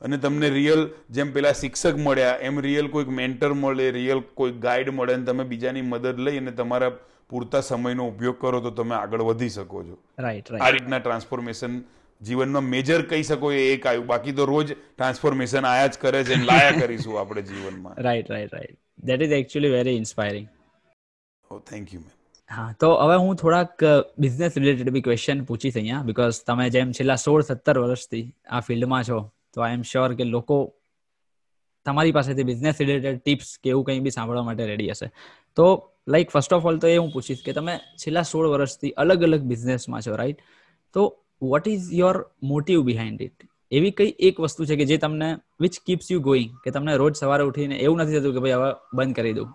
અને 0.00 0.18
તમને 0.18 0.48
રિયલ 0.50 0.84
જેમ 1.10 1.32
પેલા 1.32 1.52
શિક્ષક 1.52 1.98
મળ્યા 2.06 2.38
એમ 2.40 2.60
રિયલ 2.66 2.88
કોઈક 2.88 3.08
મેન્ટર 3.08 3.50
મળે 3.54 3.90
રિયલ 3.98 4.22
કોઈક 4.34 4.60
ગાઈડ 4.60 4.92
મળે 4.92 5.14
અને 5.14 5.24
તમે 5.24 5.44
બીજાની 5.50 5.82
મદદ 5.82 6.24
લઈ 6.28 6.38
અને 6.38 6.52
તમારા 6.52 6.92
પૂરતા 7.28 7.62
સમયનો 7.62 8.06
ઉપયોગ 8.12 8.38
કરો 8.38 8.60
તો 8.60 8.70
તમે 8.70 8.94
આગળ 8.94 9.26
વધી 9.30 9.50
શકો 9.50 9.82
છો. 9.88 9.98
રાઈટ 10.18 10.48
આ 10.60 10.70
રીતના 10.70 11.02
ટ્રાન્સફોર્મેશન 11.04 11.76
જીવનમાં 12.20 12.72
મેજર 12.76 13.06
કહી 13.12 13.28
શકો 13.30 13.52
એ 13.52 13.60
એક 13.74 13.86
આવ્યું. 13.86 14.06
બાકી 14.06 14.36
તો 14.40 14.48
રોજ 14.52 14.72
ટ્રાન્સફોર્મેશન 14.72 15.64
આયા 15.64 15.92
જ 15.92 16.02
કરે 16.06 16.24
છે 16.24 16.40
લાયા 16.48 16.80
કરીશું 16.80 17.20
આપણે 17.20 17.42
જીવનમાં. 17.52 18.02
Right 18.08 18.34
right 18.36 18.58
right 18.58 18.78
that 19.12 19.28
is 19.28 19.38
actually 19.42 19.76
very 19.76 19.96
inspiring 20.02 20.48
oh 21.50 21.62
thank 21.70 21.94
you 21.94 22.00
ma'am 22.00 22.21
હા, 22.54 22.72
તો 22.80 22.88
હવે 23.02 23.16
હું 23.24 23.36
થોડાક 23.36 23.82
બિઝનેસ 24.24 24.56
રિલેટેડ 24.60 24.90
બી 24.94 25.04
ક્વેશ્ચન 25.06 25.38
પૂછીશ 25.48 25.76
અહીંયા 25.80 26.06
બીકોઝ 26.08 26.38
તમે 26.48 26.66
જેમ 26.74 26.90
છેલ્લા 26.98 27.18
સોળ 27.24 27.42
સત્તર 27.42 27.76
વર્ષથી 27.84 28.24
આ 28.56 28.60
ફિલ્ડમાં 28.66 29.04
છો, 29.08 29.18
તો 29.52 29.62
આઈ 29.64 29.76
એમ 29.78 29.84
શ્યોર 29.90 30.10
કે 30.18 30.24
લોકો 30.34 30.58
તમારી 31.86 32.14
પાસેથી 32.18 32.48
બિઝનેસ 32.50 32.82
રિલેટેડ 32.82 33.22
ટિપ્સ 33.22 33.48
કે 33.62 33.72
એવું 33.74 33.84
કંઈ 33.86 34.04
બી 34.06 34.14
સાંભળવા 34.16 34.46
માટે 34.48 34.64
રેડી 34.72 34.90
હશે. 34.94 35.08
તો 35.56 35.66
લાઈક 36.14 36.34
ફર્સ્ટ 36.34 36.52
ઓફ 36.58 36.68
ઓલ 36.70 36.82
તો 36.82 36.92
એ 36.94 36.98
હું 37.00 37.10
પૂછીશ 37.14 37.42
કે 37.46 37.56
તમે 37.60 37.74
છેલ્લા 38.02 38.26
સોળ 38.32 38.50
વર્ષથી 38.54 38.92
અલગ 39.04 39.26
અલગ 39.28 39.48
બિઝનેસમાં 39.52 40.04
છો 40.08 40.18
રાઈટ 40.22 40.44
તો 40.94 41.08
what 41.52 41.72
is 41.74 41.88
your 42.02 42.16
motive 42.52 42.84
behind 42.90 43.26
it 43.28 43.48
એવી 43.72 43.96
કઈ 43.98 44.12
એક 44.28 44.44
વસ્તુ 44.44 44.68
છે 44.68 44.76
કે 44.80 44.90
જે 44.90 44.96
તમને 45.04 45.28
વિચ 45.60 45.74
કીપ્સ 45.86 46.06
યુ 46.12 46.20
ગોઈંગ 46.20 46.50
કે 46.64 46.70
તમને 46.70 47.00
રોજ 47.02 47.14
સવારે 47.22 47.44
ઉઠીને 47.50 47.76
એવું 47.84 47.98
નથી 48.02 48.20
થતું 48.20 48.34
કે 48.36 48.40
ભાઈ 48.44 48.58
હવે 48.60 48.70
બંધ 48.98 49.16
કરી 49.18 49.36
દઉં. 49.38 49.50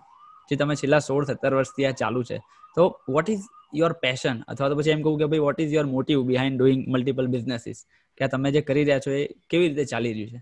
જે 0.48 0.56
તમે 0.56 0.74
છેલ્લા 0.80 1.02
સોળ 1.08 1.24
સત્તર 1.24 1.52
વર્ષથી 1.54 1.86
આ 1.86 1.98
ચાલુ 2.00 2.22
છે. 2.28 2.38
તો 2.78 2.86
વોટ 3.08 3.30
ઇઝ 3.30 3.46
યોર 3.74 3.92
પેશન 4.02 4.42
અથવા 4.48 4.68
તો 4.68 4.76
પછી 4.76 4.94
એમ 4.96 5.02
કહું 5.02 5.18
કે 5.18 5.30
ભાઈ 5.32 5.44
what 5.46 5.60
is 5.60 5.72
your 5.72 5.86
motive 5.86 6.24
behind 6.24 6.58
doing 6.58 6.84
multiple 6.88 7.26
businesses 7.28 7.80
કે 8.18 8.24
આ 8.24 8.28
તમે 8.28 8.52
જે 8.52 8.62
કરી 8.62 8.84
રહ્યા 8.84 9.06
છો 9.06 9.10
એ 9.12 9.22
કેવી 9.50 9.68
રીતે 9.68 9.84
ચાલી 9.84 10.12
રહ્યું 10.12 10.34
છે? 10.34 10.40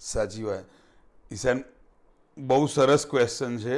સાચી 0.00 0.42
વાત. 0.42 0.64
ઈશાન 1.30 1.62
બહુ 2.36 2.66
સરસ 2.66 3.06
ક્વેશ્ચન 3.06 3.58
છે. 3.58 3.76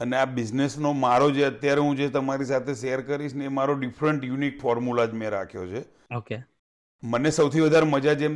અને 0.00 0.16
આ 0.16 0.24
બિઝનેસનો 0.34 0.92
મારો 0.92 1.30
જે 1.30 1.44
અત્યારે 1.44 1.80
હું 1.80 1.96
જે 1.96 2.08
તમારી 2.08 2.44
સાથે 2.44 2.74
શેર 2.74 3.00
કરીશ 3.02 3.34
ને 3.34 3.44
એ 3.44 3.48
મારો 3.48 3.74
ડિફરન્ટ 3.74 4.24
યુનિક 4.24 4.60
ફોર્મ્યુલા 4.60 5.06
જ 5.06 5.12
મેં 5.14 5.30
રાખ્યો 5.30 5.66
છે. 5.66 5.82
ઓકે 6.10 6.38
મને 7.02 7.30
સૌથી 7.30 7.60
વધારે 7.60 7.86
મજા 7.86 8.14
જેમ 8.14 8.34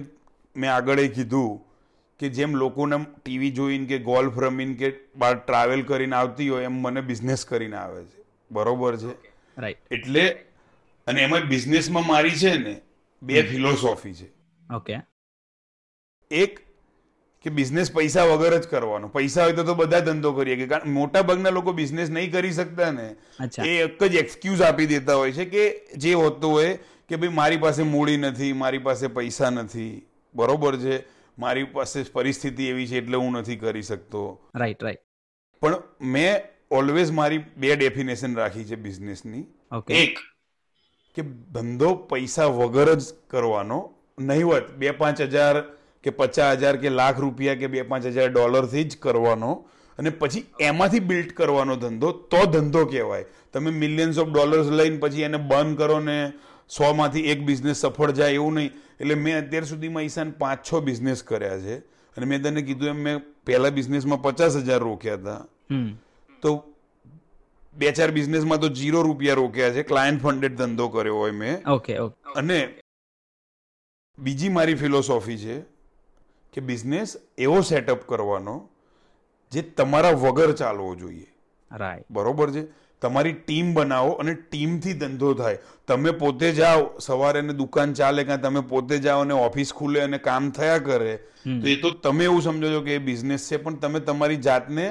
મેં 0.56 0.74
આગળ 0.74 1.00
એ 1.00 1.08
કીધું 1.08 1.52
કે 2.20 2.28
જેમ 2.30 2.54
લોકોને 2.54 2.98
ટીવી 3.24 3.50
જોઈને 3.50 3.86
કે 3.86 3.98
ગોલ્ફ 3.98 4.38
રમીને 4.38 4.74
કે 4.74 4.90
બહાર 5.16 5.34
ટ્રાવેલ 5.38 5.82
કરીને 5.82 6.16
આવતી 6.16 6.48
હોય 6.48 6.64
એમ 6.64 6.82
મને 6.82 7.00
બિઝનેસ 7.02 7.44
કરીને 7.46 7.76
આવે 7.76 8.04
છે. 8.04 8.23
બરોબર 8.50 8.96
છે. 8.96 9.14
રાઈટ 9.58 9.92
એટલે 9.92 10.28
અને 11.06 11.22
એમાં 11.22 11.40
બિઝનેસમાં 11.40 12.06
મારી 12.06 12.30
છે 12.30 12.58
ને 12.58 12.80
બે 13.22 13.42
ફિલોસોફી 13.42 14.14
છે. 14.14 14.28
ઓકે 14.74 14.98
એક 16.30 16.60
કે 17.42 17.50
બિઝનેસ 17.50 17.92
પૈસા 17.92 18.24
વગર 18.24 18.58
જ 18.60 18.68
કરવાનો. 18.68 19.08
પૈસા 19.08 19.44
હોય 19.44 19.52
તો 19.52 19.74
બધા 19.74 20.00
ધંધો 20.00 20.32
કરીએ 20.32 20.56
કે 20.56 20.66
કારણ 20.66 20.90
મોટા 20.90 21.22
ભાગના 21.22 21.50
લોકો 21.50 21.72
બિઝનેસ 21.72 22.10
નહીં 22.10 22.32
કરી 22.32 22.52
શકતા 22.52 22.90
ને 22.90 23.16
એ 23.64 23.82
એક 23.82 24.04
જ 24.04 24.14
એક્સક્યુઝ 24.14 24.62
આપી 24.62 24.86
દેતા 24.86 25.14
હોય 25.14 25.32
છે 25.32 25.44
કે 25.44 25.86
જે 25.96 26.14
હોતું 26.14 26.52
હોય 26.52 26.78
કે 27.08 27.16
ભાઈ 27.16 27.28
મારી 27.28 27.56
પાસે 27.56 27.82
મૂડી 27.82 28.16
નથી 28.16 28.52
મારી 28.52 28.78
પાસે 28.78 29.06
પૈસા 29.06 29.50
નથી. 29.50 30.06
બરોબર 30.34 30.76
છે? 30.76 31.04
મારી 31.38 31.64
પાસે 31.64 32.02
પરિસ્થિતિ 32.02 32.66
એવી 32.66 32.86
છે 32.86 32.98
એટલે 32.98 33.16
હું 33.16 33.32
નથી 33.32 33.56
કરી 33.56 33.82
શકતો. 33.82 34.40
રાઈટ 34.54 34.84
રાઈટ 34.84 35.00
પણ 35.60 35.82
મેં 36.00 36.42
ઓલવેઝ 36.78 37.10
મારી 37.18 37.42
બે 37.56 37.76
ડેફિનેશન 37.76 38.36
રાખી 38.36 38.64
છે 38.70 38.76
બિઝનેસની 38.86 39.44
એક 40.02 40.18
કે 41.16 41.22
ધંધો 41.54 41.94
પૈસા 42.10 42.50
વગર 42.60 42.94
જ 42.94 43.04
કરવાનો 43.30 43.78
નહીવત 44.30 44.74
બે 44.78 44.90
પાંચ 45.02 45.20
હજાર 45.20 45.62
કે 46.04 46.10
પચાસ 46.10 46.58
હજાર 46.58 46.76
કે 46.76 46.88
લાખ 47.00 47.20
રૂપિયા 47.20 47.60
કે 47.62 47.72
બે 47.74 47.82
પાંચ 47.82 48.06
હજાર 48.06 48.28
ડોલરથી 48.32 48.84
જ 48.84 48.98
કરવાનો 49.06 49.52
અને 49.98 50.10
પછી 50.10 50.44
એમાંથી 50.60 51.00
બિલ્ડ 51.10 51.32
કરવાનો 51.32 51.76
ધંધો 51.76 52.12
તો 52.12 52.40
ધંધો 52.46 52.86
કહેવાય. 52.86 53.24
તમે 53.52 53.70
મિલિયન્સ 53.70 54.18
ઓફ 54.18 54.28
ડોલર્સ 54.28 54.70
લઈને 54.70 54.98
પછી 54.98 55.22
એને 55.22 55.36
બંધ 55.36 55.78
કરો 55.78 56.00
ને 56.00 56.16
સોમાંથી 56.68 57.26
એક 57.32 57.44
બિઝનેસ 57.44 57.76
સફળ 57.76 58.10
જાય 58.10 58.32
એવું 58.32 58.54
નહીં. 58.54 58.70
એટલે 59.00 59.14
મેં 59.14 59.38
અત્યાર 59.38 59.64
સુધીમાં 59.64 60.02
ઈશાન 60.02 60.30
પાંચ 60.30 60.58
છ 60.68 60.80
બિઝનેસ 60.84 61.22
કર્યા 61.22 61.58
છે. 61.58 61.76
અને 62.16 62.26
મેં 62.26 62.42
તને 62.42 62.62
કીધું 62.62 62.88
એમ 62.88 62.96
મેં 62.96 63.20
પહેલા 63.46 63.70
બિઝનેસમાં 63.70 64.22
પચાસ 64.22 64.56
હજાર 64.56 64.80
રોક્યા 64.80 65.14
હતા. 65.14 65.40
તો 66.44 66.52
બે 67.74 67.92
ચાર 67.98 68.10
બિઝનેસમાં 68.16 68.60
તો 68.60 68.68
જીરો 68.78 69.02
રૂપિયા 69.02 69.40
રોક્યા 69.40 69.74
છે. 69.76 69.82
ક્લાયન્ટ 69.90 70.22
ફંડેડ 70.22 70.56
ધંધો 70.56 70.88
કર્યો 70.88 71.16
હોય 71.16 71.36
મેં. 71.42 71.68
ઓકે 71.70 71.98
ઓકે 71.98 72.34
અને 72.36 72.58
બીજી 74.18 74.54
મારી 74.58 74.80
ફિલોસોફી 74.82 75.38
છે 75.38 75.56
કે 76.54 76.60
બિઝનેસ 76.60 77.16
એવો 77.38 77.60
સેટઅપ 77.62 78.06
કરવાનો 78.08 78.56
જે 79.52 79.62
તમારા 79.62 80.16
વગર 80.24 80.52
ચાલવો 80.52 80.94
જોઈએ. 80.94 81.28
રાઈટ 81.70 82.06
બરોબર 82.10 82.52
છે? 82.52 82.64
તમારી 83.02 83.32
ટીમ 83.38 83.72
બનાવો 83.74 84.12
અને 84.22 84.34
ટીમથી 84.34 84.92
ધંધો 84.92 85.32
થાય. 85.34 85.58
તમે 85.86 86.10
પોતે 86.10 86.52
જાઓ 86.52 86.84
સવારે 86.98 87.40
ને 87.40 87.52
દુકાન 87.52 87.92
ચાલે 87.92 88.24
કાં 88.24 88.40
તમે 88.40 88.60
પોતે 88.68 88.98
જાઓ 88.98 89.20
અને 89.20 89.34
ઓફિસ 89.34 89.72
ખુલે 89.74 90.00
અને 90.00 90.18
કામ 90.18 90.50
થયા 90.50 90.78
કરે 90.78 91.16
તો 91.44 91.66
એ 91.68 91.76
તો 91.76 91.90
તમે 91.90 92.24
એવું 92.24 92.42
સમજો 92.42 92.70
છો 92.72 92.80
કે 92.80 92.94
એ 92.94 93.02
બિઝનેસ 93.08 93.48
છે 93.50 93.56
પણ 93.56 93.76
તમે 93.76 94.00
તમારી 94.00 94.36
જાતને 94.36 94.86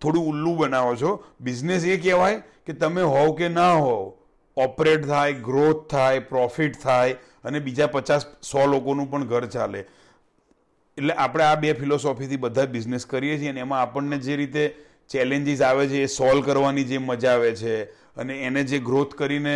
થોડું 0.00 0.28
ઉલ્લુ 0.30 0.56
બનાવો 0.56 0.96
છો. 0.96 1.12
બિઝનેસ 1.40 1.84
એ 1.84 1.96
કહેવાય 1.96 2.42
કે 2.66 2.72
તમે 2.72 3.02
હોવ 3.02 3.30
કે 3.38 3.48
ના 3.48 3.72
હોવ 3.74 4.12
ઓપરેટ 4.56 5.06
થાય 5.06 5.32
ગ્રોથ 5.32 5.86
થાય 5.90 6.26
પ્રોફિટ 6.32 6.82
થાય 6.82 7.16
અને 7.44 7.60
બીજા 7.60 7.86
પચાસ 7.86 8.26
સો 8.42 8.66
લોકોનું 8.66 9.10
પણ 9.10 9.24
ઘર 9.24 9.46
ચાલે. 9.46 9.80
એટલે 10.96 11.14
આપણે 11.14 11.44
આ 11.44 11.56
બે 11.56 11.74
ફિલોસોફીથી 11.74 12.36
બધા 12.36 12.66
બિઝનેસ 12.66 13.06
કરીએ 13.06 13.38
છીએ 13.38 13.50
અને 13.50 13.60
એમાં 13.60 13.82
આપણને 13.82 14.18
જે 14.18 14.36
રીતે 14.36 14.64
ચેલેન્જીસ 15.10 15.60
આવે 15.62 15.84
છે 15.88 16.00
એ 16.02 16.06
સોલ્વ 16.06 16.40
કરવાની 16.44 16.84
જે 16.84 16.98
મજા 16.98 17.34
આવે 17.34 17.52
છે 17.54 17.74
અને 18.16 18.40
એને 18.46 18.64
જે 18.64 18.78
ગ્રોથ 18.78 19.14
કરીને 19.14 19.54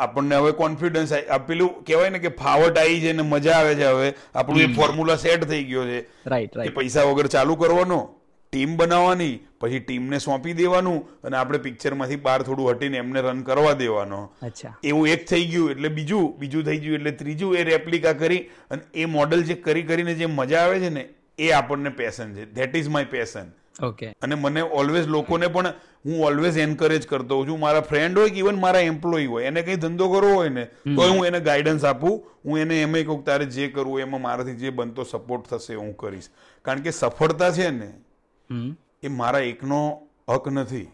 આપણને 0.00 0.36
હવે 0.36 0.52
કોન્ફિડન્સ 0.52 1.12
પેલું 1.46 1.82
કહેવાય 1.84 2.10
ને 2.10 2.18
કે 2.18 2.30
ફાવટ 2.42 2.78
આવી 2.78 3.00
છે 3.00 3.12
ને 3.12 3.22
મજા 3.22 3.56
આવે 3.58 3.74
છે 3.74 3.84
હવે. 3.84 4.08
આપણું 4.34 4.62
એ 4.62 4.68
ફોર્મ્યુલા 4.74 5.16
સેટ 5.16 5.44
થઈ 5.44 5.64
ગયો 5.64 5.84
છે 5.84 5.98
રાઈટ 6.26 6.56
રાઈટ 6.56 6.74
પૈસા 6.74 7.04
વગર 7.04 7.28
ચાલુ 7.28 7.56
કરવાનો 7.56 7.98
ટીમ 8.56 8.76
બનાવવાની 8.76 9.34
પછી 9.60 9.80
ટીમને 9.80 10.18
સોંપી 10.26 10.54
દેવાનું 10.60 11.00
અને 11.24 11.36
આપણે 11.38 11.58
પિક્ચરમાંથી 11.64 12.20
બહાર 12.26 12.38
થોડું 12.44 12.70
હટીને 12.70 12.96
એમને 13.02 13.22
રન 13.22 13.42
કરવા 13.48 13.74
દેવાનો. 13.82 14.20
એવું 14.82 15.08
એક 15.14 15.26
થઈ 15.30 15.44
ગયું 15.52 15.70
એટલે 15.74 15.90
બીજું 15.98 16.26
બીજું 16.40 16.64
થઈ 16.68 16.80
ગયું 16.84 16.96
એટલે 17.00 17.12
ત્રીજું 17.20 17.56
એ 17.58 17.64
રેપ્લિકા 17.70 18.14
કરી 18.22 18.40
અને 18.70 18.82
એ 18.94 19.06
મોડલ 19.16 19.44
જે 19.50 19.56
કરી 19.66 19.86
કરીને 19.90 20.14
જે 20.14 20.26
મજા 20.38 20.62
આવે 20.64 20.80
છે 20.84 20.90
ને 20.96 21.02
એ 21.38 21.52
આપણને 21.52 21.90
પેશન 22.00 22.34
છે. 22.36 22.46
That 22.56 22.76
is 22.76 22.88
my 22.96 23.10
passion 23.16 23.52
okay 23.88 24.06
અને 24.22 24.34
મને 24.34 24.62
ઓલવેઝ 24.80 25.08
લોકોને 25.16 25.48
પણ 25.48 25.74
હું 26.06 26.24
ઓલવેઝ 26.28 26.58
એન્કરેજ 26.64 27.06
કરતો 27.12 27.36
હોઉં 27.36 27.48
છું. 27.48 27.60
મારા 27.60 27.84
ફ્રેન્ડ 27.90 28.18
હોય 28.18 28.30
કે 28.30 28.40
ઇવન 28.44 28.60
મારા 28.64 28.84
એમ્પ્લોય 28.92 29.28
હોય 29.34 29.52
એને 29.52 29.62
કંઈ 29.62 29.82
ધંધો 29.84 30.08
કરવો 30.14 30.32
હોય 30.34 30.54
ને 30.56 30.64
તો 30.96 31.10
હું 31.12 31.26
એને 31.26 31.40
ગાઈડન્સ 31.50 31.84
આપું. 31.84 32.16
હું 32.46 32.58
એને 32.64 32.80
એમ 32.80 32.96
કહું 33.04 33.22
તારે 33.28 33.46
જે 33.58 33.68
કરવું 33.68 34.00
એમાં 34.06 34.26
મારાથી 34.26 34.58
જે 34.64 34.74
બનતો 34.80 35.04
સપોર્ટ 35.04 35.52
થશે 35.52 35.78
હું 35.82 35.94
કરીશ. 36.02 36.30
કારણ 36.64 36.84
કે 36.88 36.98
સફળતા 37.02 37.52
છે 37.52 37.70
ને 37.70 37.90
એ 39.02 39.08
મારા 39.08 39.38
એકનો 39.38 40.00
હક 40.28 40.48
નથી. 40.48 40.88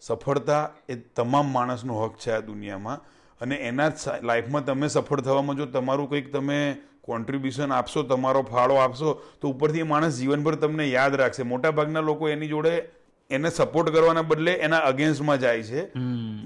સફળતા 0.00 0.70
એ 0.88 0.94
તમામ 0.94 1.52
માણસનો 1.52 2.04
હક 2.04 2.18
છે 2.18 2.30
આ 2.30 2.40
દુનિયામાં. 2.40 3.00
અને 3.40 3.54
એના 3.54 3.92
લાઈફમાં 4.22 4.64
તમે 4.64 4.88
સફળ 4.88 5.20
થવામાં 5.20 5.56
જો 5.56 5.66
તમારું 5.66 6.10
કંઈક 6.10 6.32
તમે 6.32 6.76
કોન્ટ્રીબ્યુશન 7.02 7.72
આપશો 7.72 8.02
તમારો 8.02 8.42
ફાળો 8.42 8.74
આપશો 8.74 9.22
તો 9.40 9.48
ઉપરથી 9.48 9.78
એ 9.78 9.82
માણસ 9.82 10.18
જીવનભર 10.18 10.54
તમને 10.54 10.88
યાદ 10.88 11.14
રાખશે. 11.14 11.42
મોટાભાગના 11.42 12.00
લોકો 12.00 12.28
એની 12.28 12.48
જોડે 12.48 12.88
એને 13.30 13.50
સપોર્ટ 13.50 13.90
કરવાના 13.90 14.22
બદલે 14.22 14.52
એના 14.52 14.78
અગેન્સ્ટમાં 14.78 15.40
જાય 15.40 15.62
છે. 15.62 15.98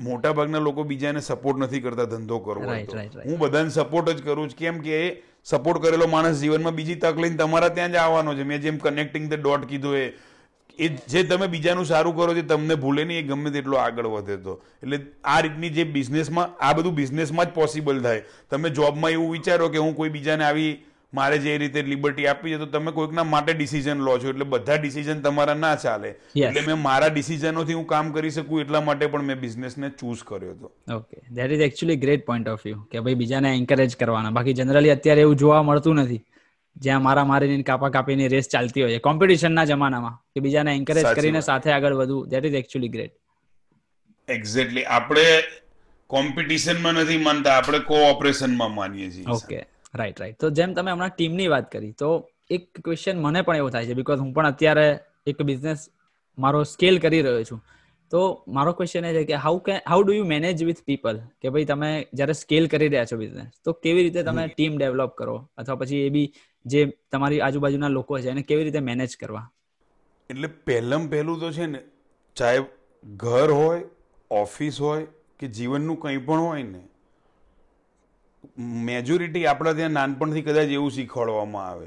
મોટા 0.02 0.32
ભાગના 0.32 0.58
લોકો 0.58 0.82
બીજાને 0.82 1.20
સપોર્ટ 1.20 1.58
નથી 1.58 1.80
કરતા 1.80 2.04
ધંધો 2.04 2.38
કરવો. 2.38 2.64
હું 3.24 3.38
બધાને 3.38 3.68
સપોર્ટ 3.68 4.08
જ 4.08 4.24
કરું 4.24 4.48
છું. 4.48 4.58
કેમ 4.58 4.80
કે 4.80 5.22
સપોર્ટ 5.44 5.82
કરેલો 5.82 6.06
માણસ 6.06 6.40
જીવનમાં 6.40 6.74
બીજી 6.74 6.94
તક 6.94 7.18
લઈને 7.18 7.36
તમારા 7.36 7.68
ત્યાં 7.68 7.92
જ 7.92 7.96
આવવાનો 7.96 8.34
છે. 8.34 8.42
મેં 8.42 8.60
જેમ 8.60 8.76
કનેક્ટિંગ 8.78 9.30
ધ 9.30 9.40
ડોટ 9.40 9.64
કીધું 9.64 9.96
એ 9.96 10.12
એ 10.78 10.88
જે 11.08 11.22
તમે 11.22 11.46
બીજાનું 11.46 11.84
સારું 11.84 12.16
કરો 12.16 12.34
છો 12.34 12.42
તમને 12.42 12.74
ભૂલે 12.74 13.04
નહીં 13.04 13.18
એ 13.18 13.22
ગમે 13.22 13.50
તેટલો 13.50 13.76
આગળ 13.76 14.06
વધે 14.06 14.36
તો. 14.36 14.60
એટલે 14.82 15.00
આ 15.24 15.40
રીતની 15.40 15.68
જે 15.68 15.84
બિઝનેસમાં 15.84 16.56
આ 16.60 16.72
બધું 16.72 16.94
બિઝનેસમાં 16.94 17.46
જ 17.46 17.48
પોસિબલ 17.48 18.00
થાય. 18.00 18.22
તમે 18.50 18.70
જોબમાં 18.70 19.10
એવું 19.10 19.32
વિચારો 19.32 19.68
કે 19.68 19.78
હું 19.78 19.96
કોઈ 19.96 20.08
બીજાને 20.08 20.44
આવી 20.44 20.78
મારે 21.14 21.38
જે 21.38 21.58
રીતે 21.58 21.82
લિબર્ટી 21.82 22.26
આપી 22.26 22.50
છે 22.50 22.56
તો 22.56 22.66
તમે 22.66 22.92
કોઈકના 22.92 23.24
માટે 23.24 23.52
ડિસિઝન 23.52 23.98
લો 23.98 24.18
છો. 24.18 24.28
એટલે 24.28 24.44
બધા 24.44 24.74
ડિસિઝન 24.74 25.20
તમારા 25.20 25.54
ના 25.54 25.74
ચાલે. 25.74 26.08
એટલે 26.08 26.60
મેં 26.66 26.82
મારા 26.82 27.08
ડિસિઝનોથી 27.08 27.72
હું 27.72 27.86
કામ 27.86 28.12
કરી 28.12 28.30
શકું 28.30 28.60
એટલા 28.60 28.80
માટે 28.80 29.06
પણ 29.06 29.22
મેં 29.22 29.40
બિઝનેસને 29.40 29.90
ચૂઝ 29.90 30.22
કર્યો 30.24 30.50
હતો. 30.50 30.72
Okay 30.94 31.16
that 31.34 31.52
is 31.52 31.60
actually 31.60 31.96
great 31.96 32.26
point 32.26 32.48
of 32.48 32.60
view 32.64 32.80
કે 32.90 33.00
ભાઈ 33.00 33.14
બીજાને 33.14 33.56
એન્કરેજ 33.56 33.96
કરવાના. 33.96 34.30
બાકી 34.30 34.52
જનરલી 34.52 34.90
અત્યારે 34.90 35.20
એવું 35.20 35.36
જોવા 35.36 35.62
મળતું 35.62 35.94
નથી. 35.94 36.22
જ્યાં 36.76 37.02
મારા 37.02 37.24
મારીને 37.24 37.62
કાપા 37.62 37.88
કાપીની 37.88 38.28
રેસ 38.28 38.48
ચાલતી 38.48 38.82
હોય 38.82 38.98
કોમ્પિટિશનના 38.98 39.64
જમાનામાં 39.64 40.18
કે 40.34 40.40
બીજાને 40.40 40.74
એન્કરેજ 40.74 41.04
કરીને 41.04 41.40
સાથે 41.40 41.72
આગળ 41.72 41.94
વધવું 41.94 42.28
that 42.28 42.44
is 42.44 42.54
actually 42.54 42.88
great 42.88 43.12
exactly 44.28 44.84
આપણે 44.84 45.42
કોમ્પિટિશનમાં 46.06 46.94
નથી 46.94 47.18
માનતા 47.18 47.52
આપણે 47.52 47.78
કોઓપરેશનમાં 47.78 48.74
માનીએ 48.74 49.10
છીએ 49.10 49.24
ઓકે 49.28 49.66
રાઈટ 49.94 50.20
રાઈટ 50.20 50.40
તો 50.40 50.50
જેમ 50.50 50.74
તમે 50.74 50.90
હમણાં 50.90 51.08
ટીમની 51.08 51.48
વાત 51.48 51.72
કરી 51.72 51.92
તો 51.92 52.30
એક 52.50 52.80
ક્વેશ્ચન 52.80 53.18
મને 53.18 53.42
પણ 53.42 53.56
એવો 53.56 53.70
થાય 53.70 53.86
છે 53.86 53.94
બીકોઝ 53.94 54.18
હું 54.18 54.32
પણ 54.32 54.46
અત્યારે 54.46 54.98
એક 55.26 55.42
બિઝનેસ 55.42 55.88
મારો 56.38 56.62
સ્કેલ 56.64 56.98
કરી 56.98 57.22
રહ્યો 57.22 57.44
છું. 57.44 57.64
તો 58.10 58.44
મારો 58.48 58.72
ક્વેશ્ચન 58.72 59.04
એ 59.04 59.12
છે 59.12 59.24
કે 59.24 59.34
હાઉ 59.34 59.58
કે 59.58 59.72
how 59.72 60.02
do 60.02 60.12
you 60.12 60.24
manage 60.24 60.64
with 60.64 60.82
people 60.86 61.18
કે 61.42 61.48
ભાઈ 61.48 61.64
તમે 61.64 62.06
જ્યારે 62.14 62.32
સ્કેલ 62.32 62.66
કરી 62.66 62.88
રહ્યા 62.88 63.04
છો 63.04 63.16
બિઝનેસ 63.16 63.50
તો 63.64 63.72
કેવી 63.72 64.02
રીતે 64.02 64.22
તમે 64.22 64.46
ટીમ 64.46 64.76
ડેવલપ 64.76 65.14
કરો? 65.14 65.50
અથવા 65.56 65.76
પછી 65.76 65.96
એ 65.96 66.08
બી 66.08 66.32
જે 66.66 66.98
તમારી 67.12 67.40
આજુબાજુના 67.40 67.88
લોકો 67.88 68.20
છે, 68.20 68.30
એને 68.30 68.42
કેવી 68.42 68.64
રીતે 68.64 68.80
મેનેજ 68.80 69.16
કરવા? 69.16 69.50
એટલે 70.30 70.48
પહેલમ 70.48 71.08
પહેલું 71.08 71.40
તો 71.40 71.52
છે 71.52 71.66
ને, 71.66 71.78
ચાહે 72.36 72.58
ઘર 73.04 73.50
હોય, 73.50 73.82
ઓફિસ 74.30 74.80
હોય, 74.80 75.06
કે 75.38 75.46
જીવનનું 75.46 76.00
કંઈ 76.00 76.16
પણ 76.16 76.40
હોય 76.40 76.62
ને 76.62 76.80
મેજોરિટી 78.58 79.46
આપણા 79.46 79.72
ત્યાં 79.72 79.90
નાનપણથી 79.90 80.42
કદાચ 80.42 80.68
એવું 80.68 80.90
શીખવાડવામાં 80.90 81.68
આવે, 81.68 81.86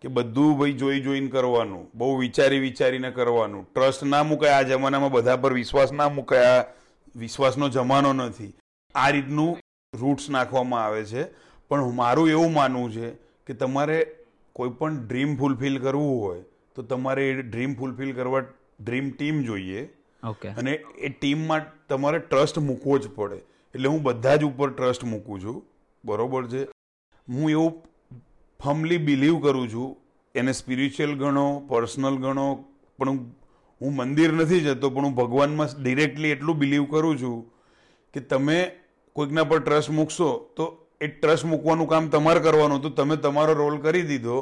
કે 0.00 0.08
બધું 0.08 0.58
ભાઈ 0.58 0.72
જોઈ 0.72 1.00
જોઈને 1.00 1.28
કરવાનું, 1.28 1.90
બહુ 1.94 2.16
વિચારી 2.16 2.58
વિચારીને 2.58 3.10
કરવાનું. 3.10 3.72
ટ્રસ્ટ 3.74 4.02
ના 4.02 4.22
મુકાય 4.22 4.50
આ 4.50 4.62
જમાનામાં, 4.62 5.10
બધા 5.10 5.36
પર 5.36 5.52
વિશ્વાસ 5.52 5.92
ના 5.92 6.08
મુકાય 6.08 6.44
આ 6.44 6.64
વિશ્વાસનો 7.16 7.68
જમાનો 7.68 8.12
નથી. 8.12 8.54
આ 8.94 9.08
રીતનું 9.08 9.58
રૂટ્સ 9.94 10.30
નાખવામાં 10.30 10.84
આવે 10.84 11.04
છે. 11.04 11.24
પણ 11.68 11.94
મારું 11.94 12.28
એવું 12.28 12.52
માનવું 12.52 12.92
છે 12.92 13.23
કે 13.46 13.54
તમારે 13.54 14.06
કોઈ 14.52 14.70
પણ 14.70 15.06
ડ્રીમ 15.06 15.36
ફૂલફિલ 15.36 15.78
કરવું 15.78 16.22
હોય 16.22 16.42
તો 16.74 16.82
તમારે 16.82 17.30
એ 17.30 17.42
ડ્રીમ 17.42 17.74
ફૂલફિલ 17.74 18.12
કરવા 18.12 18.40
ડ્રીમ 18.80 19.10
ટીમ 19.10 19.42
જોઈએ. 19.42 19.88
ઓકે 20.28 20.48
અને 20.48 20.74
એ 20.98 21.08
ટીમમાં 21.08 21.62
તમારે 21.88 22.18
ટ્રસ્ટ 22.18 22.58
મૂકવો 22.58 22.98
જ 22.98 23.08
પડે. 23.08 23.34
એટલે 23.74 23.88
હું 23.88 24.02
બધા 24.02 24.36
જ 24.36 24.44
ઉપર 24.44 24.70
ટ્રસ્ટ 24.70 25.04
મૂકું 25.04 25.40
છું. 25.40 25.64
બરોબર 26.04 26.46
છે? 26.46 26.64
હું 27.28 27.50
એવું 27.50 27.82
ફર્મલી 28.64 28.96
બિલીવ 28.96 29.38
કરું 29.38 29.68
છું. 29.72 29.96
એને 30.34 30.52
સ્પિરિચ્યુઅલ 30.52 31.14
ગણો 31.14 31.60
પર્સનલ 31.68 32.16
ગણો 32.16 32.64
પણ 32.98 33.18
હું 33.80 33.94
મંદિર 33.94 34.32
નથી 34.32 34.60
જતો 34.60 34.90
પણ 34.90 35.04
હું 35.04 35.14
ભગવાનમાં 35.14 35.68
ડિરેક્ટલી 35.82 36.28
એટલું 36.28 36.58
બિલીવ 36.58 36.84
કરું 36.84 37.18
છું 37.18 37.50
કે 38.14 38.20
તમે 38.20 38.70
કોઈકના 39.12 39.44
પર 39.44 39.58
ટ્રસ્ટ 39.58 39.90
મૂકશો 39.90 40.54
તો 40.56 40.83
એ 41.04 41.08
ટ્રસ્ટ 41.12 41.48
મૂકવાનું 41.52 41.90
કામ 41.92 42.10
તમારે 42.14 42.40
કરવાનું 42.46 42.78
હતું 42.80 42.94
તમે 42.98 43.16
તમારો 43.24 43.54
રોલ 43.62 43.76
કરી 43.86 44.04
દીધો 44.10 44.36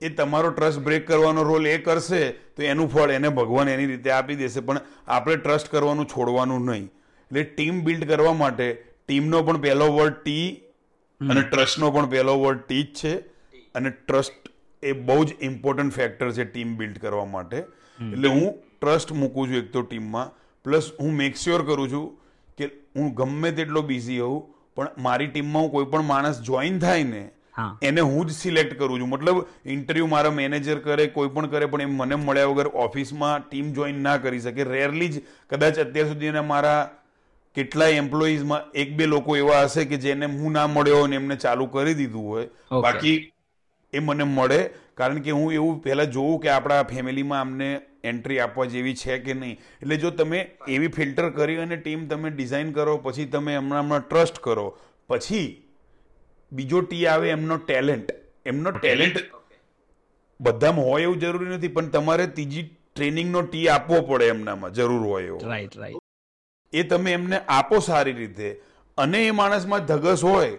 એ 0.00 0.10
તમારો 0.18 0.50
ટ્રસ્ટ 0.50 0.84
બ્રેક 0.86 1.06
કરવાનો 1.10 1.46
રોલ 1.50 1.66
એ 1.66 1.76
કરશે 1.86 2.22
તો 2.56 2.66
એનું 2.72 2.90
ફળ 2.94 3.16
એને 3.18 3.28
ભગવાન 3.38 3.72
એની 3.74 3.88
રીતે 3.92 4.10
આપી 4.10 4.38
દેશે. 4.42 4.60
પણ 4.60 4.80
આપણે 5.08 5.36
ટ્રસ્ટ 5.36 5.72
કરવાનું 5.74 6.06
છોડવાનું 6.06 6.66
નહીં. 6.70 6.86
એટલે 7.30 7.42
ટીમ 7.54 7.80
બિલ્ડ 7.86 8.04
કરવા 8.10 8.36
માટે 8.42 8.68
ટીમનો 9.06 9.42
પણ 9.42 9.62
પહેલો 9.64 9.86
વર્ડ 9.96 10.18
ટી 10.20 10.46
અને 11.20 11.42
ટ્રસ્ટનો 11.42 11.90
પણ 11.90 12.12
પહેલો 12.14 12.36
વર્ડ 12.42 12.62
ટી 12.66 12.82
જ 12.82 13.00
છે. 13.00 13.14
અને 13.74 13.90
ટ્રસ્ટ 13.90 14.52
એ 14.82 14.92
બહુ 15.08 15.18
જ 15.24 15.36
ઇમ્પોર્ટન્ટ 15.40 15.96
ફેક્ટર 15.98 16.28
છે 16.32 16.44
ટીમ 16.44 16.76
બિલ્ડ 16.76 16.98
કરવા 16.98 17.28
માટે. 17.36 17.58
એટલે 18.12 18.28
હું 18.28 18.48
ટ્રસ્ટ 18.80 19.12
મૂકું 19.12 19.48
છું 19.48 19.62
એક 19.62 19.72
તો 19.72 19.82
ટીમમાં 19.82 20.34
પ્લસ 20.64 20.86
હું 21.00 21.16
મેક 21.22 21.34
શ્યોર 21.36 21.62
કરું 21.68 21.88
છું 21.94 22.06
કે 22.58 22.70
હું 22.96 23.08
ગમે 23.14 23.50
તેટલો 23.58 23.82
બિઝી 23.90 24.18
હોઉં 24.18 24.38
પણ 24.76 24.88
મારી 24.98 25.28
ટીમમાં 25.28 25.64
હું 25.64 25.72
કોઈ 25.72 25.86
પણ 25.86 26.04
માણસ 26.06 26.40
જોઈન 26.42 26.78
થાય 26.80 27.04
ને 27.06 27.22
એને 27.82 28.00
હું 28.02 28.26
જ 28.26 28.34
સિલેક્ટ 28.34 28.74
કરું 28.74 29.00
છું. 29.00 29.08
મતલબ 29.08 29.38
ઇન્ટરવ્યુ 29.66 30.06
મારા 30.08 30.30
મેનેજર 30.32 30.78
કરે 30.80 31.06
કોઈ 31.10 31.30
પણ 31.30 31.48
કરે 31.48 31.66
પણ 31.68 31.82
એ 31.82 31.92
મને 31.94 32.16
મળ્યા 32.18 32.50
વગર 32.50 32.70
ઓફિસમાં 32.84 33.42
ટીમ 33.42 33.72
જોઈન 33.72 34.02
ના 34.02 34.18
કરી 34.18 34.40
શકે. 34.40 34.64
રેરલી 34.66 35.10
જ 35.10 35.22
કદાચ 35.48 35.78
અત્યાર 35.80 36.08
સુધીના 36.08 36.42
મારા 36.44 36.80
કેટલાય 37.56 37.96
એમ્પ્લોઈઝમાં 37.96 38.62
એક 38.74 38.96
બે 38.96 39.06
લોકો 39.06 39.36
એવા 39.36 39.62
હશે 39.64 39.84
કે 39.86 39.98
જેને 39.98 40.26
હું 40.34 40.52
ના 40.52 40.66
મળ્યો 40.68 40.98
હોય 40.98 41.08
ને 41.08 41.16
એમને 41.16 41.36
ચાલુ 41.38 41.66
કરી 41.68 41.96
દીધું 41.96 42.26
હોય. 42.26 42.46
બાકી 42.80 43.16
એ 43.92 44.00
મને 44.00 44.24
મળે. 44.26 44.60
કારણ 44.94 45.20
કે 45.20 45.30
હું 45.32 45.52
એવું 45.52 45.80
પહેલા 45.80 46.08
જોઉં 46.08 46.40
કે 46.40 46.50
આપણા 46.50 46.82
ફેમિલીમાં 46.84 47.40
અમને 47.42 47.68
એન્ટ્રી 48.06 48.38
આપવા 48.38 48.64
જેવી 48.64 48.94
છે 48.94 49.18
કે 49.18 49.34
નહીં? 49.34 49.58
એટલે 49.82 49.96
જો 49.96 50.10
તમે 50.10 50.50
એવી 50.68 50.88
ફિલ્ટર 50.88 51.30
કરી 51.30 51.56
અને 51.56 51.76
ટીમ 51.76 52.08
તમે 52.08 52.30
ડિઝાઇન 52.30 52.72
કરો 52.72 52.96
પછી 52.96 53.26
તમે 53.26 53.56
હમણાં 53.56 53.82
હમણાં 53.82 54.08
ટ્રસ્ટ 54.08 54.38
કરો 54.38 54.78
પછી 55.08 55.62
બીજો 56.52 56.80
ટી 56.80 57.06
આવે 57.06 57.30
એમનો 57.30 57.56
ટેલેન્ટ. 57.56 58.12
એમનો 58.46 58.70
ટેલેન્ટ. 58.70 59.16
બધામાં 60.40 60.84
હોય 60.84 61.02
એવું 61.02 61.18
જરૂરી 61.18 61.54
નથી 61.54 61.68
પણ 61.68 61.88
તમારે 61.88 62.26
ત્રીજી 62.26 62.62
ટ્રેનિંગનો 62.94 63.42
ટી 63.42 63.68
આપવો 63.68 64.00
પડે 64.00 64.28
એમનામાં 64.28 64.72
જરૂર 64.72 65.06
હોય 65.06 65.24
એવો. 65.24 65.38
રાઈટ 65.44 65.76
રાઈટ 65.76 65.96
એ 66.72 66.82
તમે 66.82 67.12
એમને 67.12 67.38
આપો 67.48 67.78
સારી 67.78 68.12
રીતે. 68.12 68.60
અને 68.98 69.26
એ 69.26 69.30
માણસમાં 69.30 69.86
ધગસ 69.86 70.24
હોય 70.24 70.58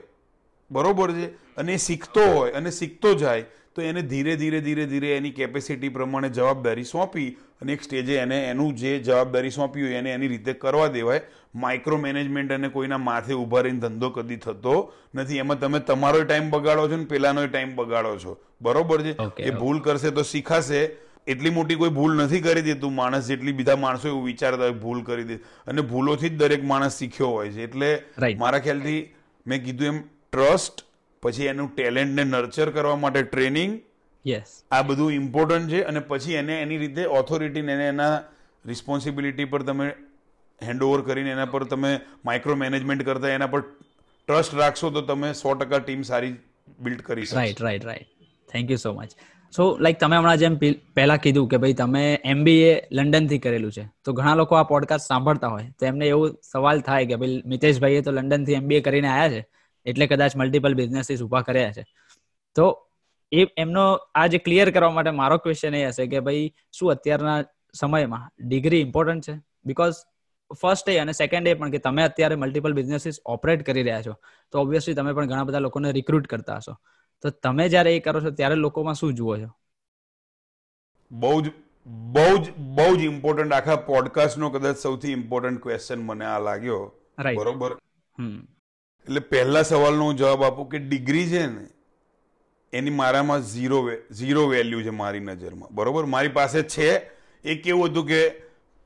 બરોબર 0.72 1.12
છે? 1.12 1.28
અને 1.56 1.74
એ 1.74 1.78
શીખતો 1.78 2.22
હોય 2.22 2.52
અને 2.52 2.72
શીખતો 2.72 3.14
જાય 3.14 3.44
તો 3.78 3.82
એને 3.82 4.02
ધીરે 4.02 4.36
ધીરે 4.36 4.62
ધીરે 4.62 4.86
ધીરે 4.86 5.18
એની 5.18 5.32
કેપેસિટી 5.32 5.90
પ્રમાણે 5.90 6.30
જવાબદારી 6.30 6.84
સોંપી 6.84 7.30
અને 7.62 7.74
એક 7.74 7.82
સ્ટેજે 7.82 8.16
એને 8.18 8.46
એનું 8.46 8.76
જે 8.76 9.00
જવાબદારી 9.00 9.50
સોંપી 9.50 9.82
હોય 9.82 9.92
એને 9.92 10.12
એની 10.12 10.28
રીતે 10.28 10.54
કરવા 10.54 10.88
દેવાય. 10.88 11.22
માઇક્રો 11.56 11.98
મેનેજમેન્ટ 11.98 12.52
અને 12.52 12.68
કોઈના 12.68 12.98
માથે 12.98 13.34
ઊભા 13.34 13.62
રહીને 13.62 13.80
ધંધો 13.80 14.10
કદી 14.10 14.36
થતો 14.36 14.94
નથી. 15.16 15.38
એમાં 15.38 15.60
તમે 15.60 15.80
તમારો 15.80 16.24
ટાઈમ 16.24 16.50
બગાડો 16.50 16.88
છો 16.90 16.96
ને 16.96 17.06
પેલાનો 17.06 17.48
ટાઈમ 17.48 17.76
બગાડો 17.76 18.18
છો. 18.18 18.38
બરોબર 18.62 19.02
છે? 19.02 19.42
એ 19.42 19.52
ભૂલ 19.52 19.80
કરશે 19.80 20.10
તો 20.10 20.24
શીખાશે. 20.24 20.86
એટલી 21.28 21.50
મોટી 21.50 21.76
કોઈ 21.76 21.90
ભૂલ 21.90 22.24
નથી 22.24 22.42
કરી 22.42 22.62
દેતું. 22.62 22.96
માણસ 22.96 23.28
જેટલી 23.28 23.52
બીજા 23.52 23.76
માણસો 23.76 24.08
એવું 24.08 24.26
વિચારતા 24.26 24.64
હોય 24.64 24.72
ભૂલ 24.72 25.04
કરી 25.04 25.24
દે. 25.24 25.36
અને 25.68 25.82
ભૂલોથી 25.82 26.30
જ 26.30 26.38
દરેક 26.38 26.64
માણસ 26.64 26.98
શીખ્યો 26.98 27.28
હોય 27.28 27.50
છે. 27.50 27.64
એટલે. 27.64 28.04
મારા 28.38 28.60
ખ્યાલથી 28.60 29.14
મેં 29.48 29.66
કીધું 29.66 29.88
એમ 29.88 30.02
ટ્રસ્ટ 30.32 30.87
પછી 31.22 31.46
એનું 31.46 31.76
ટેલેન્ટને 31.76 32.24
નર્ચર 32.24 32.70
કરવા 32.70 32.96
માટે 32.96 33.22
ટ્રેનિંગ 33.24 33.80
યસ 34.28 34.64
આ 34.72 34.82
બધું 34.82 35.14
ઇમ્પોર્ટન્ટ 35.14 35.70
છે 35.70 35.84
અને 35.84 36.00
પછી 36.00 36.34
એને 36.34 36.62
એની 36.62 36.78
રીતે 36.78 37.06
ઓથોરિટીને 37.06 37.74
એને 37.74 37.88
એના 37.88 38.22
રિસ્પોન્સિબિલિટી 38.66 39.46
પર 39.46 39.64
તમે 39.64 39.94
હેન્ડઓવર 40.64 41.02
કરીને 41.02 41.30
એના 41.30 41.46
પર 41.46 41.64
તમે 41.64 42.00
માઇક્રો 42.26 42.56
મેનેજમેન્ટ 42.56 43.04
કરતા 43.04 43.30
એના 43.30 43.48
પર 43.48 43.62
ટ્રસ્ટ 44.28 44.56
રાખશો 44.56 44.90
તો 44.90 45.02
તમે 45.02 45.34
સો 45.34 45.56
ટકા 45.56 45.80
ટીમ 45.80 46.02
સારી 46.02 46.36
બિલ્ડ 46.80 47.02
કરી 47.02 47.26
right 47.34 47.62
right 47.62 47.84
right 47.84 48.08
thank 48.52 48.70
you 48.70 48.78
so 48.78 48.94
much 48.94 49.12
so 49.54 49.78
like 49.78 50.00
તમે 50.00 50.18
હમણાં 50.18 50.38
જેમ 50.38 50.58
પહેલા 50.94 51.18
કીધું 51.18 51.48
કે 51.48 51.58
ભાઈ 51.58 51.74
તમે 51.74 52.20
એમબીએ 52.26 52.88
લંડનથી 52.92 53.38
કરેલું 53.38 53.72
છે 53.72 53.88
તો 54.04 54.14
ઘણા 54.14 54.36
લોકો 54.36 54.56
આ 54.56 54.64
પોડકાસ્ટ 54.64 55.08
સાંભળતા 55.08 55.48
હોય. 55.48 55.64
તો 55.80 55.86
એમને 55.86 56.06
એવું 56.06 56.38
સવાલ 56.52 56.82
થાય 56.82 57.06
કે 57.06 57.16
ભાઈ 57.16 57.42
મિતેશભાઈએ 57.46 58.02
તો 58.02 58.12
લંડનથી 58.12 58.54
એમબીએ 58.54 58.82
કરીને 58.82 59.08
આવ્યા 59.08 59.30
છે? 59.30 59.46
એટલે 59.88 60.08
કદાચ 60.08 60.36
મલ્ટિપલ 60.36 60.74
બિઝનેસીસ 60.74 61.22
ઊભા 61.22 61.42
કર્યા 61.42 61.72
છે. 61.72 61.86
તો 62.56 62.90
એ 63.32 63.46
એમનો 63.58 63.94
આ 64.16 64.28
જે 64.28 64.38
ક્લિયર 64.38 64.72
કરવા 64.72 64.90
માટે 64.90 65.10
મારો 65.12 65.38
ક્વેશ્ચન 65.38 65.76
એ 65.76 65.86
હશે 65.88 66.08
કે 66.08 66.20
ભાઈ 66.20 66.54
શું 66.72 66.92
અત્યારના 66.92 67.44
સમયમાં 67.74 68.30
ડિગ્રી 68.40 68.80
ઇમ્પોર્ટન્ટ 68.80 69.24
છે? 69.24 69.40
બિકોઝ 69.66 69.94
ફર્સ્ટ 70.62 70.90
એ 70.90 70.98
અને 70.98 71.12
સેકન્ડ 71.12 71.48
એ 71.48 71.54
પણ 71.54 71.72
કે 71.72 71.78
તમે 71.78 72.04
અત્યારે 72.04 72.36
મલ્ટિપલ 72.36 72.74
બિઝનેસીસ 72.74 73.18
ઓપરેટ 73.26 73.66
કરી 73.66 73.84
રહ્યા 73.84 74.02
છો 74.02 74.14
તો 74.52 74.60
ઓબ્વિયસલી 74.60 74.94
તમે 74.94 75.14
પણ 75.14 75.28
ઘણા 75.28 75.44
બધા 75.44 75.60
લોકોને 75.60 75.92
રિક્રુટ 75.92 76.28
કરતા 76.28 76.56
હશો. 76.56 76.76
તો 77.22 77.30
તમે 77.30 77.70
જ્યારે 77.70 77.96
એ 77.96 78.00
કરો 78.00 78.22
છો 78.22 78.30
ત્યારે 78.30 78.56
લોકોમાં 78.56 78.94
શું 78.94 79.14
જુઓ 79.14 79.38
છો? 79.38 79.50
બહુ 81.12 81.42
જ 81.42 81.52
બહુ 81.86 82.38
જ 82.38 82.52
બહુ 82.58 82.96
જ 82.96 83.04
ઇમ્પોર્ટન્ટ 83.04 83.54
આખા 83.54 83.76
પોડકાસ્ટનો 83.76 84.50
કદાચ 84.50 84.78
સૌથી 84.78 85.12
ઇમ્પોર્ટન્ટ 85.12 85.62
ક્વેશ્ચન 85.62 86.02
મને 86.02 86.26
આ 86.26 86.40
લાગ્યો. 86.40 86.94
બરોબર? 87.36 87.78
એટલે 89.08 89.20
પહેલા 89.20 89.62
સવાલનો 89.62 90.04
હું 90.04 90.16
જવાબ 90.16 90.44
આપું 90.44 90.70
કે 90.70 90.80
ડિગ્રી 90.80 91.28
છે 91.28 91.46
ને 91.46 91.68
એની 92.74 92.90
મારામાં 92.90 93.42
ઝીરો 93.42 93.92
ઝીરો 94.12 94.48
વેલ્યુ 94.48 94.82
છે 94.82 94.90
મારી 94.90 95.20
નજરમાં. 95.20 95.70
બરોબર? 95.72 96.06
મારી 96.06 96.28
પાસે 96.28 96.62
છે. 96.62 96.98
એ 97.44 97.56
કેવું 97.56 97.86
હતું 97.86 98.08
કે 98.08 98.32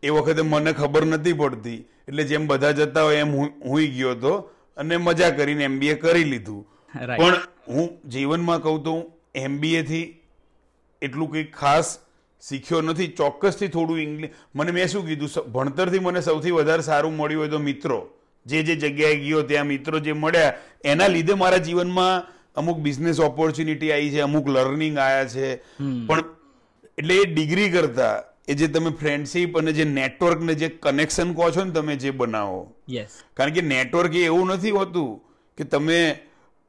એ 0.04 0.10
વખતે 0.10 0.42
મને 0.42 0.74
ખબર 0.74 1.06
નથી 1.06 1.34
પડતી. 1.34 1.86
એટલે 2.08 2.24
જેમ 2.24 2.48
બધા 2.48 2.72
જતા 2.72 3.04
હોય 3.04 3.16
એમ 3.16 3.36
હું 3.36 3.50
હુંય 3.66 3.88
ગયો 3.88 4.12
હતો 4.12 4.50
અને 4.78 4.98
મજા 4.98 5.30
કરીને 5.30 5.64
એમબીએ 5.64 5.94
કરી 5.94 6.24
લીધું. 6.24 6.68
પણ 7.18 7.36
હું 7.68 8.10
જીવનમાં 8.10 8.62
કહું 8.62 8.84
તો 8.84 8.92
હું 8.92 9.12
એમબીએ 9.36 9.84
થી 9.84 10.22
એટલું 11.02 11.32
કંઈ 11.32 11.44
ખાસ 11.44 12.00
શીખ્યો 12.42 12.82
નથી. 12.82 13.08
ચોક્કસથી 13.08 13.68
થોડું 13.68 14.02
ઇંગ્લિશ 14.02 14.30
મને 14.56 14.72
મેં 14.72 14.88
શું 14.88 15.08
કીધું? 15.08 15.52
ભણતરથી 15.52 16.00
મને 16.00 16.22
સૌથી 16.22 16.52
વધારે 16.52 16.82
સારું 16.82 17.18
મળ્યું 17.18 17.42
હોય 17.42 17.50
તો 17.50 17.60
મિત્રો. 17.60 18.10
જે 18.46 18.64
જે 18.64 18.76
જગ્યાએ 18.76 19.16
ગયો 19.16 19.42
ત્યાં 19.42 19.66
મિત્રો 19.66 20.00
જે 20.00 20.14
મળ્યા 20.14 20.54
એના 20.86 21.08
લીધે 21.08 21.34
મારા 21.34 21.58
જીવનમાં 21.58 22.28
અમુક 22.56 22.78
બિઝનેસ 22.78 23.20
ઓપોર્ચ્યુનિટી 23.20 23.92
આવી 23.92 24.10
છે 24.10 24.20
અમુક 24.20 24.50
લર્નિંગ 24.50 24.98
આવ્યા 24.98 25.26
છે. 25.26 25.56
પણ 26.08 26.24
એટલે 26.98 27.16
એ 27.16 27.26
ડિગ્રી 27.26 27.70
કરતા 27.70 28.24
એ 28.48 28.54
જે 28.54 28.68
તમે 28.68 28.92
ફ્રેન્ડશીપ 28.92 29.58
અને 29.58 29.72
જે 29.72 29.84
નેટવર્ક 29.84 30.42
ને 30.42 30.54
જે 30.54 30.70
કનેક્શન 30.70 31.34
કહો 31.34 31.52
છો 31.52 31.64
ને 31.64 31.72
તમે 31.72 31.96
જે 31.96 32.12
બનાવો. 32.12 32.76
કારણ 33.38 33.52
કે 33.52 33.62
નેટવર્ક 33.62 34.16
એ 34.16 34.26
એવું 34.26 34.48
નથી 34.48 34.70
હોતું 34.70 35.22
કે 35.58 35.64
તમે 35.64 36.00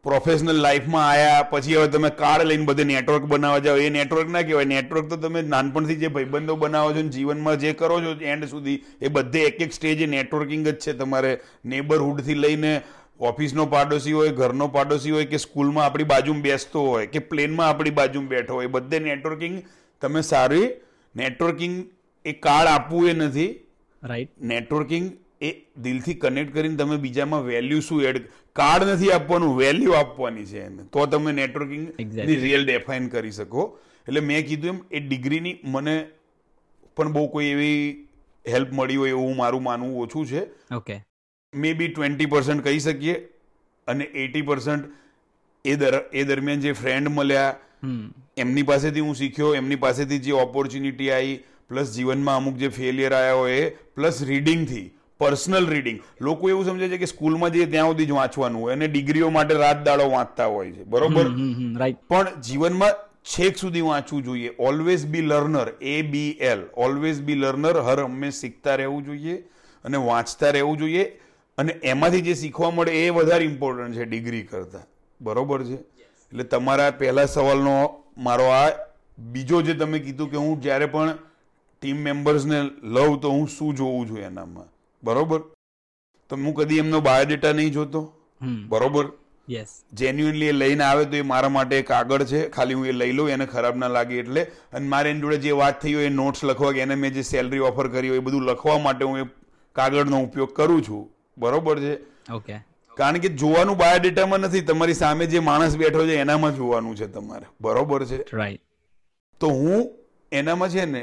પ્રોફેશનલ 0.04 0.60
લાઈફમાં 0.62 1.04
આયા 1.08 1.42
પછી 1.50 1.74
હવે 1.74 1.88
તમે 1.88 2.08
કાર્ડ 2.20 2.46
લઈને 2.50 2.64
બધે 2.64 2.84
નેટવર્ક 2.84 3.26
બનાવવા 3.32 3.58
જાઓ. 3.58 3.76
એ 3.76 3.90
નેટવર્ક 3.96 4.32
ના 4.36 4.42
કહેવાય. 4.42 4.70
નેટવર્ક 4.72 5.06
તો 5.12 5.16
તમે 5.16 5.42
નાનપણથી 5.42 5.98
જે 6.00 6.08
ભાઈબંધો 6.08 6.56
બનાવો 6.56 6.96
છો 6.96 7.04
જીવનમાં 7.08 7.60
જે 7.64 7.72
કરો 7.72 8.00
છો 8.00 8.14
એન્ડ 8.32 8.48
સુધી 8.54 8.74
એ 9.00 9.12
બધે 9.18 9.44
એક 9.50 9.62
એક 9.66 9.72
સ્ટેજે 9.72 10.10
નેટવર્કિંગ 10.16 10.66
જ 10.66 10.74
છે 10.76 10.92
તમારે. 10.92 11.32
નેબરહુડથી 11.64 12.34
લઈને 12.34 12.72
ઓફિસનો 13.30 13.66
પાડોશી 13.66 14.12
હોય 14.12 14.34
ઘરનો 14.42 14.68
પાડોશી 14.68 15.14
હોય 15.18 15.30
કે 15.32 15.42
સ્કૂલમાં 15.46 15.86
આપણી 15.86 16.04
બાજુમાં 16.04 16.42
બેસતો 16.42 16.84
હોય 16.88 17.06
કે 17.06 17.26
પ્લેનમાં 17.32 17.68
આપણી 17.68 17.96
બાજુમાં 18.00 18.28
બેઠો 18.28 18.54
હોય 18.54 18.66
બધે 18.66 18.98
નેટવર્કિંગ 19.08 19.58
તમે 20.02 20.22
સારી 20.22 20.68
નેટવર્કિંગ 21.14 21.82
એ 22.24 22.32
કાર્ડ 22.32 22.68
આપવું 22.68 23.08
એ 23.08 23.14
નથી. 23.14 23.50
રાઈટ 24.02 24.30
નેટવર્કિંગ 24.42 25.12
એ 25.42 25.50
દિલથી 25.84 26.16
કનેક્ટ 26.22 26.54
કરીને 26.54 26.76
તમે 26.76 26.98
બીજામાં 27.04 27.46
વેલ્યુ 27.46 27.80
શું 27.88 28.02
એડ 28.10 28.18
કાર્ડ 28.56 28.88
નથી 28.88 29.12
આપવાનું 29.12 29.56
વેલ્યુ 29.56 29.94
આપવાની 30.00 30.46
છે 30.46 30.64
એને. 30.66 30.82
તો 30.92 31.06
તમે 31.06 31.32
નેટવર્કિંગ 31.32 31.86
રિયલ 32.44 32.66
ડિફાઇન 32.66 33.08
કરી 33.08 33.32
શકો. 33.32 33.68
એટલે 34.06 34.20
મેં 34.20 34.46
કીધું 34.46 34.74
એમ 34.74 34.80
એ 34.90 35.04
ડિગ્રીની 35.06 35.54
મને 35.74 35.96
પણ 36.96 37.12
બહુ 37.12 37.26
કોઈ 37.28 37.50
એવી 37.50 37.78
હેલ્પ 38.44 38.72
મળી 38.72 38.96
હોય 38.96 39.16
એવું 39.16 39.36
મારું 39.36 39.62
માનવું 39.62 39.98
ઓછું 40.04 40.26
છે. 40.26 40.42
ઓકે 40.74 40.96
મે 41.52 41.74
બી 41.74 41.88
ટ્વેન્ટી 41.88 42.26
પર્સન્ટ 42.26 42.64
કહી 42.64 42.80
શકીએ 42.80 43.16
અને 43.88 44.04
એટી 44.24 44.42
પર્સન્ટ 44.42 44.90
એ 45.64 45.76
દર 45.76 46.00
એ 46.12 46.24
દરમિયાન 46.24 46.60
જે 46.60 46.74
ફ્રેન્ડ 46.74 47.08
મળ્યા 47.08 47.52
એમની 48.36 48.62
પાસેથી 48.62 49.00
હું 49.00 49.14
શીખ્યો 49.14 49.54
એમની 49.54 49.76
પાસેથી 49.76 50.18
જે 50.18 50.32
ઓપોર્ચ્યુનિટી 50.42 51.10
આવી 51.10 51.36
પ્લસ 51.68 51.94
જીવનમાં 51.96 52.36
અમુક 52.36 52.56
જે 52.56 52.70
ફેલિયર 52.70 53.14
આવ્યા 53.14 53.34
હોય 53.34 53.60
એ 53.60 53.70
પ્લસ 53.94 54.22
રીડિંગથી 54.22 54.86
પર્સનલ 55.22 55.66
રીડિંગ. 55.68 56.02
લોકો 56.20 56.50
એવું 56.50 56.66
સમજે 56.66 56.88
છે 56.88 56.98
કે 56.98 57.06
સ્કૂલમાં 57.06 57.50
જઈએ 57.50 57.66
ત્યાં 57.66 57.88
સુધી 57.88 58.06
જ 58.06 58.10
વાંચવાનું 58.10 58.62
હોય 58.62 58.74
અને 58.74 58.88
ડિગ્રીઓ 58.88 59.30
માટે 59.30 59.54
રાત 59.54 59.84
દાડો 59.84 60.10
વાંચતા 60.10 60.46
હોય 60.46 60.72
છે. 60.72 60.84
બરોબર? 60.84 61.32
પણ 62.08 62.40
જીવનમાં 62.40 62.92
છેક 63.24 63.56
સુધી 63.56 63.80
વાંચવું 63.80 64.22
જોઈએ. 64.22 64.50
Always 64.58 65.06
be 65.06 65.22
learner 65.22 65.72
A 65.80 66.02
B 66.02 66.30
L 66.40 66.62
always 66.76 67.22
be 67.22 67.34
learner 67.34 67.80
હર 67.80 68.00
હંમેશ 68.00 68.34
શીખતા 68.34 68.74
રહેવું 68.74 69.04
જોઈએ 69.04 69.36
અને 69.84 69.96
વાંચતા 69.96 70.50
રહેવું 70.50 70.76
જોઈએ. 70.76 71.04
અને 71.58 71.72
એમાંથી 71.82 72.20
જે 72.20 72.34
શીખવા 72.34 72.70
મળે 72.70 72.92
એ 73.06 73.10
વધારે 73.10 73.44
ઇમ્પોર્ટન્ટ 73.44 73.94
છે 73.94 74.04
ડિગ્રી 74.04 74.42
કરતાં. 74.42 74.86
બરોબર 75.20 75.64
છે? 75.64 75.74
એટલે 75.74 76.44
તમારા 76.44 76.90
પહેલા 76.90 77.26
સવાલનો 77.26 77.76
મારો 78.18 78.44
આ. 78.44 78.70
બીજો 79.18 79.62
જે 79.62 79.74
તમે 79.74 79.98
કીધું 79.98 80.30
કે 80.30 80.36
હું 80.36 80.60
જ્યારે 80.60 80.86
પણ 80.86 81.18
ટીમ 81.80 81.96
મેમ્બર્સને 81.96 82.58
લઉં 82.82 83.20
તો 83.20 83.30
હું 83.30 83.48
શું 83.48 83.76
જોઉં 83.76 84.08
છું 84.08 84.18
એનામાં? 84.18 84.68
બરોબર? 85.04 85.40
તો 86.28 86.36
હું 86.36 86.54
કદી 86.54 86.78
એમનો 86.78 87.00
બાયોડેટા 87.00 87.52
નહીં 87.52 87.70
જોતો? 87.70 88.00
બરોબર? 88.68 89.12
યસ 89.50 89.84
જેન્યુઅનલી 89.92 90.46
એ 90.46 90.52
લઈને 90.52 90.84
આવે 90.84 91.04
તો 91.04 91.16
એ 91.16 91.22
મારા 91.22 91.48
માટે 91.48 91.78
એક 91.78 91.90
આગળ 91.90 92.24
છે. 92.24 92.48
ખાલી 92.48 92.74
હું 92.74 92.86
એ 92.86 92.92
લઈ 92.92 93.12
લઉં 93.12 93.30
એને 93.30 93.46
ખરાબ 93.46 93.76
ના 93.76 93.88
લાગે 93.88 94.18
એટલે. 94.18 94.42
અને 94.72 94.88
મારે 94.88 95.10
એની 95.10 95.20
જોડે 95.20 95.36
જે 95.36 95.50
વાત 95.50 95.80
થઈ 95.82 95.94
હોય 95.94 96.04
એ 96.04 96.08
નોટ્સ 96.08 96.44
લખવા 96.44 96.72
કે 96.72 96.80
એને 96.80 96.94
મેં 96.94 97.12
જે 97.12 97.22
સેલરી 97.22 97.58
ઓફર 97.58 97.88
કરી 97.88 98.08
હોય 98.08 98.18
એ 98.18 98.20
બધું 98.20 98.42
લખવા 98.42 98.78
માટે 98.78 99.04
હું 99.04 99.18
એ 99.18 99.24
કાગળનો 99.72 100.22
ઉપયોગ 100.22 100.52
કરું 100.52 100.82
છું. 100.88 101.08
બરોબર 101.38 101.80
છે? 101.80 101.94
ઓકે 102.32 102.60
કારણ 102.96 103.18
કે 103.18 103.28
જોવાનું 103.28 103.76
બાયોડેટામાં 103.76 104.40
નથી. 104.40 104.60
તમારી 104.60 104.94
સામે 104.94 105.26
જે 105.26 105.38
માણસ 105.38 105.76
બેઠો 105.76 106.06
છે 106.06 106.14
એનામાં 106.16 106.56
જોવાનું 106.56 106.96
છે 106.96 107.06
તમારે. 107.06 107.46
બરોબર 107.60 108.04
છે? 108.04 108.36
રાઈટ 108.36 108.60
તો 109.40 109.48
હું 109.48 109.90
એનામાં 110.32 110.68
છે 110.68 110.84
ને 110.84 111.02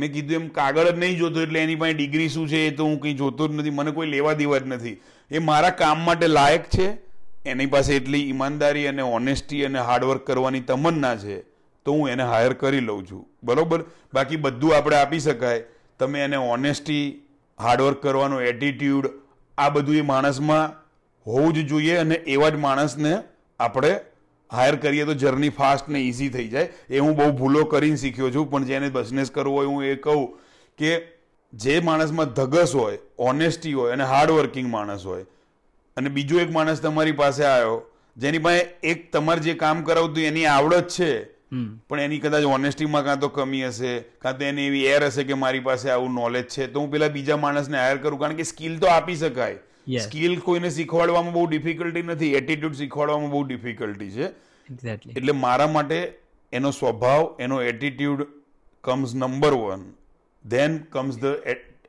મેં 0.00 0.12
કીધું 0.12 0.34
એમ 0.34 0.48
કાગળ 0.48 0.90
જ 0.90 0.98
નહીં 0.98 1.18
જોતો 1.18 1.42
એટલે 1.42 1.60
એની 1.60 1.76
પાસે 1.76 1.92
ડિગ્રી 1.92 2.28
શું 2.28 2.48
છે 2.48 2.66
એ 2.66 2.70
તો 2.70 2.84
હું 2.84 3.00
કંઈ 3.00 3.14
જોતો 3.14 3.48
જ 3.48 3.54
નથી. 3.54 3.70
મને 3.70 3.90
કોઈ 3.90 4.06
લેવા 4.06 4.32
દેવા 4.32 4.58
જ 4.58 4.66
નથી. 4.66 4.96
એ 5.30 5.38
મારા 5.38 5.70
કામ 5.70 6.04
માટે 6.04 6.26
લાયક 6.26 6.68
છે, 6.68 6.88
એની 7.46 7.66
પાસે 7.66 7.96
એટલી 7.96 8.22
ઈમાનદારી 8.28 8.86
અને 8.86 9.02
ઓનેસ્ટી 9.02 9.64
અને 9.64 9.78
હાર્ડવર્ક 9.78 10.26
કરવાની 10.26 10.60
તમન્ના 10.60 11.16
છે, 11.16 11.40
તો 11.86 11.92
હું 11.92 12.08
એને 12.08 12.22
હાયર 12.22 12.52
કરી 12.52 12.80
લઉં 12.80 13.06
છું. 13.10 13.26
બરાબર? 13.44 13.84
બાકી 14.14 14.36
બધું 14.36 14.76
આપણે 14.76 14.96
આપી 14.96 15.20
શકાય. 15.20 15.64
તમે 15.98 16.20
એને 16.20 16.36
ઓનેસ્ટી 16.36 17.02
હાર્ડવર્ક 17.58 18.02
કરવાનો 18.02 18.40
એટીટ્યુડ 18.40 19.10
આ 19.58 19.68
બધું 19.68 19.96
એ 19.96 20.00
માણસમાં 20.00 20.76
હોવું 21.26 21.52
જ 21.54 21.66
જોઈએ 21.66 21.96
અને 21.96 22.14
એવા 22.14 22.48
જ 22.48 22.56
માણસને 22.56 23.12
આપણે 23.60 23.90
હાયર 24.50 24.76
કરીએ 24.76 25.06
તો 25.06 25.14
જર્ની 25.14 25.50
ફાસ્ટ 25.50 25.88
ને 25.88 26.02
ઇઝી 26.02 26.30
થઈ 26.30 26.48
જાય 26.48 26.68
એ 26.90 26.98
હું 26.98 27.14
બહુ 27.14 27.32
ભૂલો 27.32 27.64
કરીને 27.66 27.96
શીખ્યો 27.96 28.30
છું 28.30 28.50
પણ 28.50 28.64
જેને 28.64 28.88
બિઝનેસ 28.90 29.30
કરવો 29.30 29.56
હોય 29.56 29.68
હું 29.68 29.84
એ 29.84 29.96
કહું 29.98 30.24
કે 30.78 30.94
જે 31.52 31.80
માણસમાં 31.80 32.34
ધગસ 32.34 32.74
હોય 32.74 32.98
ઓનેસ્ટી 33.24 33.72
હોય 33.72 33.92
અને 33.92 34.04
હાર્ડવર્કિંગ 34.04 34.68
માણસ 34.68 35.04
હોય 35.04 35.24
અને 35.96 36.08
બીજો 36.10 36.40
એક 36.40 36.50
માણસ 36.50 36.80
તમારી 36.80 37.16
પાસે 37.16 37.44
આવ્યો 37.46 37.76
જેની 38.16 38.38
પાસે 38.38 38.66
એક 38.84 39.10
તમારે 39.12 39.40
જે 39.40 39.54
કામ 39.56 39.84
કરાવતું 39.84 40.24
એની 40.24 40.46
આવડત 40.46 40.96
છે 40.96 41.10
પણ 41.88 42.00
એની 42.00 42.20
કદાચ 42.20 42.44
ઓનેસ્ટીમાં 42.46 43.04
કાં 43.04 43.20
તો 43.20 43.28
કમી 43.30 43.64
હશે 43.64 43.94
કાં 44.18 44.38
તો 44.38 44.44
એની 44.44 44.66
એવી 44.66 44.84
એર 44.86 45.08
હશે 45.08 45.24
કે 45.24 45.34
મારી 45.34 45.60
પાસે 45.60 45.88
આવું 45.90 46.14
નોલેજ 46.14 46.46
છે 46.46 46.68
તો 46.68 46.80
હું 46.80 46.90
પેલા 46.90 47.08
બીજા 47.08 47.36
માણસને 47.36 47.78
હાયર 47.78 47.98
કરું 47.98 48.18
કારણ 48.18 48.36
કે 48.36 48.44
સ્કિલ 48.44 48.78
તો 48.78 48.90
આપી 48.90 49.16
શકાય. 49.16 49.58
સ્કિલ 49.98 50.38
કોઈને 50.38 50.70
શીખવાડવામાં 50.70 51.32
બહુ 51.32 51.46
ડિફિકલ્ટી 51.46 52.02
નથી 52.02 52.34
એટીટ્યુડ 52.34 52.74
શીખવાડવામાં 52.74 53.30
બહુ 53.30 53.42
ડિફિકલ્ટી 53.42 54.10
છે. 54.10 54.26
એક્ઝેક્ટલી 54.68 55.12
એટલે 55.16 55.32
મારા 55.32 55.66
માટે 55.66 56.12
એનો 56.52 56.70
સ્વભાવ 56.70 57.36
એનો 57.40 57.62
attitude 57.62 58.26
comes 58.84 59.14
number 59.14 59.52
one 59.52 59.92
then 60.44 60.78
comes 60.78 61.18
the 61.18 61.24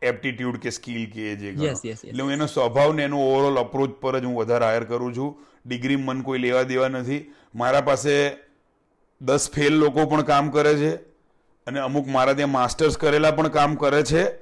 aptitude 0.01 0.57
કે 0.57 0.69
સ્કિલ 0.69 1.05
કે 1.09 1.35
જે. 1.35 1.49
એટલે 1.49 2.23
હું 2.23 2.31
એનો 2.31 2.45
સ્વભાવ 2.45 2.93
ને 2.93 3.03
એનો 3.03 3.19
ઓવરઓલ 3.19 3.59
અપ્રોચ 3.59 3.91
પર 3.91 4.19
જ 4.19 4.25
હું 4.25 4.35
વધારે 4.35 4.65
હાયર 4.65 4.83
કરું 4.83 5.15
છું. 5.15 5.45
ડિગ્રી 5.65 5.95
મન 5.95 6.21
કોઈ 6.21 6.39
લેવા 6.39 6.63
દેવા 6.63 6.87
નથી. 6.87 7.31
મારા 7.55 7.81
પાસે 7.81 8.31
દસ 9.21 9.49
ફેલ 9.51 9.73
લોકો 9.73 10.05
પણ 10.05 10.21
કામ 10.21 10.49
કરે 10.49 10.75
છે. 10.75 10.95
અને 11.67 11.79
અમુક 11.79 12.07
મારા 12.07 12.33
ત્યાં 12.33 12.49
માસ્ટર્સ 12.49 12.97
કરેલા 12.97 13.31
પણ 13.31 13.47
કામ 13.47 13.75
કરે 13.75 14.03
છે. 14.03 14.40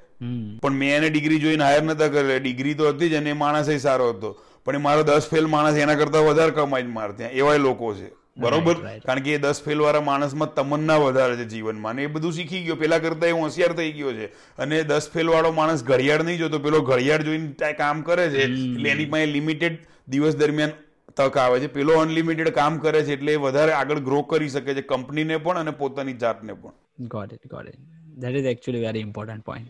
પણ 0.60 0.70
મેં 0.72 0.96
એને 0.96 1.10
ડિગ્રી 1.10 1.38
જોઈને 1.38 1.64
હાયર 1.64 1.82
નતા 1.82 2.08
કરે 2.08 2.38
ડિગ્રી 2.38 2.74
તો 2.74 2.88
હતી 2.88 3.10
જ 3.10 3.14
અને 3.14 3.30
એ 3.30 3.32
માણસ 3.32 3.70
સારો 3.70 4.08
હતો. 4.08 4.38
પણ 4.64 4.74
એ 4.74 4.78
મારો 4.78 5.02
દસ 5.02 5.28
ફેલ 5.30 5.46
માણસ 5.46 5.76
એના 5.76 5.94
કરતા 5.94 6.18
વધારે 6.18 6.50
કમાઈ 6.50 6.82
જ 6.82 6.86
મારે 6.86 7.12
ત્યાં 7.12 7.30
એવા 7.32 7.56
લોકો 7.56 7.94
છે. 7.94 8.08
બરોબર. 8.38 8.74
કારણ 9.06 9.20
કે 9.20 9.34
એ 9.34 9.38
દસ 9.38 9.62
ફેલ 9.62 9.80
વાળા 9.80 10.00
માણસમાં 10.00 10.54
તમન્ના 10.54 10.96
વધારે 10.96 11.36
છે 11.36 11.44
જીવનમાં. 11.44 11.92
અને 11.92 12.02
એ 12.02 12.06
બધું 12.06 12.32
શીખી 12.32 12.64
ગયો. 12.64 12.74
પેલા 12.74 12.98
કરતા 12.98 13.26
એ 13.26 13.30
હોશિયાર 13.30 13.72
થઈ 13.72 13.92
ગયો 13.92 14.12
છે. 14.12 14.26
અને 14.58 14.82
દસ 14.82 15.10
ફેલ 15.10 15.30
વાળો 15.30 15.52
માણસ 15.52 15.84
ઘડિયાળ 15.84 16.22
નહીં 16.22 16.38
જોતો. 16.38 16.58
પેલો 16.58 16.80
ઘડિયાળ 16.80 17.22
જોઈને 17.22 17.72
કામ 17.72 18.02
કરે 18.02 18.28
છે. 18.30 18.42
એટલે 18.42 18.90
એની 18.90 19.06
પાસે 19.06 19.26
લિમિટેડ 19.26 19.78
દિવસ 20.08 20.36
દરમિયાન 20.36 20.70
તક 21.16 21.36
આવે 21.36 21.60
છે. 21.60 21.66
પેલો 21.66 21.98
અનલિમિટેડ 21.98 22.48
કામ 22.48 22.78
કરે 22.78 23.02
છે 23.02 23.12
એટલે 23.12 23.32
એ 23.32 23.36
વધારે 23.36 23.72
આગળ 23.72 23.98
ગ્રો 23.98 24.22
કરી 24.22 24.48
શકે 24.48 24.74
છે. 24.74 24.82
કંપનીને 24.82 25.36
પણ 25.36 25.58
અને 25.58 25.70
પોતાની 25.70 26.12
જાતને 26.12 26.52
પણ. 26.52 26.72
Got 27.08 27.32
it 27.32 27.46
got 27.46 27.68
it 27.68 27.80
that 28.18 28.36
is 28.36 28.44
actually 28.44 28.86
very 28.86 29.00
important 29.00 29.44
point 29.44 29.68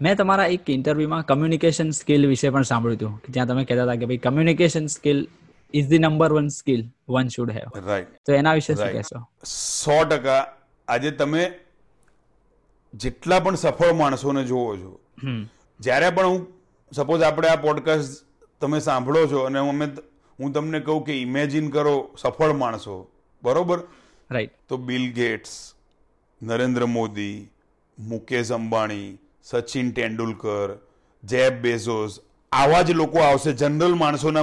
મેં 0.00 0.16
તમારા 0.16 0.46
એક 0.46 0.70
ઇન્ટરવ્યુમાં 0.70 1.22
કમ્યુનિકેશન 1.22 1.90
સ્કિલ 1.90 2.26
વિશે 2.26 2.50
પણ 2.50 2.62
સાંભળ્યું 2.62 2.96
હતું 2.96 3.22
જ્યાં 3.28 3.46
તમે 3.46 3.64
કહેતા 3.64 3.82
હતા 3.82 3.94
કે 3.94 4.06
ભાઈ 4.06 4.16
communication 4.16 4.86
skill 4.86 5.28
is 5.74 5.88
the 5.88 5.98
number 5.98 6.32
one 6.32 6.48
skill 6.48 6.88
one 7.08 7.28
should 7.28 7.50
have 7.50 7.86
right 7.86 8.06
તો 8.26 8.32
એના 8.32 8.54
વિશે 8.54 8.74
શું 8.74 8.92
કહેશો? 8.92 9.46
સો 9.46 10.04
ટકા 10.04 10.56
આજે 10.88 11.10
તમે 11.10 11.52
જેટલા 12.94 13.40
પણ 13.40 13.54
સફળ 13.54 13.92
માણસોને 13.92 14.44
જોવો 14.44 14.76
છો 14.76 15.00
જ્યારે 15.80 16.10
પણ 16.10 16.26
હું 16.26 16.46
સપોઝ 16.92 17.22
આપણે 17.22 17.48
આ 17.48 17.56
પોડકાસ્ટ 17.56 18.26
તમે 18.60 18.80
સાંભળો 18.80 19.26
છો 19.26 19.38
અને 19.38 19.58
અમે 19.58 19.86
હું 20.40 20.52
તમને 20.52 20.80
કહું 20.80 21.04
કે 21.04 21.20
ઇમેજિન 21.20 21.70
કરો 21.70 22.14
સફળ 22.18 22.52
માણસો 22.52 23.10
બરોબર? 23.42 23.78
રાઈટ 24.30 24.50
તો 24.68 24.76
Bill 24.76 25.12
Gates 25.12 25.74
Narendra 26.42 26.86
Modi 26.86 27.48
Mukesh 27.98 28.52
Ambani 28.52 29.18
Sachin 29.50 29.90
Tendulkar 29.90 30.78
Jeff 31.22 31.60
Bezos 31.62 32.20
આવા 32.52 32.82
જ 32.82 32.90
લોકો 32.90 33.18
આવશે. 33.18 33.52
જનરલ 33.52 33.94
માણસોના 33.94 34.42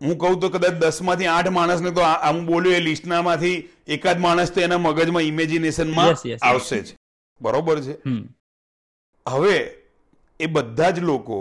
હું 0.00 0.18
કહું 0.18 0.40
તો 0.40 0.48
કદાચ 0.48 0.72
દસમાંથી 0.72 1.26
આઠ 1.26 1.48
માણસને 1.48 1.90
તો 1.90 2.00
આમ 2.00 2.46
બોલ્યો 2.46 2.72
એ 2.72 2.80
લિસ્ટનામાંથી 2.80 3.68
એકાદ 3.88 4.18
માણસ 4.18 4.50
તો 4.50 4.60
એના 4.60 4.78
મગજમાં 4.78 5.22
ઇમેજિનેશનમાં. 5.22 6.16
આવશે 6.42 6.80
જ. 6.82 6.94
બરોબર 7.40 7.80
છે? 7.80 7.96
હવે 9.26 9.56
એ 10.40 10.46
બધા 10.46 10.90
જ 10.90 10.98
લોકો 11.00 11.38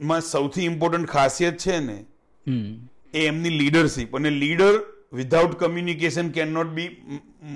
માં 0.00 0.20
સૌથી 0.20 0.64
ઇમ્પોર્ટન્ટ 0.64 1.08
ખાસિયત 1.08 1.56
છે 1.58 1.78
ને 1.78 1.98
એ 3.14 3.26
એમની 3.26 3.50
લીડરશીપ 3.50 4.16
અને 4.16 4.30
leader 4.30 4.74
without 5.14 5.54
communication 5.54 6.28
can 6.30 6.52
not 6.52 6.74
be 6.78 6.88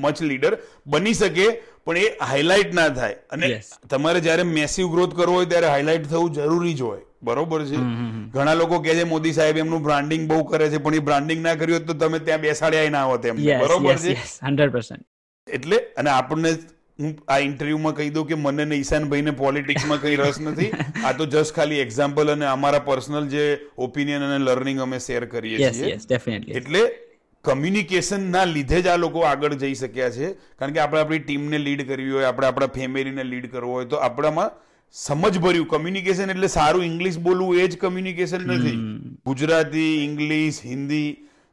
much 0.00 0.30
leader 0.30 0.54
બની 0.86 1.14
શકે 1.14 1.48
પણ 1.84 1.96
એ 1.96 2.06
હાઇલાઇટ 2.30 2.72
ના 2.74 2.88
થાય. 2.90 3.18
અને 3.30 3.60
તમારે 3.88 4.20
જ્યારે 4.20 4.48
મેસિવ 4.54 4.94
ગ્રોથ 4.94 5.14
કરવો 5.14 5.36
હોય 5.40 5.50
ત્યારે 5.52 5.70
હાઇલાઇટ 5.74 6.08
થવું 6.08 6.32
જરૂરી 6.32 6.74
જ 6.74 6.82
હોય. 6.82 7.04
બરોબર 7.22 7.60
છે? 7.64 7.82
ઘણા 8.34 8.54
લોકો 8.54 8.80
કહે 8.80 8.94
છે 8.94 9.04
મોદી 9.04 9.32
સાહેબ 9.32 9.62
એમનું 9.64 9.82
બ્રાન્ડિંગ 9.82 10.26
બહુ 10.28 10.40
કરે 10.44 10.70
છે 10.70 10.78
પણ 10.78 10.94
એ 10.94 11.04
બ્રાન્ડિંગ 11.10 11.40
ના 11.42 11.54
કર્યું 11.54 11.86
તો 11.86 12.00
તમે 12.02 12.20
ત્યાં 12.20 12.40
બેસાડ્યા 12.40 12.90
ના 12.90 13.04
હોત 13.04 13.24
એમને. 13.24 13.60
બરોબર 13.64 13.94
છે? 13.96 14.16
યસ 14.16 14.34
હંડ્રેડ 14.42 14.72
પર્સન્ટ 14.72 15.06
એટલે 15.46 15.80
અને 15.96 16.10
આપણને 16.10 16.52
હું 16.98 17.10
આ 17.28 17.40
ઇન્ટરવ્યુમાં 17.40 17.96
કહી 17.98 18.10
દઉં 18.10 18.28
કે 18.30 18.38
મને 18.44 18.64
ને 18.64 18.78
ઈશાનભાઈને 18.82 19.34
પોલિટિક્સમાં 19.42 20.00
કઈ 20.04 20.16
રસ 20.16 20.40
નથી. 20.40 20.70
આ 21.06 21.12
તો 21.12 21.26
જસ્ટ 21.26 21.54
ખાલી 21.54 21.82
એક્ઝામ્પલ 21.86 22.32
અને 22.36 22.46
અમારા 22.46 22.86
પર્સનલ 22.88 23.28
જે 23.28 23.44
ઓપિનિયન 23.88 24.26
અને 24.28 24.38
લર્નિંગ 24.44 24.80
અમે 24.86 24.98
શેર 24.98 25.26
કરીએ 25.26 25.70
છીએ. 25.72 25.98
એટલે 26.60 26.82
કમ્યુનિકેશન 27.48 28.24
ના 28.36 28.46
લીધે 28.54 28.80
જ 28.80 28.94
આ 28.94 28.96
લોકો 29.04 29.26
આગળ 29.30 29.58
જઈ 29.62 29.74
શક્યા 29.82 30.14
છે. 30.16 30.32
કારણ 30.58 30.74
કે 30.76 30.80
આપણે 30.84 31.00
આપણી 31.02 31.22
ટીમને 31.26 31.58
લીડ 31.66 31.84
કરવી 31.90 32.16
હોય 32.16 32.32
આપણે 32.32 32.50
આપણા 32.50 32.72
ફેમિલીને 32.78 33.24
લીડ 33.32 33.46
કરવો 33.52 33.78
હોય 33.78 33.88
તો 33.94 34.02
આપણામાં 34.08 34.50
સમજભર્યું 34.94 35.66
કમ્યુનિકેશન 35.72 36.30
એટલે 36.34 36.48
સારું 36.48 36.84
ઇંગ્લિશ 36.84 37.18
બોલવું 37.24 37.58
એ 37.62 37.64
જ 37.68 37.80
કમ્યુનિકેશન 37.80 38.44
નથી. 38.50 38.76
ગુજરાતી 39.26 39.90
ઇંગ્લિશ 40.04 40.60
હિન્દી 40.66 41.08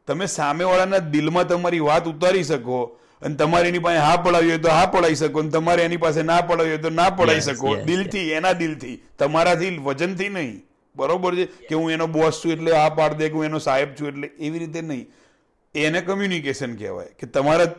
તમે 0.08 0.26
સામેવાળાના 0.34 1.00
દિલમાં 1.16 1.48
તમારી 1.48 1.84
વાત 1.88 2.08
ઉતારી 2.12 2.44
શકો 2.44 2.80
અને 3.22 3.36
તમારે 3.36 3.68
એની 3.70 3.84
પાસે 3.86 4.00
હા 4.06 4.18
પડાવી 4.24 4.50
હોય 4.50 4.62
તો 4.66 4.70
હા 4.70 4.86
પડાવી 4.94 5.20
શકો 5.22 5.44
અને 5.44 5.52
તમારે 5.56 5.84
એની 5.88 6.02
પાસે 6.06 6.22
ના 6.30 6.42
પડાવી 6.50 6.74
હોય 6.74 6.84
તો 6.86 6.92
ના 7.00 7.10
પડાવી 7.10 7.42
શકો. 7.42 7.76
દિલથી 7.90 8.26
એના 8.40 8.54
દિલથી. 8.54 8.96
તમારાથી 9.20 9.72
વજનથી 9.88 10.30
નહીં. 10.30 10.56
બરોબર 10.96 11.36
છે? 11.36 11.46
કે 11.70 11.76
હું 11.76 11.92
એનો 11.92 12.08
બોસ 12.08 12.42
છું 12.42 12.52
એટલે 12.56 12.72
હા 12.78 12.90
પાડ 13.00 13.18
દે 13.20 13.30
કે 13.30 13.36
હું 13.40 13.46
એનો 13.46 13.60
સાહેબ 13.60 13.96
છું 14.00 14.08
એટલે 14.08 14.28
એવી 14.40 14.60
રીતે 14.60 14.82
નહીં. 14.82 15.06
એને 15.76 16.02
કમ્યુનિકેશન 16.02 16.76
કહેવાય 16.76 17.14
કે 17.20 17.28
તમારા 17.28 17.70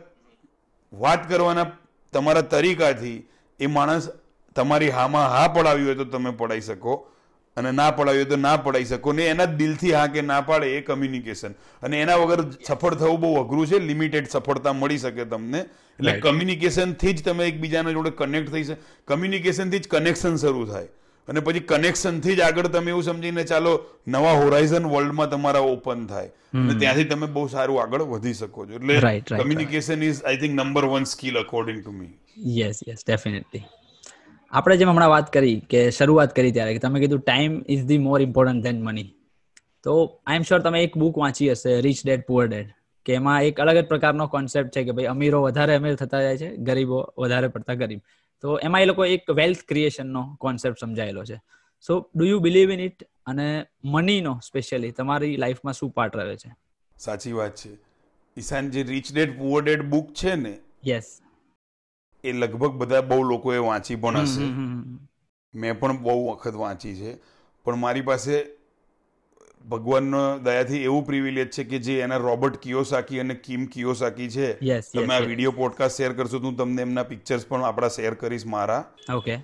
વાત 0.92 1.28
કરવાના 1.28 1.66
તમારા 2.12 2.40
તરીકાથી 2.40 3.18
એ 3.60 3.66
માણસ 3.66 4.08
તમારી 4.56 4.90
હામાં 4.90 5.30
હા 5.30 5.48
પડાવી 5.48 5.84
હોય 5.84 5.94
તો 5.94 6.04
તમે 6.04 6.30
પડાવી 6.30 6.60
શકો 6.60 6.96
અને 7.56 7.72
ના 7.72 7.90
પડાવી 7.90 8.16
હોય 8.16 8.24
તો 8.24 8.36
ના 8.36 8.56
પડાવી 8.56 8.84
શકો 8.84 9.12
ને 9.12 9.26
એના 9.26 9.46
દિલથી 9.46 9.92
હા 9.92 10.06
કે 10.06 10.22
ના 10.22 10.40
પાડે 10.40 10.78
એ 10.78 10.82
કમ્યુનિકેશન 10.82 11.56
અને 11.82 12.00
એના 12.00 12.16
વગર 12.16 12.44
સફળ 12.64 12.94
થવું 12.94 13.20
બહુ 13.20 13.34
અઘરું 13.36 13.66
છે. 13.66 13.78
લિમિટેડ 13.78 14.28
સફળતા 14.28 14.72
મળી 14.72 14.98
શકે 14.98 15.24
તમને. 15.24 15.64
એટલે. 15.98 16.20
કમ્યુનિકેશનથી 16.20 17.12
જ 17.12 17.22
તમે 17.22 17.48
એકબીજાના 17.48 17.92
જોડે 17.92 18.10
કનેક્ટ 18.10 18.52
થઈ 18.52 18.64
શકે 18.64 18.76
કમ્યુનિકેશનથી 19.04 19.78
જ 19.78 19.88
કનેક્શન 19.88 20.36
શરૂ 20.36 20.66
થાય. 20.66 20.88
અને 21.28 21.40
પછી 21.40 21.60
કનેક્શનથી 21.60 22.36
જ 22.36 22.40
આગળ 22.40 22.66
તમે 22.66 22.90
એવું 22.90 23.02
સમજીને 23.02 23.44
ચાલો 23.44 23.72
નવા 24.08 24.32
હોરાઇઝન 24.32 24.84
વર્લ્ડમાં 24.86 25.30
તમારા 25.30 25.60
ઓપન 25.60 26.06
થાય. 26.06 26.30
અને 26.54 26.74
ત્યાંથી 26.74 27.04
તમે 27.04 27.26
બહુ 27.26 27.46
સારું 27.46 27.82
આગળ 27.82 28.02
વધી 28.02 28.34
શકો 28.34 28.66
છો. 28.66 28.72
એટલે 28.72 29.20
communication 29.20 30.02
is 30.02 30.22
I 30.22 30.36
think 30.36 30.54
number 30.54 30.84
one 30.84 31.04
skill 31.04 31.38
according 31.38 31.82
to 31.82 31.92
me 31.92 32.14
yes 32.60 32.80
yes 32.88 33.04
definitely 33.06 33.64
આપણે 34.52 34.76
જેમ 34.76 34.90
હમણાં 34.90 35.10
વાત 35.10 35.32
કરી 35.32 35.60
કે 35.70 35.90
શરૂઆત 35.90 36.36
કરી 36.36 36.52
ત્યારે 36.52 36.74
કે 36.74 36.78
તમે 36.78 37.00
કીધું 37.00 37.20
time 37.20 37.60
is 37.68 37.84
the 37.84 37.98
more 37.98 38.20
important 38.20 38.62
than 38.62 38.82
money 38.82 39.08
તો 39.84 40.20
આઈ 40.26 40.36
એમ 40.36 40.42
શ્યોર 40.42 40.60
તમે 40.60 40.82
એક 40.82 40.96
બુક 40.96 41.18
વાંચી 41.18 41.50
હશે 41.50 41.80
રીચ 41.80 42.04
ડેડ 42.04 42.22
પુઅર 42.26 42.46
ડેડ 42.46 42.70
કે 43.06 43.14
એમાં 43.14 43.42
એક 43.42 43.60
અલગ 43.60 43.76
જ 43.76 43.86
પ્રકારનો 43.86 44.26
કોન્સેપ્ટ 44.26 44.70
છે 44.70 44.84
કે 44.84 44.92
ભાઈ 44.92 45.04
અમીરો 45.04 45.42
વધારે 45.42 45.74
અમીર 45.74 45.94
થતા 45.94 46.22
જાય 46.22 46.38
છે 46.38 46.48
ગરીબો 46.56 47.14
વધારે 47.18 47.48
પડતા 47.48 47.74
ગરીબ. 47.74 48.00
તો 48.40 48.58
એમાં 48.58 48.82
એ 48.82 48.84
લોકો 48.84 49.04
એક 49.04 49.30
વેલ્થ 49.30 49.58
ક્રિએશનનો 49.68 50.36
કોન્સેપ્ટ 50.40 50.78
સમજાયેલો 50.80 51.24
છે. 51.24 51.40
So 51.86 52.10
do 52.16 52.24
you 52.24 52.38
believe 52.38 52.72
in 52.72 52.80
it 52.80 53.02
અને 53.26 53.66
મનીનો 53.84 54.40
સ્પેશિયલી 54.46 54.90
તમારી 54.90 55.36
લાઈફમાં 55.36 55.74
શું 55.74 55.90
પાર્ટ 55.90 56.16
રહ્યો 56.16 56.36
છે? 56.36 56.56
સાચી 56.98 57.32
વાત 57.32 57.54
છે. 57.54 57.74
ઈશાન 58.36 58.70
જે 58.70 58.82
rich 58.82 59.14
dad 59.14 59.38
poor 59.38 59.64
dad 59.64 59.82
book 59.82 60.12
છે 60.12 60.34
ને 60.34 60.58
યસ 60.86 61.22
એ 62.24 62.32
લગભગ 62.32 62.72
બધા 62.72 63.00
બહુ 63.00 63.22
લોકોએ 63.22 63.58
વાંચી 63.58 63.96
પણ 63.96 64.16
હશે. 64.16 64.44
મેં 65.58 65.80
પણ 65.80 66.02
બહુ 66.02 66.28
વખત 66.28 66.54
વાંચી 66.54 66.94
છે. 66.96 67.16
પણ 67.64 67.76
મારી 67.76 68.00
પાસે 68.00 68.55
ભગવાનનો 69.68 70.38
દયાથી 70.38 70.82
એવું 70.82 71.06
પ્રિવિલેજ 71.06 71.48
છે 71.50 71.64
કે 71.64 71.78
જે 71.78 71.94
એના 72.00 72.16
રોબર્ટ 72.16 72.56
કિયોસાકી 72.56 73.20
અને 73.20 73.34
કિમ 73.34 73.66
કિયોસાકી 73.66 74.28
છે. 74.30 74.52
તમે 74.92 75.14
આ 75.14 75.18
વીડિયો 75.20 75.50
પોડકાસ્ટ 75.50 75.96
શેર 75.96 76.12
કરશો 76.12 76.38
તો 76.38 76.46
હું 76.46 76.56
તમને 76.56 76.82
એમના 76.82 77.02
પિક્ચર્સ 77.02 77.46
પણ 77.46 77.64
આપણા 77.64 77.88
શેર 77.88 78.14
કરીશ 78.14 78.46
મારા. 78.46 78.84
ઓકે 79.14 79.38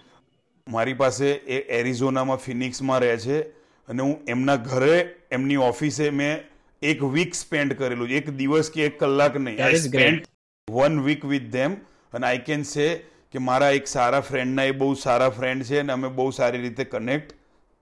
મારી 0.66 0.94
પાસે 0.94 1.26
એ 1.30 1.58
એરિઝોનામાં 1.78 2.36
ફિનિક્સમાં 2.36 3.00
રહે 3.00 3.16
છે 3.18 3.40
અને 3.88 4.02
હું 4.02 4.16
એમના 4.28 4.56
ઘરે 4.56 4.98
એમની 5.30 5.56
ઓફિસે 5.56 6.10
મેં 6.10 6.38
એક 6.82 7.02
વીક 7.02 7.34
સ્પેન્ડ 7.34 7.72
કરેલું 7.72 8.08
એક 8.08 8.30
દિવસ 8.30 8.70
કે 8.70 8.86
એક 8.86 9.00
કલાક 9.00 9.36
નહીં. 9.36 9.64
I 9.64 9.76
spend 9.76 10.28
one 10.68 11.00
week 11.00 11.24
with 11.24 11.48
them 11.52 11.74
અને 12.12 12.26
આઈ 12.26 12.38
કેન 12.38 12.62
સે 12.62 12.86
કે 13.32 13.38
મારા 13.38 13.70
એક 13.70 13.86
સારા 13.86 14.20
ફ્રેન્ડના 14.20 14.64
એ 14.64 14.72
બહુ 14.72 14.94
સારા 14.94 15.30
ફ્રેન્ડ 15.30 15.64
છે 15.64 15.78
અને 15.78 15.92
અમે 15.92 16.08
બહુ 16.08 16.30
સારી 16.30 16.60
રીતે 16.60 16.84
કનેક્ટ 16.84 17.34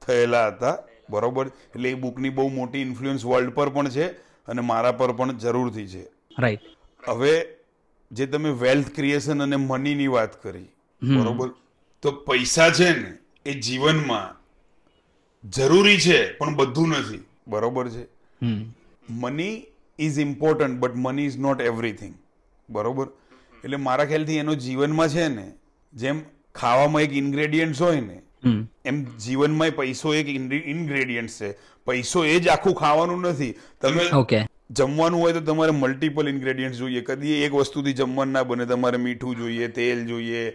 થયેલા 0.07 0.47
હતા. 0.47 0.77
બરોબર? 1.11 1.47
એટલે 1.47 1.91
એ 1.91 1.95
બુકની 1.95 2.31
બહુ 2.31 2.49
મોટી 2.49 2.79
ઇન્ફ્લુઅન્સ 2.79 3.25
વર્લ્ડ 3.25 3.55
પર 3.55 3.69
પણ 3.69 3.89
છે 3.91 4.07
અને 4.49 4.63
મારા 4.63 4.93
પર 4.93 5.13
પણ 5.13 5.39
જરૂરથી 5.39 5.89
છે. 5.89 6.05
રાઈટ 6.39 7.09
હવે 7.09 7.33
જે 8.13 8.27
તમે 8.27 8.51
વેલ્થ 8.61 8.91
ક્રિએશન 8.95 9.43
અને 9.43 9.57
મનીની 9.57 10.07
વાત 10.07 10.43
કરી 10.43 10.69
બરોબર? 11.03 11.49
તો 12.03 12.13
પૈસા 12.27 12.71
છે 12.71 12.91
ને 12.99 13.13
એ 13.47 13.53
જીવનમાં 13.61 14.29
જરૂરી 15.45 16.01
છે 16.01 16.19
પણ 16.33 16.57
બધું 16.57 16.89
નથી. 16.89 17.23
બરોબર 17.49 17.87
છે? 17.89 18.05
Money 19.11 19.55
is 19.99 20.19
important 20.19 20.79
but 20.79 20.97
money 20.97 21.27
is 21.27 21.39
not 21.39 21.61
everything 21.61 22.15
બરોબર? 22.71 23.07
એટલે 23.65 23.77
મારા 23.77 24.05
ખ્યાલથી 24.05 24.37
એનો 24.37 24.55
જીવનમાં 24.55 25.09
છે 25.09 25.29
ને 25.29 25.47
જેમ 25.95 26.21
ખાવામાં 26.55 27.03
એક 27.03 27.13
ઇન્ગ્રેડિયન્ટ્સ 27.13 27.81
હોય 27.83 28.01
ને 28.01 28.17
એમ 28.85 29.05
જીવનમાં 29.05 29.71
પૈસો 29.71 30.15
એક 30.15 30.29
ઇન્ગ્રેડિયન્ટ 30.29 31.31
છે. 31.31 31.53
પૈસો 31.87 32.25
એ 32.25 32.41
જ 32.41 32.49
આખું 32.49 32.75
ખાવાનું 32.75 33.21
નથી. 33.21 33.55
તમે 33.81 34.09
જમવાનું 34.71 35.21
હોય 35.21 35.33
તો 35.33 35.41
તમારે 35.41 35.73
મલ્ટિપલ 35.73 36.29
ઇન્ગ્રેડિયન્ટ 36.29 36.77
જોઈએ. 36.77 37.01
કદી 37.01 37.33
એક 37.33 37.55
વસ્તુથી 37.55 37.93
જમવાનું 37.93 38.33
ના 38.33 38.43
બને. 38.43 38.67
તમારે 38.67 38.97
મીઠું 38.97 39.37
જોઈએ 39.37 39.69
તેલ 39.69 40.07
જોઈએ. 40.07 40.51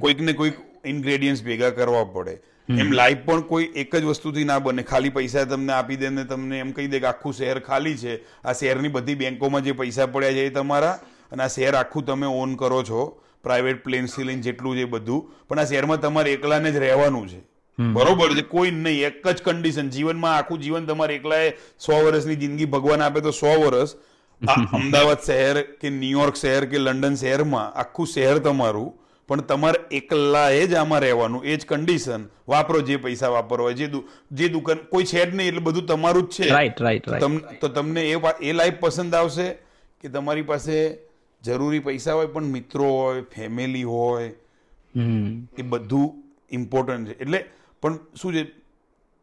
કોઈક 0.00 0.20
ને 0.20 0.32
કોઈક 0.32 0.54
ઇન્ગ્રેડિયન્ટ 0.84 1.44
ભેગા 1.44 1.70
કરવા 1.70 2.04
પડે. 2.04 2.38
એમ 2.68 2.92
લાઈફ 2.92 3.18
પણ 3.18 3.40
કોઈ 3.40 3.68
એક 3.76 3.96
જ 3.96 4.04
વસ્તુથી 4.04 4.44
ના 4.44 4.58
બને. 4.58 4.82
ખાલી 4.82 5.08
પૈસા 5.08 5.44
તમને 5.44 5.72
આપી 5.72 5.96
દે 5.96 6.08
ને 6.08 6.24
તમને 6.24 6.58
એમ 6.58 6.72
કહી 6.72 6.86
દે 6.86 7.00
કે 7.00 7.06
આખું 7.06 7.32
શહેર 7.32 7.58
ખાલી 7.58 7.96
છે. 7.96 8.20
આ 8.44 8.52
શહેરની 8.52 8.88
બધી 8.88 9.14
બેંકોમાં 9.14 9.62
જે 9.62 9.72
પૈસા 9.72 10.06
પડ્યા 10.06 10.32
છે 10.32 10.46
એ 10.46 10.50
તમારા 10.50 11.00
અને 11.32 11.42
આ 11.42 11.48
શહેર 11.48 11.74
આખું 11.74 12.04
તમે 12.04 12.26
ઓન 12.26 12.54
કરો 12.54 12.82
છો. 12.82 13.20
પ્રાઇવેટ 13.42 13.84
પ્લેન 13.84 14.06
સીલિંગ 14.06 14.42
જેટલું 14.42 14.76
છે 14.76 14.84
બધું. 14.84 15.32
પણ 15.48 15.58
આ 15.58 15.64
શહેરમાં 15.64 16.00
તમારે 16.00 16.32
એકલાને 16.32 16.72
જ 16.72 16.76
રહેવાનું 16.76 17.28
છે. 17.28 17.40
બરોબર 17.78 18.34
છે 18.34 18.42
કોઈ 18.42 18.70
નહીં 18.70 19.06
એક 19.06 19.28
જ 19.28 19.42
કન્ડિશન 19.42 19.88
જીવનમાં 19.88 20.36
આખું 20.36 20.60
જીવન 20.60 20.86
તમારે 20.86 21.14
એકલાએ 21.14 21.50
સો 21.78 21.92
વર્ષની 21.92 22.36
જિંદગી 22.36 22.64
ભગવાન 22.64 23.02
આપે 23.02 23.20
તો 23.20 23.30
સો 23.30 23.46
વર્ષ. 23.46 23.96
આ 24.48 24.54
અમદાવાદ 24.78 25.18
શહેર 25.18 25.62
કે 25.62 25.90
ન્યુયોર્ક 25.90 26.36
શહેર 26.36 26.66
કે 26.66 26.78
લંડન 26.78 27.14
શહેરમાં 27.14 27.72
આખું 27.74 28.06
શહેર 28.06 28.38
તમારું. 28.38 28.92
પણ 29.28 29.40
તમારે 29.40 29.80
એકલાએ 29.90 30.66
જ 30.66 30.74
આમાં 30.74 31.00
રહેવાનું. 31.00 31.44
એ 31.44 31.56
જ 31.56 31.66
કન્ડિશન 31.66 32.28
વાપરો 32.48 32.80
જે 32.80 32.96
પૈસા 32.96 33.28
વાપરવા 33.28 33.64
હોય 33.64 33.74
જે 33.74 33.90
જે 34.32 34.48
દુકાન 34.48 34.78
કોઈ 34.90 35.04
છે 35.04 35.30
જ 35.30 35.34
નહીં 35.34 35.48
એટલે 35.48 35.60
બધું 35.60 35.86
તમારું 35.86 36.28
જ 36.28 36.28
છે. 36.28 36.48
રાઈટ 36.48 36.80
રાઈટ 36.80 37.60
તો 37.60 37.68
તમને 37.68 38.10
એ 38.10 38.16
એ 38.40 38.52
લાઈફ 38.52 38.74
પસંદ 38.80 39.14
આવશે 39.14 39.52
કે 40.00 40.08
તમારી 40.08 40.42
પાસે 40.42 41.07
જરૂરી 41.42 41.80
પૈસા 41.80 42.12
હોય 42.12 42.26
પણ 42.26 42.44
મિત્રો 42.44 42.84
હોય 42.84 43.22
ફેમિલી 43.22 43.82
હોય 43.82 44.32
એ 45.58 45.62
બધું 45.62 46.22
ઇમ્પોર્ટન્ટ 46.50 47.08
છે. 47.08 47.18
એટલે 47.20 47.44
પણ 47.82 47.98
શું 48.14 48.32
છે 48.32 48.46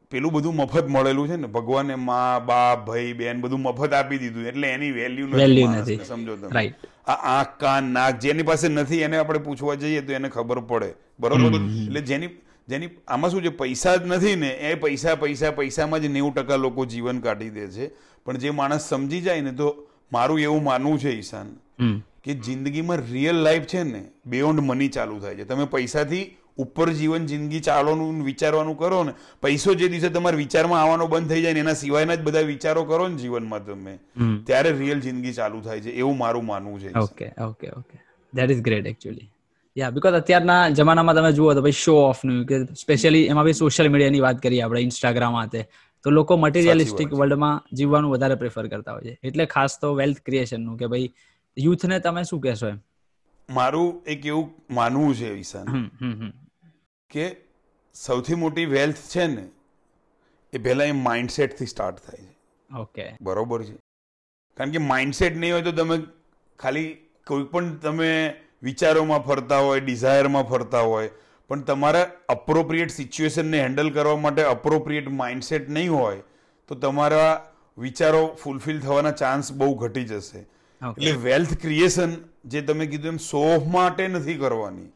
પેલું 0.09 0.31
બધું 0.31 0.55
મફત 0.55 0.87
મળેલું 0.87 1.27
છે 1.27 1.35
ને 1.35 1.47
ભગવાને 1.47 1.95
મા 1.95 2.39
બાપ 2.39 2.87
ભાઈ 2.87 3.13
બેન 3.13 3.41
બધું 3.41 3.61
મફત 3.61 3.93
આપી 3.93 4.17
દીધું 4.17 4.47
એટલે 4.47 4.67
એની 4.67 4.91
વેલ્યુ 4.91 5.27
નથી. 5.27 5.99
સમજો 6.05 6.35
તમે. 6.35 6.73
આ 7.07 7.13
આંખ 7.13 7.59
કાન 7.59 7.83
નાક 7.83 8.19
જેની 8.19 8.43
પાસે 8.43 8.67
નથી 8.69 9.01
એને 9.01 9.17
આપણે 9.17 9.39
પૂછવા 9.39 9.75
જઈએ 9.75 10.01
તો 10.01 10.13
એને 10.13 10.29
ખબર 10.29 10.59
પડે. 10.59 10.93
બરોબર? 11.19 11.61
એટલે 11.87 12.01
જેની 12.01 12.29
જેની 12.67 12.89
આમાં 13.07 13.31
શું 13.31 13.41
છે 13.41 13.49
પૈસા 13.49 13.97
જ 13.97 14.05
નથી 14.07 14.35
ને 14.35 14.49
એ 14.49 14.75
પૈસા 14.75 15.15
પૈસા 15.15 15.51
પૈસામાં 15.51 16.01
જ 16.01 16.07
નેવું 16.07 16.33
ટકા 16.33 16.57
લોકો 16.57 16.85
જીવન 16.85 17.19
કાઢી 17.19 17.49
દે 17.49 17.67
છે. 17.67 17.91
પણ 18.25 18.37
જે 18.37 18.49
માણસ 18.51 18.89
સમજી 18.89 19.21
જાય 19.21 19.41
ને 19.41 19.51
તો 19.51 19.84
મારું 20.11 20.39
એવું 20.39 20.63
માનવું 20.63 20.99
છે 20.99 21.11
ઈશાન 21.11 21.53
કે 22.23 22.33
જિંદગીમાં 22.35 23.05
રિયલ 23.11 23.35
લાઈફ 23.35 23.65
છે 23.65 23.83
ને 23.83 24.01
બિયોન્ડ 24.25 24.59
મની 24.61 24.89
ચાલુ 24.89 25.19
થાય 25.19 25.35
છે. 25.35 25.45
તમે 25.45 25.65
પૈસાથી 25.65 26.25
ઉપર 26.57 26.89
જીવન 26.93 27.25
જિંદગી 27.25 27.59
ચાલવાનું 27.59 28.23
વિચારવાનું 28.23 28.77
કરો 28.77 29.03
ને 29.03 29.13
પૈસો 29.41 29.75
જે 29.75 29.89
દિવસે 29.89 30.09
તમારા 30.09 30.37
વિચારમાં 30.37 30.81
આવવાનો 30.81 31.07
બંધ 31.07 31.29
થઈ 31.29 31.41
જાય 31.41 31.53
ને 31.53 31.59
એના 31.59 31.73
સિવાયના 31.73 32.15
જ 32.15 32.21
બધા 32.21 32.41
વિચારો 32.53 32.83
કરો 32.85 33.07
ને 33.07 33.15
જીવનમાં 33.15 33.65
તમે. 33.65 33.99
ત્યારે 34.43 34.71
રિયલ 34.71 34.99
જિંદગી 35.01 35.33
ચાલુ 35.33 35.61
થાય 35.61 35.81
છે 35.81 35.89
એવું 35.89 36.17
મારું 36.17 36.45
માનવું 36.45 36.79
છે. 36.79 36.91
Okay 36.99 37.31
okay 37.43 37.67
okay 37.79 37.97
that 38.33 38.51
is 38.51 38.61
great 38.61 38.85
actually 38.85 39.29
yeah 39.77 39.89
because 39.89 40.13
અત્યારના 40.13 40.69
જમાનામાં 40.69 41.15
તમે 41.15 41.31
જુઓ 41.33 41.53
તો 41.53 41.61
ભાઈ 41.61 41.71
શો 41.71 41.95
ઓફનું 42.09 42.45
કે 42.45 42.59
સ્પેશિયલી 42.73 43.25
એમાં 43.27 43.45
બી 43.45 43.53
સોશિયલ 43.53 43.89
મીડિયાની 43.89 44.19
વાત 44.19 44.41
કરીએ 44.41 44.61
આપણે 44.61 44.81
ઇન્સ્ટાગ્રામ 44.81 45.35
આતે 45.35 45.59
તો 46.05 46.11
લોકો 46.11 46.37
મટીરિયલિસ્ટિક 46.37 47.13
વર્લ્ડમાં 47.13 47.63
જીવવાનું 47.73 48.11
વધારે 48.11 48.35
પ્રેફર 48.35 48.67
કરતા 48.67 48.93
હોય 48.93 49.01
છે. 49.01 49.19
એટલે 49.23 49.45
ખાસ 49.45 49.77
તો 49.81 49.93
વેલ્થ 49.93 50.21
ક્રિએશનનું 50.25 50.77
કે 50.77 50.87
ભાઈ 50.87 51.13
યુથને 51.57 51.99
તમે 51.99 52.23
શું 52.23 52.41
કહેશો 52.41 52.67
એમ? 52.67 52.79
મારું 53.49 54.03
એક 54.07 54.25
એવું 54.25 54.49
માનવું 54.71 55.15
છે 55.15 55.33
હમ 55.63 56.31
કે 57.09 57.25
સૌથી 57.95 58.35
મોટી 58.35 58.65
વેલ્થ 58.65 59.01
છે 59.09 59.27
ને 59.27 59.47
એ 60.53 60.57
પહેલા 60.57 60.83
એ 60.83 60.91
માઇન્ડસેટથી 60.91 61.65
સ્ટાર્ટ 61.65 61.97
થાય 61.97 62.23
છે. 62.25 62.33
ઓકે. 62.69 63.05
બરોબર 63.21 63.63
છે. 63.63 63.75
કારણ 64.57 64.71
કે 64.71 64.77
માઇન્ડસેટ 64.77 65.37
નહીં 65.37 65.53
હોય 65.53 65.61
તો 65.61 65.71
તમે 65.71 65.97
ખાલી 66.59 66.87
કોઈ 67.27 67.43
પણ 67.43 67.75
તમે 67.77 68.09
વિચારોમાં 68.63 69.19
ફરતા 69.19 69.57
હોય 69.57 69.79
ડિઝાયરમાં 69.79 70.43
ફરતા 70.43 70.79
હોય 70.79 71.09
પણ 71.49 71.61
તમારા 71.61 72.05
અપ્રોપ્રિએટ 72.29 72.89
સિચ્યુએશનને 72.89 73.61
હેન્ડલ 73.61 73.89
કરવા 73.89 74.15
માટે 74.17 74.43
અપ્રોપ્રિએટ 74.43 75.07
માઇન્ડસેટ 75.11 75.69
નહીં 75.69 75.91
હોય 75.91 76.23
તો 76.67 76.75
તમારા 76.75 77.31
વિચારો 77.77 78.25
ફૂલફિલ 78.43 78.79
થવાના 78.79 79.11
ચાન્સ 79.11 79.53
બહુ 79.53 79.75
ઘટી 79.75 80.03
જશે. 80.03 80.41
એટલે 80.81 81.11
વેલ્થ 81.11 81.53
ક્રિએશન 81.61 82.15
જે 82.45 82.61
તમે 82.61 82.85
કીધું 82.85 83.07
એમ 83.07 83.17
સો 83.17 83.41
ઓફ 83.55 83.67
માટે 83.67 84.07
નથી 84.07 84.33
કરવાની. 84.33 84.89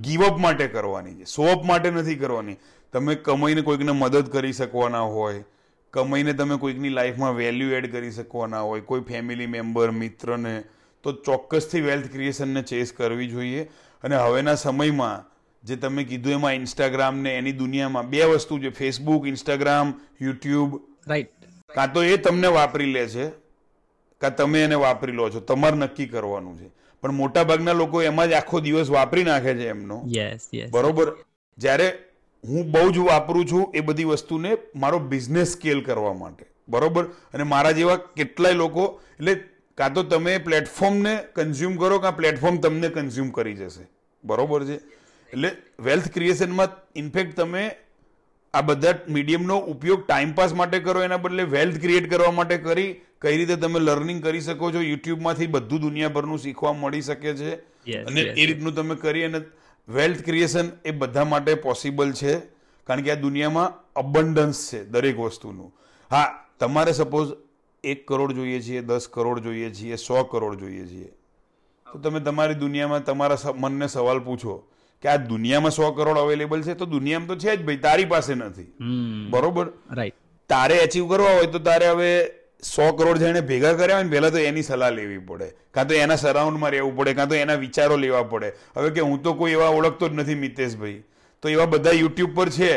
ગીવ 0.00 0.26
અપ 0.26 0.38
માટે 0.38 0.68
કરવાની 0.68 1.14
છે. 1.14 1.24
સો 1.24 1.48
અપ 1.52 1.64
માટે 1.64 1.90
નથી 1.90 2.14
કરવાની. 2.14 2.56
તમે 2.92 3.14
કમાઈને 3.14 3.62
કોઈકને 3.62 3.92
મદદ 3.92 4.28
કરી 4.28 4.52
શકવાના 4.52 5.00
હોય 5.00 5.44
કમાઈને 5.90 6.32
તમે 6.32 6.56
કોઈકની 6.56 6.88
લાઈફમાં 6.88 7.34
વેલ્યુ 7.34 7.70
એડ 7.70 7.86
કરી 7.92 8.10
શકવાના 8.10 8.60
હોય 8.60 8.80
કોઈ 8.80 9.00
ફેમિલી 9.00 9.46
મેમ્બર 9.46 9.90
મિત્રને 9.90 10.54
તો 11.04 11.12
ચોક્કસથી 11.12 11.80
વેલ્થ 11.80 12.12
ક્રિએશનને 12.12 12.62
ચેસ 12.62 12.92
કરવી 12.92 13.28
જોઈએ. 13.28 13.62
અને 14.04 14.16
હવેના 14.16 14.54
સમયમાં 14.54 15.31
જે 15.64 15.76
તમે 15.76 16.04
કીધું 16.04 16.32
એમાં 16.32 16.52
ઇન્સ્ટાગ્રામ 16.52 17.18
ને 17.18 17.38
એની 17.38 17.52
દુનિયામાં 17.52 18.10
બે 18.10 18.24
વસ્તુ 18.24 18.58
છે 18.58 18.68
ફેસબુક 18.68 19.26
ઇન્સ્ટાગ્રામ 19.26 20.00
યુટ્યુબ 20.20 20.80
રાઈટ 21.06 21.30
કાં 21.74 21.92
તો 21.92 22.02
એ 22.02 22.16
તમને 22.16 22.46
વાપરી 22.46 22.92
લે 22.92 23.08
છે 23.08 23.28
કાં 24.20 24.36
તમે 24.36 24.64
એને 24.64 24.74
વાપરી 24.74 25.12
લો 25.12 25.30
છો. 25.30 25.40
તમારે 25.40 25.76
નક્કી 25.76 26.06
કરવાનું 26.06 26.58
છે. 26.58 26.70
પણ 27.00 27.12
મોટા 27.12 27.44
ભાગના 27.44 27.72
લોકો 27.72 28.02
એમાં 28.02 28.28
જ 28.28 28.32
આખો 28.32 28.60
દિવસ 28.60 28.90
વાપરી 28.90 29.24
નાખે 29.24 29.54
છે 29.54 29.68
એમનો. 29.68 30.02
યસ 30.06 30.48
યસ 30.54 30.70
બરોબર? 30.70 31.16
જ્યારે 31.58 31.98
હું 32.44 32.70
બહુ 32.70 32.92
જ 32.92 32.98
વાપરું 32.98 33.46
છું 33.46 33.72
એ 33.74 33.80
બધી 33.80 34.04
વસ્તુને 34.04 34.56
મારો 34.76 34.98
બિઝનેસ 34.98 35.48
સ્કેલ 35.52 35.82
કરવા 35.82 36.12
માટે. 36.12 36.44
બરોબર? 36.68 37.04
અને 37.04 37.42
મારા 37.42 37.70
જેવા 37.70 37.96
કેટલાય 37.96 38.52
લોકો 38.52 39.00
એટલે 39.14 39.34
કાં 39.74 39.94
તો 39.94 40.02
તમે 40.02 40.38
પ્લેટફોર્મને 40.38 41.18
કન્ઝ્યુમ 41.32 41.76
કરો 41.76 41.98
કાં 41.98 42.16
પ્લેટફોર્મ 42.16 42.56
તમને 42.56 42.88
કન્ઝ્યુમ 42.88 43.30
કરી 43.30 43.54
જશે. 43.54 43.86
બરોબર 44.24 44.64
છે? 44.64 45.01
એટલે 45.32 45.50
વેલ્થ 45.80 46.08
ક્રિએશનમાં 46.12 46.68
ઇનફેક્ટ 46.96 47.36
તમે 47.36 47.62
આ 48.54 48.62
બધા 48.62 48.94
મીડિયમનો 49.08 49.58
ઉપયોગ 49.58 50.06
ટાઈમપાસ 50.06 50.54
માટે 50.54 50.78
કરો 50.78 51.02
એના 51.02 51.16
બદલે 51.16 51.42
વેલ્થ 51.42 51.80
ક્રિએટ 51.80 52.10
કરવા 52.10 52.30
માટે 52.30 52.58
કરી 52.58 52.90
કઈ 53.18 53.36
રીતે 53.36 53.56
તમે 53.56 53.80
લર્નિંગ 53.80 54.22
કરી 54.22 54.40
શકો 54.40 54.72
છો 54.72 54.82
યુટ્યુબમાંથી 54.82 55.46
બધું 55.46 55.80
દુનિયાભરનું 55.80 56.38
શીખવા 56.38 56.72
મળી 56.72 57.02
શકે 57.02 57.34
છે. 57.34 57.54
અને 58.04 58.20
એ 58.20 58.46
રીતનું 58.46 58.74
તમે 58.74 58.94
કરી 58.94 59.24
અને 59.24 59.40
વેલ્થ 59.88 60.24
ક્રિએશન 60.24 60.68
એ 60.84 60.90
બધા 60.90 61.24
માટે 61.24 61.54
પોસિબલ 61.54 62.12
છે. 62.12 62.34
કારણ 62.86 63.02
કે 63.02 63.10
આ 63.10 63.14
દુનિયામાં 63.14 63.78
અબન્ડન્સ 63.96 64.60
છે 64.72 64.84
દરેક 64.84 65.18
વસ્તુનું. 65.18 65.72
હા 66.10 66.28
તમારે 66.60 66.92
સપોઝ 66.92 67.32
એક 67.84 68.06
કરોડ 68.08 68.32
જોઈએ 68.32 68.60
છીએ 68.60 68.80
દસ 68.82 69.08
કરોડ 69.12 69.38
જોઈએ 69.38 69.70
છીએ 69.70 69.96
સો 69.96 70.24
કરોડ 70.24 70.58
જોઈએ 70.58 70.86
છીએ. 70.86 71.10
તો 71.86 71.98
તમે 71.98 72.20
તમારી 72.20 72.54
દુનિયામાં 72.54 73.04
તમારા 73.04 73.54
મનને 73.54 73.86
સવાલ 73.86 74.18
પૂછો 74.18 74.54
કે 75.02 75.08
આ 75.08 75.16
દુનિયામાં 75.16 75.70
સો 75.70 75.90
કરોડ 75.92 76.18
અવેલેબલ 76.18 76.62
છે 76.62 76.74
તો 76.74 76.86
દુનિયામાં 76.86 77.28
તો 77.28 77.36
છે 77.36 77.56
જ 77.56 77.64
ભાઈ 77.64 77.76
તારી 77.76 78.04
પાસે 78.04 78.34
નથી. 78.34 78.68
બરોબર? 79.30 79.66
રાઈટ 79.90 80.14
તારે 80.50 80.78
અચીવ 80.82 81.10
કરવા 81.10 81.32
હોય 81.32 81.46
તો 81.46 81.58
તારે 81.58 81.88
હવે 81.88 82.08
સો 82.62 82.92
કરોડ 82.92 83.18
જેને 83.18 83.40
ભેગા 83.40 83.72
કર્યા 83.72 83.96
હોય 83.96 84.04
ને 84.04 84.10
પહેલા 84.10 84.30
તો 84.30 84.38
એની 84.38 84.62
સલાહ 84.62 84.90
લેવી 84.90 85.18
પડે. 85.18 85.48
કાં 85.74 85.88
તો 85.88 85.94
એના 85.94 86.16
સરાઉન્ડમાં 86.16 86.70
રહેવું 86.70 86.96
પડે 86.96 87.14
કાં 87.14 87.28
તો 87.28 87.34
એના 87.34 87.54
વિચારો 87.54 87.96
લેવા 87.96 88.22
પડે. 88.22 88.52
હવે 88.76 88.90
કે 88.90 89.00
હું 89.00 89.22
તો 89.22 89.34
કોઈ 89.34 89.52
એવા 89.52 89.68
ઓળખતો 89.68 90.08
જ 90.08 90.12
નથી 90.12 90.34
મિતેશભાઈ 90.34 91.02
તો 91.42 91.48
એવા 91.48 91.66
બધા 91.66 91.90
યુટ્યુબ 91.90 92.34
પર 92.34 92.48
છે. 92.48 92.72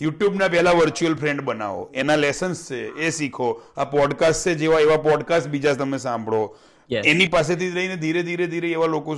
યુટ્યુબના 0.00 0.48
પહેલાં 0.48 0.76
વર્ચ્યુઅલ 0.76 1.14
ફ્રેન્ડ 1.16 1.40
બનાવો. 1.40 1.90
એના 1.94 2.16
લેસન્સ 2.16 2.70
છે 2.70 2.80
એ 3.06 3.10
શીખો. 3.10 3.62
આ 3.76 3.84
પોડકાસ્ટ 3.84 4.48
છે 4.48 4.54
જેવા 4.54 4.80
એવા 4.80 4.96
પોડકાસ્ટ 4.96 5.48
બીજા 5.48 5.74
તમે 5.74 5.98
સાંભળો. 5.98 6.56
એની 6.90 7.26
પાસેથી 7.26 7.70
લઈને 7.70 7.96
ધીરે 7.96 8.22
ધીરે 8.22 8.46
ધીરે 8.46 8.70
એવા 8.70 8.86
લોકો 8.86 9.16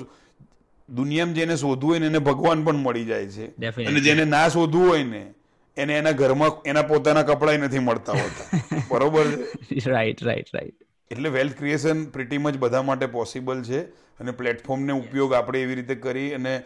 દુનિયામાં 0.88 1.34
જેને 1.34 1.56
શોધવું 1.56 1.90
હોય 1.90 1.98
ને 1.98 2.06
એને 2.06 2.18
ભગવાન 2.18 2.64
પણ 2.64 2.76
મળી 2.76 3.04
જાય 3.04 3.26
છે. 3.26 3.46
અને 3.84 4.00
જેને 4.00 4.24
ના 4.24 4.48
શોધવું 4.48 4.88
હોય 4.88 5.04
ને 5.04 5.34
એને 5.76 5.94
એના 5.98 6.10
ઘરમાં 6.10 6.62
એના 6.66 6.82
પોતાના 6.82 7.22
કપડાય 7.22 7.58
નથી 7.58 7.78
મળતા 7.78 8.12
હોતા. 8.12 8.60
બરોબર 8.90 9.24
રાઈટ 9.86 10.22
રાઈટ 10.22 10.46
રાઈટ 10.54 10.74
એટલે 11.10 11.28
વેલ્થ 11.28 11.58
ક્રિએશન 11.58 12.04
પ્રિટી 12.04 12.38
મચ 12.38 12.56
બધા 12.56 12.82
માટે 12.82 13.06
પોસિબલ 13.06 13.62
છે 13.62 13.80
અને 14.20 14.30
પ્લેટફોર્મને 14.30 14.92
ઉપયોગ 14.92 15.32
આપણે 15.32 15.62
એવી 15.62 15.74
રીતે 15.74 15.94
કરી 15.94 16.34
અને 16.34 16.62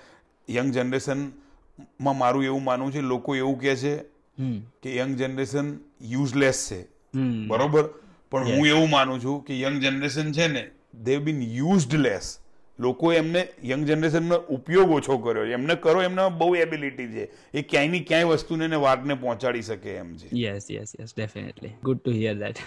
યંગ 0.50 0.72
જનરેશનમાં 0.72 2.18
મારું 2.18 2.44
એવું 2.44 2.64
માનવું 2.64 2.92
છે 2.92 3.00
લોકો 3.00 3.36
એવું 3.36 3.60
કહે 3.60 3.76
છે 3.76 3.96
કે 4.82 4.96
યંગ 4.96 5.16
જનરેશન 5.16 5.78
યુઝલેસ 6.02 6.68
છે. 6.70 6.82
બરોબર? 7.46 7.88
પણ 8.30 8.44
હું 8.44 8.66
એવું 8.66 8.90
માનું 8.90 9.24
છું 9.24 9.44
કે 9.44 9.60
યંગ 9.60 9.80
જનરેશન 9.80 10.32
છે 10.32 10.46
ને 10.46 10.70
દે 10.94 11.18
બીન 11.18 11.42
યુઝડ 11.42 11.94
લેસ 11.94 12.38
લોકો 12.82 13.12
એમને 13.12 13.40
યંગ 13.64 13.86
જનરેશનનો 13.86 14.36
ઉપયોગ 14.56 14.90
ઓછો 14.90 15.18
કર્યો 15.18 15.44
એમને 15.56 15.74
કરો, 15.74 16.02
એમને 16.02 16.28
બહુ 16.38 16.54
એબિલિટી 16.56 17.08
છે. 17.08 17.24
એ 17.54 17.62
ક્યાંયની 17.62 18.00
ક્યાંય 18.00 18.24
વસ્તુને 18.24 18.64
એને 18.64 18.76
વાતને 18.76 19.14
પહોંચાડી 19.14 19.62
શકે 19.62 19.90
એમ 19.94 20.14
છે. 20.16 20.28
Yes 20.40 20.70
yes 20.70 20.92
yes 21.00 21.14
definitely 21.16 21.74
good 21.84 21.98
to 21.98 22.10
hear 22.10 22.36
that 22.38 22.58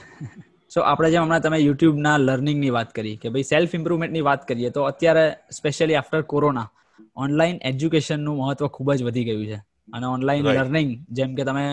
so 0.71 0.81
આપણે 0.81 1.11
જેમ 1.11 1.23
હમણાં 1.23 1.41
તમે 1.41 1.57
યુટ્યુબના 1.57 2.17
લર્નિંગની 2.17 2.69
વાત 2.69 2.95
કરી 2.95 3.17
કે 3.17 3.29
ભાઈ 3.29 3.43
સેલ્ફ 3.43 3.75
ઇમ્પ્રુવમેન્ટની 3.75 4.21
વાત 4.21 4.47
કરીએ, 4.47 4.69
તો 4.69 4.81
અત્યારે 4.83 5.25
સ્પેશિયલી 5.51 5.95
આફ્ટર 5.95 6.21
કોરોના 6.21 6.69
ઓનલાઈન 7.15 7.59
એજ્યુકેશનનું 7.63 8.37
મહત્વ 8.37 8.67
ખૂબ 8.67 8.93
જ 8.93 9.03
વધી 9.03 9.23
ગયું 9.23 9.45
છે. 9.45 9.59
અને 9.89 10.07
ઓનલાઈન 10.07 10.47
લર્નિંગ 10.49 10.89
જેમ 11.11 11.35
કે 11.35 11.43
તમે 11.43 11.65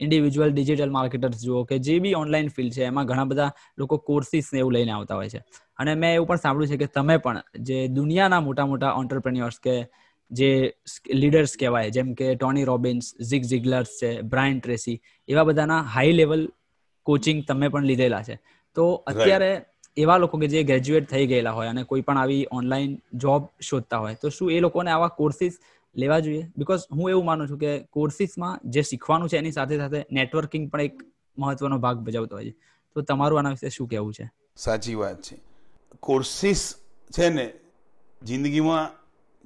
ઇન્ડિવિજ્યુઅલ 0.00 0.52
ડિજિટલ 0.52 0.90
માર્કેટર્સ 0.90 1.42
જુઓ 1.42 1.64
કે 1.64 1.78
જે 1.80 1.98
બી 2.00 2.14
ઓનલાઈન 2.14 2.50
ફિલ્ડ 2.50 2.74
છે 2.74 2.84
એમાં 2.84 3.06
ઘણા 3.06 3.26
બધા 3.26 3.50
લોકો 3.78 3.98
કોર્સિસ 4.00 4.52
ને 4.52 4.60
એવું 4.60 4.72
લઈને 4.72 4.92
આવતા 4.92 5.16
હોય 5.16 5.30
છે. 5.30 5.40
અને 5.76 5.94
મેં 5.94 6.14
એવું 6.14 6.28
પણ 6.28 6.36
સાંભળ્યું 6.38 6.72
છે 6.72 6.78
કે 6.78 6.90
તમે 6.90 7.16
પણ 7.18 7.38
જે 7.62 7.78
દુનિયાના 7.90 8.40
મોટા 8.42 8.66
મોટા 8.66 8.92
ઓન્ટરપ્રેન્યોર્સ 8.94 9.58
કે 9.60 9.74
જે 10.30 10.50
લીડર્સ 11.14 11.56
કહેવાય 11.56 11.90
જેમ 11.90 12.14
કે 12.14 12.34
ટોની 12.34 12.64
રોબિન્સ 12.64 13.10
ઝિગ 13.22 13.44
ઝિગલર્સ 13.44 13.96
છે 13.98 14.10
બ્રાયન 14.24 14.60
ટ્રેસી 14.60 14.96
એવા 15.28 15.44
બધાના 15.44 15.82
હાઈ 15.94 16.12
લેવલ 16.14 16.46
કોચિંગ 17.06 17.42
તમે 17.44 17.68
પણ 17.68 17.84
લીધેલા 17.84 18.22
છે. 18.22 18.36
તો 18.76 18.84
અત્યારે 19.06 19.50
એવા 19.96 20.18
લોકો 20.18 20.38
કે 20.38 20.48
જે 20.48 20.62
ગ્રેજ્યુએટ 20.64 21.08
થઈ 21.08 21.26
ગયેલા 21.26 21.52
હોય 21.52 21.70
અને 21.70 21.84
કોઈ 21.84 22.02
પણ 22.02 22.18
આવી 22.18 22.42
ઓનલાઈન 22.52 22.92
જોબ 23.16 23.42
શોધતા 23.62 23.98
હોય 23.98 24.14
તો 24.16 24.30
શું 24.30 24.50
એ 24.50 24.60
લોકોને 24.60 24.90
આવા 24.90 25.08
કોર્સિસ 25.12 25.58
લેવા 25.96 26.20
જોઈએ. 26.20 26.46
બીકોઝ 26.56 26.80
હું 26.92 27.10
એવું 27.10 27.24
માનું 27.24 27.48
છું 27.48 27.58
કે 27.58 27.78
કોર્સિસમાં 27.78 28.60
જે 28.64 28.82
શીખવાનું 28.82 29.28
છે 29.28 29.36
એની 29.36 29.52
સાથે 29.52 29.78
સાથે 29.78 30.04
નેટવર્કિંગ 30.12 30.70
પણ 30.70 30.80
એક 30.80 31.02
મહત્વનો 31.38 31.78
ભાગ 31.78 31.96
ભજવતો 31.96 32.36
હોય 32.36 32.50
છે. 32.50 32.54
તો 32.94 33.00
તમારું 33.00 33.38
આના 33.38 33.50
વિશે 33.50 33.68
શું 33.68 33.88
કહેવું 33.88 34.14
છે? 34.14 34.30
સાચી 34.56 34.94
વાત 34.94 35.22
છે. 35.22 35.36
કોર્સિસ 36.00 36.74
છે 37.18 37.28
ને 37.28 37.52
જિંદગીમાં 38.22 38.90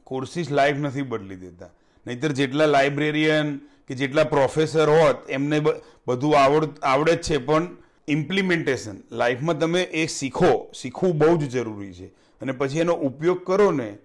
કોર્સિસ 0.04 0.50
લાઈફ 0.50 0.76
નથી 0.76 1.02
બદલી 1.02 1.36
દેતા. 1.36 1.70
નહીતર 2.06 2.32
જેટલા 2.32 2.66
લાઇબ્રેરિયન 2.66 3.58
કે 3.88 3.94
જેટલા 3.94 4.24
પ્રોફેસર 4.24 4.88
હોત 4.88 5.30
એમને 5.30 5.60
બધું 6.06 6.38
આવડ 6.38 6.78
આવડે 6.82 7.12
જ 7.12 7.22
છે. 7.22 7.38
પણ 7.38 7.76
ઇમ્પ્લિમેન્ટેશન 8.08 8.96
લાઈફમાં 9.12 9.58
તમે 9.58 9.82
એ 9.82 10.06
શીખો 10.06 10.70
શીખવું 10.74 11.18
બહુ 11.18 11.36
જ 11.36 11.50
જરૂરી 11.50 11.92
છે. 11.92 12.06
અને 12.42 12.52
પછી 12.52 12.78
એનો 12.78 12.92
ઉપયોગ 12.92 13.44
કરો 13.46 13.70
ને 13.72 13.98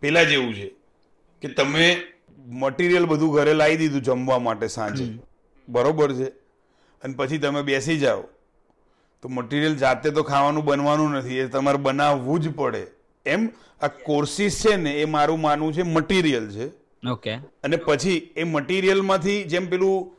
પેલા 0.00 0.22
જેવું 0.22 0.54
છે. 0.54 0.75
કે 1.42 1.48
તમે 1.48 1.96
મટીરિયલ 2.38 3.04
બધું 3.04 3.34
ઘરે 3.34 3.54
લાવી 3.54 3.76
દીધું 3.76 4.02
જમવા 4.02 4.38
માટે 4.38 4.68
સાંજે. 4.68 5.18
બરોબર 5.68 6.12
છે? 6.12 6.24
અને 7.02 7.14
પછી 7.16 7.38
તમે 7.38 7.62
બેસી 7.62 7.98
જાઓ. 7.98 8.22
તો 9.22 9.28
મટીરિયલ 9.28 9.76
જાતે 9.76 10.10
તો 10.10 10.22
ખાવાનું 10.22 10.64
બનવાનું 10.64 11.10
નથી 11.10 11.38
એ 11.38 11.46
તમારે 11.46 11.78
બનાવવું 11.78 12.40
જ 12.40 12.54
પડે. 12.54 12.86
એમ 13.26 13.48
આ 13.80 13.86
કોર્સિસ 13.86 14.66
છે 14.66 14.76
ને 14.76 14.90
એ 14.92 15.04
મારું 15.04 15.40
માનવું 15.40 15.72
છે 15.72 15.82
મટીરિયલ 15.82 16.50
છે. 16.50 16.66
ઓકે. 17.08 17.34
અને 17.34 17.76
પછી 17.76 18.32
એ 18.36 18.44
મટીરિયલમાંથી 18.44 19.44
જેમ 19.44 19.66
પેલું 19.66 20.16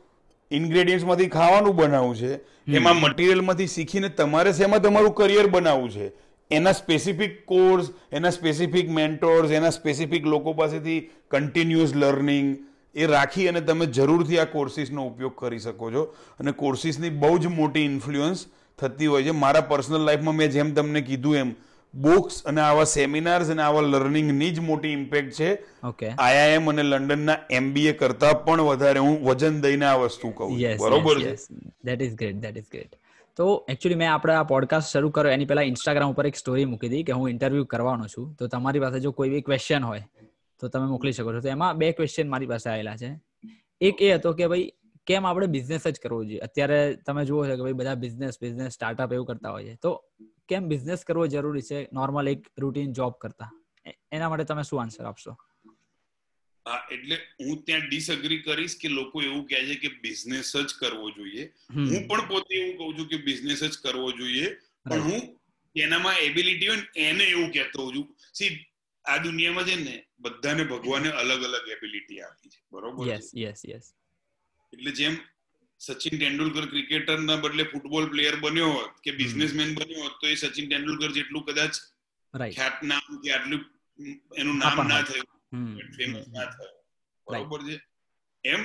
ઇન્ગ્રેડિયન્ટ્સમાંથી 0.50 1.28
ખાવાનું 1.28 1.76
બનાવવું 1.76 2.16
છે 2.16 2.34
એમાં 2.76 2.96
મટીરિયલમાંથી 2.96 3.66
શીખીને 3.66 4.08
તમારે 4.08 4.52
શેમાં 4.52 4.82
તમારું 4.82 5.14
કરિયર 5.14 5.46
બનાવવું 5.46 5.90
છે? 5.90 6.27
એના 6.50 6.72
સ્પેસિફિક 6.72 7.44
કોર્સ 7.46 7.90
એના 8.12 8.30
સ્પેસિફિક 8.30 8.90
મેન્ટોર્સ 8.90 9.50
એના 9.50 9.70
સ્પેસિફિક 9.70 10.26
લોકો 10.26 10.52
પાસેથી 10.52 11.00
કન્ટિન્યુઅસ 11.30 11.94
લર્નિંગ 11.94 12.56
એ 12.94 13.06
રાખી 13.06 13.48
અને 13.48 13.60
તમે 13.60 13.86
જરૂરથી 13.86 14.38
આ 14.38 14.44
કોર્સિસનો 14.44 15.06
ઉપયોગ 15.06 15.34
કરી 15.38 15.58
શકો 15.58 15.90
છો. 15.92 16.04
અને 16.40 16.52
કોર્સિસની 16.52 17.10
બહુ 17.10 17.38
જ 17.38 17.46
મોટી 17.46 17.80
ઇન્ફ્લુઅન્સ 17.80 18.46
થતી 18.78 19.06
હોય 19.06 19.22
છે. 19.22 19.30
મારા 19.30 19.60
પર્સનલ 19.60 20.00
લાઈફમાં 20.00 20.34
મેં 20.34 20.50
જેમ 20.50 20.74
તમને 20.74 21.00
કીધું 21.00 21.36
એમ 21.36 21.52
બુક્સ 21.94 22.42
અને 22.44 22.60
આવા 22.60 22.84
સેમિનાર્સ 22.84 23.50
અને 23.50 23.62
આવા 23.62 23.80
લર્નિંગની 23.80 24.50
જ 24.50 24.60
મોટી 24.60 24.88
ઇમ્પેક્ટ 24.88 25.32
છે. 25.32 25.50
આઈઆઈએમ 26.18 26.70
અને 26.70 26.82
લંડનના 26.82 27.38
એમબીએ 27.50 27.92
કરતા 27.92 28.32
પણ 28.32 28.60
વધારે 28.60 28.98
હું 28.98 29.20
વજન 29.24 29.60
દઈને 29.60 29.84
આ 29.84 29.96
વસ્તુ 29.96 30.30
કહું 30.30 30.56
બરોબર 30.80 31.20
છે? 31.20 31.36
That 31.84 32.02
is 32.02 32.14
great 32.14 32.36
that 32.36 32.56
is 32.56 32.70
great 32.70 32.96
તો 33.38 33.66
એકચ્યુઅલી 33.68 33.94
મેં 33.94 34.12
આપણે 34.12 34.34
આ 34.34 34.42
પોડકાસ્ટ 34.42 34.88
શરૂ 34.90 35.10
કર્યો, 35.10 35.32
એની 35.32 35.44
પહેલા 35.44 35.62
ઇન્સ્ટાગ્રામ 35.62 36.10
ઉપર 36.10 36.26
એક 36.26 36.36
સ્ટોરી 36.36 36.64
મૂકી 36.64 36.86
હતી 36.86 37.02
કે 37.02 37.12
હું 37.12 37.30
ઇન્ટરવ્યુ 37.30 37.64
કરવાનો 37.64 38.06
છું. 38.06 38.34
તો 38.34 38.46
તમારી 38.46 38.80
પાસે 38.80 39.00
જો 39.00 39.12
કોઈ 39.12 39.30
બી 39.30 39.40
ક્વેશ્ચન 39.40 39.84
હોય, 39.84 40.02
તો 40.58 40.68
તમે 40.68 40.86
મોકલી 40.86 41.12
શકો 41.12 41.32
છો. 41.32 41.40
તો 41.40 41.48
એમાં 41.48 41.76
બે 41.76 41.92
ક્વેશ્ચન 41.92 42.28
મારી 42.28 42.46
પાસે 42.46 42.70
આવેલા 42.70 42.96
છે. 42.96 43.20
એક 43.80 44.02
એ 44.02 44.14
હતો 44.14 44.32
કે 44.32 44.46
ભાઈ, 44.46 44.72
કેમ 45.06 45.26
આપણે 45.26 45.46
બિઝનેસ 45.46 45.86
જ 45.88 46.00
કરવો 46.02 46.24
જોઈએ? 46.24 46.38
અત્યારે 46.38 46.98
તમે 47.06 47.24
જુઓ 47.24 47.46
છો 47.46 47.56
કે 47.56 47.62
ભાઈ 47.62 47.72
બધા 47.72 47.94
બિઝનેસ 47.94 48.34
બિઝનેસ 48.42 48.72
સ્ટાર્ટઅપ 48.72 49.12
એવું 49.12 49.26
કરતા 49.26 49.50
હોય 49.50 49.64
છે. 49.64 49.74
તો 49.74 50.04
કેમ 50.48 50.68
બિઝનેસ 50.68 51.04
કરવો 51.04 51.26
જરૂરી 51.26 51.62
છે? 51.62 51.88
નોર્મલ 51.92 52.28
એક 52.28 52.46
રૂટીન 52.58 52.92
જોબ 52.92 53.12
કરતા. 53.20 53.50
એના 54.12 54.28
માટે 54.28 54.44
તમે 54.44 54.62
શું 54.62 54.80
આન્સર 54.80 55.04
આપશો? 55.04 55.36
એટલે 56.94 57.16
હું 57.40 57.64
ત્યાં 57.64 57.88
ડિસઅગ્રી 57.88 58.40
કરીશ 58.42 58.76
કે 58.82 58.88
લોકો 58.88 59.22
એવું 59.22 59.44
કહે 59.50 59.60
છે 59.68 59.76
કે 59.82 59.88
બિઝનેસ 60.04 60.52
જ 60.56 60.70
કરવો 60.80 61.10
જોઈએ. 61.10 61.44
હું 61.88 62.08
પણ 62.08 62.28
પોતે 62.28 62.54
એવું 62.54 62.74
કહું 62.78 62.96
છું 62.98 63.08
કે 63.08 63.18
બિઝનેસ 63.28 63.62
જ 63.64 63.74
કરવો 63.84 64.08
જોઈએ. 64.12 64.48
પણ 64.84 65.00
હું 65.00 65.20
એનામાં 65.76 66.18
એબિલિટી 66.28 66.68
હોય 66.68 66.80
ને 66.80 67.08
એને 67.10 67.24
એવું 67.24 67.48
કહેતો 67.52 67.78
હોઉં 67.82 67.94
છું. 67.94 68.06
સી 68.32 68.50
આ 69.04 69.18
દુનિયામાં 69.18 69.64
છે 69.64 69.76
ને 69.76 69.94
બધાને 70.20 70.62
ભગવાને 70.64 71.08
અલગ 71.22 71.48
અલગ 71.48 71.66
એબિલિટી 71.76 72.20
આપી 72.20 72.48
છે. 72.48 72.60
બરોબર 72.72 73.08
યસ 73.08 73.30
યસ 73.34 73.64
યસ 73.64 73.86
એટલે 74.72 74.92
જેમ 74.92 75.14
સચિન 75.80 76.18
તેંડુલકર 76.18 76.66
ક્રિકેટરના 76.66 77.36
બદલે 77.36 77.64
ફૂટબોલ 77.64 78.06
પ્લેયર 78.10 78.36
બન્યો 78.36 78.70
હોત 78.70 78.94
કે 79.04 79.10
બિઝનેસમેન 79.12 79.74
બન્યો 79.74 80.04
હોત 80.04 80.20
તો 80.20 80.26
એ 80.28 80.36
સચિન 80.36 80.68
તેંડુલકર 80.68 81.10
જેટલું 81.12 81.44
કદાચ 81.44 81.74
ખ્યાતનામ 82.34 83.20
કે 83.22 83.28
આટલું 83.32 83.62
એનું 84.36 84.56
નામ 84.58 84.88
ના 84.88 85.02
થયું. 85.02 85.28
ફેમસ 85.96 86.28
ના 86.28 86.44
થયો. 86.44 86.84
બરોબર 87.26 87.62
છે? 87.62 87.80
એમ 88.44 88.64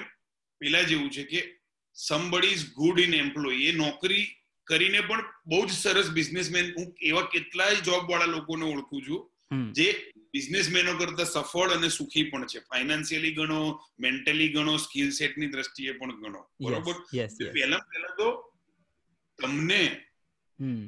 પેલા 0.58 0.82
જેવું 0.82 1.12
છે 1.12 1.24
કે 1.24 1.60
somebody 1.94 2.48
is 2.48 2.74
good 2.74 3.00
in 3.00 3.14
employ 3.14 3.56
એ 3.56 3.72
નોકરી 3.72 4.28
કરીને 4.64 5.02
પણ 5.02 5.22
બહુ 5.46 5.66
જ 5.66 5.72
સરસ 5.72 6.10
બિઝનેસમેન 6.10 6.74
હું 6.78 6.96
એવા 7.02 7.22
કેટલાય 7.22 7.76
જોબ 7.76 8.12
વાળા 8.12 8.26
લોકોને 8.26 8.66
ઓળખું 8.66 9.02
છું 9.08 9.32
જે 9.74 10.12
બિઝનેસમેનો 10.32 10.98
કરતા 10.98 11.24
સફળ 11.24 11.70
અને 11.70 11.90
સુખી 11.90 12.24
પણ 12.24 12.46
છે. 12.46 12.60
ફાઇનાન્શિયલી 12.60 13.34
ગણો 13.34 13.80
મેન્ટલી 14.00 14.50
ગણો 14.50 14.78
સ્કિલ 14.78 15.12
સેટની 15.12 15.48
દ્રષ્ટિએ 15.48 15.92
પણ 15.92 16.22
ગણો. 16.22 16.48
બરોબર? 16.62 16.94
પહેલા 17.52 17.78
પહેલા 17.78 18.08
તો 18.08 18.54
તમને 19.42 20.06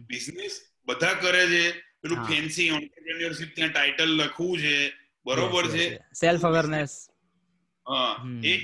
બિઝનેસ 0.08 0.62
બધા 0.86 1.14
કરે 1.14 1.48
છે. 1.48 1.72
પેલું 1.72 2.18
ફેન્સી 2.18 2.70
ઓન્ટરપ્રેન્યોરશિપ 2.70 3.56
ત્યાં 3.56 3.70
ટાઇટલ 3.70 4.10
લખવું 4.10 4.60
છે. 4.60 5.05
બરોબર 5.26 5.66
છે 5.70 5.86
સેલ્ફ 6.14 6.46
અવેરનેસ 6.46 6.92
હા 7.86 8.14
એ 8.44 8.56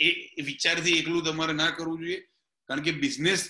એ 0.00 0.10
વિચારથી 0.42 0.98
એકલું 0.98 1.24
તમારે 1.24 1.54
ના 1.54 1.70
કરવું 1.70 1.98
જોઈએ 2.00 2.20
કારણ 2.68 2.82
કે 2.82 2.92
બિઝનેસ 3.00 3.42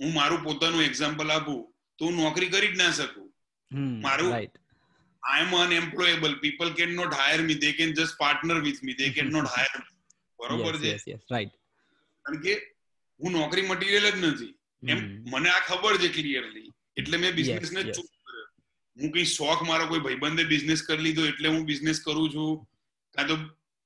હું 0.00 0.12
મારું 0.12 0.42
પોતાનું 0.42 0.84
એક્ઝામ્પલ 0.84 1.30
આપું 1.30 1.58
તો 1.98 2.04
હું 2.06 2.16
નોકરી 2.16 2.50
કરી 2.50 2.70
જ 2.70 2.76
ના 2.76 2.92
શકું. 2.92 3.28
મારું- 4.00 4.34
I 4.34 4.50
am 5.42 5.52
unemployable 5.56 6.34
people 6.40 6.72
can 6.72 6.94
not 6.94 7.14
hire 7.14 7.42
me 7.42 7.58
they 7.58 7.72
can 7.72 7.94
just 7.94 8.18
partner 8.18 8.58
with 8.60 8.80
me 8.82 8.94
they 8.94 9.10
can 9.10 9.28
not 9.30 9.48
hire 9.48 9.82
બરોબર 10.38 10.74
છે? 10.78 10.92
રાઈટ 11.30 11.54
કારણ 12.24 12.40
કે 12.42 12.54
હું 13.20 13.32
નોકરી 13.32 13.66
મટીરિયલ 13.66 14.06
જ 14.12 14.18
નથી. 14.24 14.52
એમ 14.82 14.98
મને 15.26 15.48
આ 15.50 15.62
ખબર 15.68 15.94
છે 15.98 16.08
ક્લિયરલી 16.10 16.68
એટલે 16.96 17.16
મેં 17.18 17.34
બિઝનેસ 17.34 17.72
ને 17.72 17.80
Yes, 17.80 17.88
yes. 17.88 17.96
ચૂઝ 17.96 18.12
હું 18.96 19.12
કઈ 19.12 19.26
શોખ 19.32 19.62
મારો 19.68 19.86
કોઈ 19.86 20.02
ભાઈબંધે 20.06 20.44
બિઝનેસ 20.44 20.82
કરી 20.82 21.04
લીધો 21.06 21.26
એટલે 21.26 21.48
હું 21.48 21.64
બિઝનેસ 21.70 21.98
કરું 22.00 22.28
છું. 22.34 22.52
કાં 23.14 23.26
તો 23.30 23.36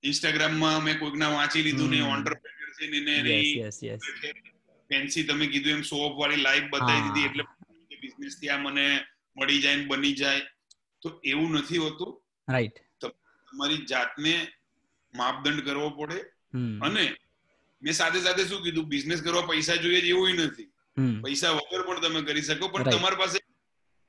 ઇન્સ્ટાગ્રામમાં 0.03 0.85
મેં 0.85 0.99
કોઈકના 0.99 1.31
વાંચી 1.37 1.63
લીધું 1.63 1.91
ને. 1.91 2.01
ઓન્ટરપ્રેન્યોર 2.15 2.71
છે 2.77 2.87
ને 2.91 2.99
એની 3.19 3.99
ફેન્સી 4.91 5.25
તમે 5.25 5.47
કીધું 5.47 5.73
એમ 5.73 5.83
શો 5.83 5.97
ઓફ 6.07 6.17
વાળી 6.21 6.45
લાઈફ 6.47 6.69
બતાવી 6.71 7.03
દીધી 7.07 7.27
એટલે 7.31 7.45
બિઝનેસથી 8.01 8.49
આ 8.49 8.61
મને 8.67 8.87
મળી 9.37 9.61
જાય 9.65 9.77
ને 9.77 9.87
બની 9.87 10.15
જાય. 10.23 10.41
તો 11.03 11.09
એવું 11.25 11.51
નથી 11.59 11.83
હોતું. 11.87 12.13
રાઈટ 12.49 12.79
તમારી 13.03 13.83
જાતને 13.93 14.35
માપદંડ 15.15 15.61
કરવો 15.67 15.91
પડે. 15.91 16.19
અને 16.87 17.05
મેં 17.83 17.95
સાથે 18.01 18.21
સાથે 18.21 18.43
શું 18.45 18.63
કીધું? 18.65 18.91
બિઝનેસ 18.95 19.21
કરવા 19.23 19.47
પૈસા 19.53 19.77
જોઈએ 19.77 20.03
એવું 20.15 20.35
નથી. 20.47 20.69
પૈસા 21.23 21.51
વગર 21.51 21.83
પણ 21.87 22.01
તમે 22.01 22.23
કરી 22.23 22.43
શકો 22.43 22.69
પણ 22.69 22.91
તમારી 22.91 23.17
પાસે 23.17 23.39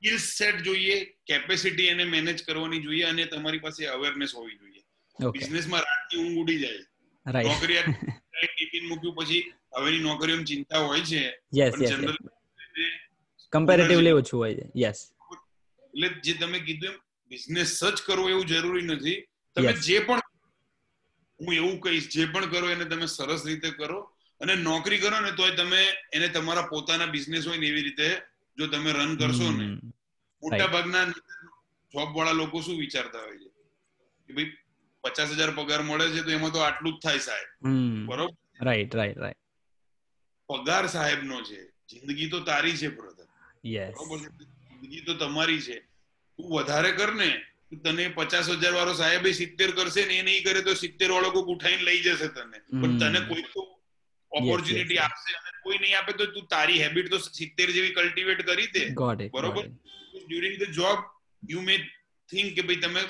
સ્કિલ 0.02 0.18
સેટ 0.18 0.56
જોઈએ 0.66 0.94
કેપેસિટી 1.26 1.84
એને 1.86 2.04
મેનેજ 2.04 2.38
કરવાની 2.44 2.80
જોઈએ 2.82 3.02
અને 3.04 3.24
તમારી 3.24 3.58
પાસે 3.58 3.86
અવેરનેસ 3.86 4.32
હોવી 4.34 4.56
જોઈએ. 4.58 4.82
બિઝનેસમાં 5.30 5.80
રાતની 5.80 6.22
ઊંઘ 6.22 6.38
ઉડી 6.38 6.58
જાય. 6.58 6.80
નોકરી 7.42 7.78
ટિફિન 7.82 8.88
મૂક્યું 8.88 9.14
પછી 9.14 9.42
હવેની 9.76 9.98
નોકરીઓમાં 9.98 10.44
ચિંતા 10.44 10.78
હોય 10.78 11.00
છે. 11.00 11.22
યસ 11.58 11.74
કમ્પેરેટિવલી 13.52 14.10
ઓછું 14.10 14.40
હોય 14.40 14.54
છે. 14.54 14.66
યસ 14.76 14.98
એટલે 15.84 16.08
જે 16.24 16.34
તમે 16.34 16.58
કીધું 16.58 16.90
એમ 16.90 16.98
બિઝનેસ 17.28 17.84
જ 17.84 18.02
કરવો 18.06 18.26
એવું 18.30 18.46
જરૂરી 18.46 18.82
નથી. 18.82 19.20
તમે 19.54 19.72
જે 19.86 20.00
પણ 20.00 20.20
હું 21.40 21.54
એવું 21.54 21.80
કહીશ 21.80 22.08
જે 22.08 22.26
પણ 22.26 22.50
કરો 22.50 22.70
એને 22.70 22.84
તમે 22.84 23.06
સરસ 23.06 23.46
રીતે 23.46 23.70
કરો. 23.70 24.02
અને 24.40 24.54
નોકરી 24.66 24.98
કરો 24.98 25.20
ને 25.20 25.32
તોય 25.32 25.56
તમે 25.62 25.86
એને 26.12 26.28
તમારા 26.28 26.66
પોતાના 26.66 27.06
બિઝનેસ 27.06 27.48
હોય 27.48 27.58
ને 27.58 27.66
એવી 27.66 27.82
રીતે 27.82 28.08
જો 28.58 28.66
તમે 28.68 28.92
રન 28.92 29.16
કરશો 29.16 29.48
ને 29.52 29.66
મોટા 30.42 30.68
ભાગના 30.68 31.04
જોબ 31.94 32.08
વાળા 32.16 32.32
લોકો 32.32 32.62
શું 32.62 32.78
વિચારતા 32.78 33.22
હોય 33.22 33.38
છે? 33.38 33.50
કે 34.28 34.32
ભાઈ 34.32 34.50
પચાસ 35.04 35.30
હજાર 35.32 35.52
પગાર 35.52 35.82
મળે 35.82 36.06
છે 36.14 36.22
તો 36.22 36.30
એમાં 36.30 36.52
તો 36.52 36.60
આટલું 36.60 36.94
જ 36.94 37.02
થાય 37.02 37.20
સાહેબ. 37.20 37.48
બરોબર? 38.08 38.34
રાઈટ 38.60 38.94
રાઈટ 38.94 39.18
રાઈટ 39.18 39.40
પગાર 40.48 40.84
સાહેબ 40.88 41.22
નો 41.24 41.38
છે. 41.42 41.60
જિંદગી 41.88 42.28
તો 42.30 42.40
તારી 42.40 42.76
છે 42.76 42.88
બ્રધર 42.90 43.28
યસ 43.64 43.96
જિંદગી 44.70 45.04
તો 45.04 45.14
તમારી 45.14 45.60
છે. 45.60 45.78
તું 46.38 46.46
વધારે 46.50 46.92
કર 46.92 47.14
ને 47.14 47.30
તને 47.84 48.04
પચાસ 48.10 48.48
હજાર 48.52 48.74
વાળો 48.74 48.94
સાહેબ 48.94 49.24
સિત્તેર 49.32 49.70
કરશે 49.72 50.06
ને 50.06 50.18
એ 50.18 50.22
નહીં 50.22 50.44
કરે 50.44 50.62
તો 50.62 50.74
સિત્તેર 50.74 51.10
વાળો 51.10 51.30
કોઈ 51.32 51.54
ઉઠાઈને 51.54 51.84
લઈ 51.84 52.00
જશે 52.00 52.28
તને. 52.30 52.58
પણ 52.70 52.98
તને 52.98 53.20
કોઈ 53.28 53.44
તો 53.54 53.62
ઓપોર્ચ્યુનિટી 54.32 54.98
આપશે. 54.98 55.32
અને 55.38 55.58
કોઈ 55.64 55.78
નહીં 55.78 55.96
આપે 55.98 56.12
તો 56.20 56.26
તું 56.36 56.46
તારી 56.54 56.80
હેબિટ 56.84 57.10
તો 57.10 57.18
સિત્તેર 57.30 57.68
જેવી 57.76 57.96
કલ્ટિવેટ 57.98 58.40
કરી 58.48 58.70
દે. 58.76 58.84
બરોબર. 59.34 59.66
During 60.22 60.56
the 60.62 60.72
job 60.78 60.98
you 61.42 61.62
may 61.62 61.76
think 62.28 62.56
કે 62.56 62.62
ભાઈ 62.62 62.82
તમે 62.84 63.02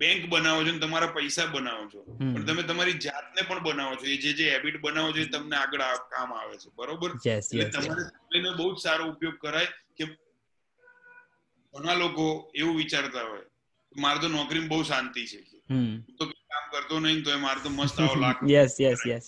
બેંક 0.00 0.22
બનાવો 0.32 0.64
છો 0.64 0.72
ને 0.72 0.80
તમારા 0.80 1.12
પૈસા 1.14 1.46
બનાવો 1.54 1.84
છો. 1.92 2.00
પણ 2.32 2.46
તમે 2.46 2.62
તમારી 2.62 2.98
જાતને 3.06 3.42
પણ 3.48 3.62
બનાવો 3.66 3.94
છો. 3.96 4.06
એ 4.06 4.16
જે 4.18 4.32
જે 4.34 4.50
હેબિટ 4.54 4.80
બનાવો 4.80 5.12
છો 5.12 5.20
એ 5.20 5.28
તમને 5.28 5.56
આગળ 5.56 5.84
કામ 6.14 6.32
આવે 6.32 6.56
છે. 6.56 6.68
બરોબર? 6.76 7.10
એટલે 7.52 7.68
તમારે 7.76 8.02
સમયનો 8.08 8.50
બહુ 8.58 8.66
જ 8.74 8.82
સારો 8.86 9.04
ઉપયોગ 9.12 9.36
કરાય 9.38 9.68
કે 9.96 10.04
ઘણા 11.74 11.98
લોકો 11.98 12.24
એવું 12.54 12.76
વિચારતા 12.76 13.26
હોય 13.28 13.46
મારે 13.96 14.18
તો 14.20 14.28
નોકરીમાં 14.30 14.70
બહુ 14.72 14.84
શાંતિ 14.84 15.22
છે. 15.26 15.40
હું 15.68 16.16
તો 16.18 16.24
કામ 16.50 16.64
કરતો 16.72 17.00
નહીં 17.00 17.22
તો 17.24 17.38
મારે 17.38 17.60
તો 17.60 17.70
મસ્ત 17.70 18.00
આવો 18.00 18.16
લાખ 18.24 18.40
યસ 18.54 18.74
યસ 18.80 19.00
યસ 19.06 19.26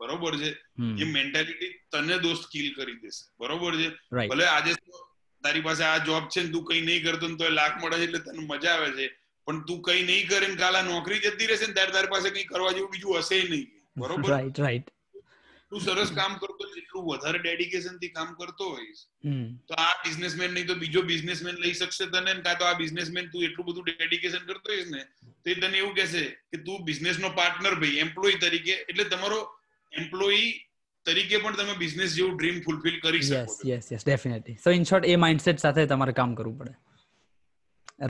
બરોબર 0.00 0.34
છે? 0.38 0.50
એ 0.98 1.04
મેન્ટાલિટી 1.12 1.70
તને 1.90 2.18
દોસ્ત 2.18 2.50
કિલ 2.50 2.68
કરી 2.74 2.98
દેશે. 2.98 3.22
બરોબર 3.38 3.72
છે? 3.76 3.88
ભલે 4.26 4.44
આજે 4.46 4.74
તારી 5.44 5.62
પાસે 5.62 5.84
આ 5.84 5.96
જોબ 6.00 6.28
છે 6.28 6.42
ને 6.42 6.50
તું 6.50 6.64
કઈ 6.64 6.82
નહીં 6.82 7.02
કરતો 7.02 7.32
તો 7.36 7.50
લાખ 7.50 7.80
મળે 7.82 7.96
છે 7.96 8.04
એટલે 8.04 8.20
તને 8.20 8.46
મજા 8.46 8.74
આવે 8.74 8.90
છે. 8.92 9.08
પણ 9.46 9.64
તું 9.64 9.82
કઈ 9.82 10.04
નહીં 10.04 10.28
કરે 10.28 10.46
ને 10.48 10.56
કાલ 10.56 10.78
નોકરી 10.84 11.20
જતી 11.20 11.46
રહેશે 11.46 11.66
ને 11.66 11.74
ત્યારે 11.74 11.92
તારી 11.92 12.14
પાસે 12.14 12.30
કઈ 12.30 12.44
કરવા 12.44 12.72
જેવું 12.72 12.90
બીજું 12.90 13.18
હશે 13.18 13.42
નહીં. 13.44 13.66
બરોબર? 13.96 14.30
રાઈટ 14.34 14.58
રાઈટ 14.58 14.94
તું 15.70 15.80
સરસ 15.80 16.10
કામ 16.12 16.38
કરતો 16.38 16.64
જેટલું 16.66 16.88
એટલું 16.88 17.04
વધારે 17.08 17.38
ડેડિકેશનથી 17.38 18.12
કામ 18.12 18.34
કરતો 18.34 18.68
હોઈશ 18.70 19.02
તો 19.68 19.74
આ 19.76 19.92
બિઝનેસમેન 20.04 20.54
નહીં 20.54 20.66
તો 20.66 20.74
બીજો 20.74 21.02
બિઝનેસમેન 21.02 21.56
લઈ 21.56 21.74
શકશે 21.74 22.06
તને 22.06 22.34
કાં 22.42 22.58
તો 22.58 22.64
આ 22.64 22.74
બિઝનેસમેન 22.74 23.30
તું 23.30 23.44
એટલું 23.44 23.66
બધું 23.66 23.84
ડેડિકેશન 23.84 24.46
કરતો 24.46 24.72
હોઈશ 24.72 24.90
ને 24.90 25.02
તો 25.20 25.50
એ 25.50 25.54
તને 25.54 25.78
એવું 25.78 25.94
કહેશે 25.94 26.24
કે 26.50 26.62
તું 26.64 26.84
બિઝનેસ 26.84 27.18
નો 27.18 27.30
પાર્ટનર 27.30 27.74
ભાઈ 27.74 27.98
એમ્પ્લોય 27.98 28.38
તરીકે. 28.38 28.74
એટલે 28.88 29.04
તમારો 29.04 29.40
એમ્પ્લોયી 29.92 30.48
તરીકે 31.06 31.38
પણ 31.44 31.56
તમે 31.60 31.74
બિઝનેસ 31.78 32.16
જેવું 32.16 32.34
ડ્રીમ 32.38 32.58
ફૂલફિલ 32.60 32.96
કરી 33.00 33.22
શકો 33.22 33.36
yes 33.36 33.60
yes 33.64 33.92
yes 33.92 34.02
definitely 34.06 34.56
so 34.64 34.74
in 34.78 34.84
short 34.90 35.06
a 35.06 35.16
mindset 35.24 35.64
સાથે 35.64 35.86
તમારે 35.86 36.12
કામ 36.12 36.34
કરવું 36.34 36.58
પડે. 36.58 36.74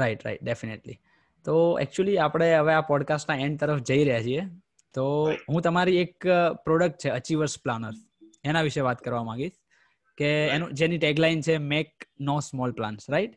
રાઈટ 0.01 0.25
રાઈટ 0.27 0.45
ડેફિનેટલી 0.45 0.99
તો 1.47 1.55
એકચ્યુઅલી 1.81 2.19
આપણે 2.19 2.49
હવે 2.55 2.75
આ 2.75 2.89
પોડકાસ્ટના 2.91 3.39
એન્ડ 3.45 3.61
તરફ 3.61 3.83
જઈ 3.91 4.03
રહ્યા 4.05 4.23
છીએ. 4.23 4.45
તો 4.95 5.05
હું 5.49 5.63
તમારી 5.63 5.99
એક 6.05 6.27
પ્રોડક્ટ 6.65 6.99
છે 7.05 7.11
અચીવર્સ 7.11 7.55
પ્લાનર 7.65 7.95
એના 8.45 8.63
વિશે 8.69 8.81
વાત 8.87 9.05
કરવા 9.05 9.25
માંગીશ. 9.25 9.57
કે 10.19 10.31
એનું 10.55 10.73
જેની 10.75 10.99
ટેગલાઇન 10.99 11.41
છે 11.47 11.59
make 11.73 12.09
no 12.21 12.41
small 12.41 12.73
plans 12.79 13.11
right 13.11 13.35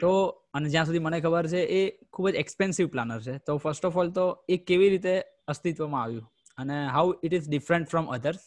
તો 0.00 0.10
અને 0.54 0.68
જ્યાં 0.68 0.86
સુધી 0.86 1.04
મને 1.06 1.20
ખબર 1.20 1.46
છે 1.52 1.60
એ 1.78 1.80
ખૂબ 2.12 2.28
જ 2.30 2.34
એક્સપેન્સિવ 2.42 2.86
પ્લાનર 2.94 3.20
છે. 3.20 3.34
તો 3.46 3.56
ફર્સ્ટ 3.58 3.84
ઓફ 3.88 3.96
ઓલ 4.02 4.10
તો 4.18 4.26
એ 4.48 4.56
કેવી 4.68 4.90
રીતે 4.94 5.14
અસ્તિત્વમાં 5.48 6.02
આવ્યું? 6.02 6.26
અને 6.56 6.86
how 6.86 7.14
it 7.22 7.34
is 7.34 7.48
different 7.48 7.88
from 7.88 8.06
others 8.06 8.42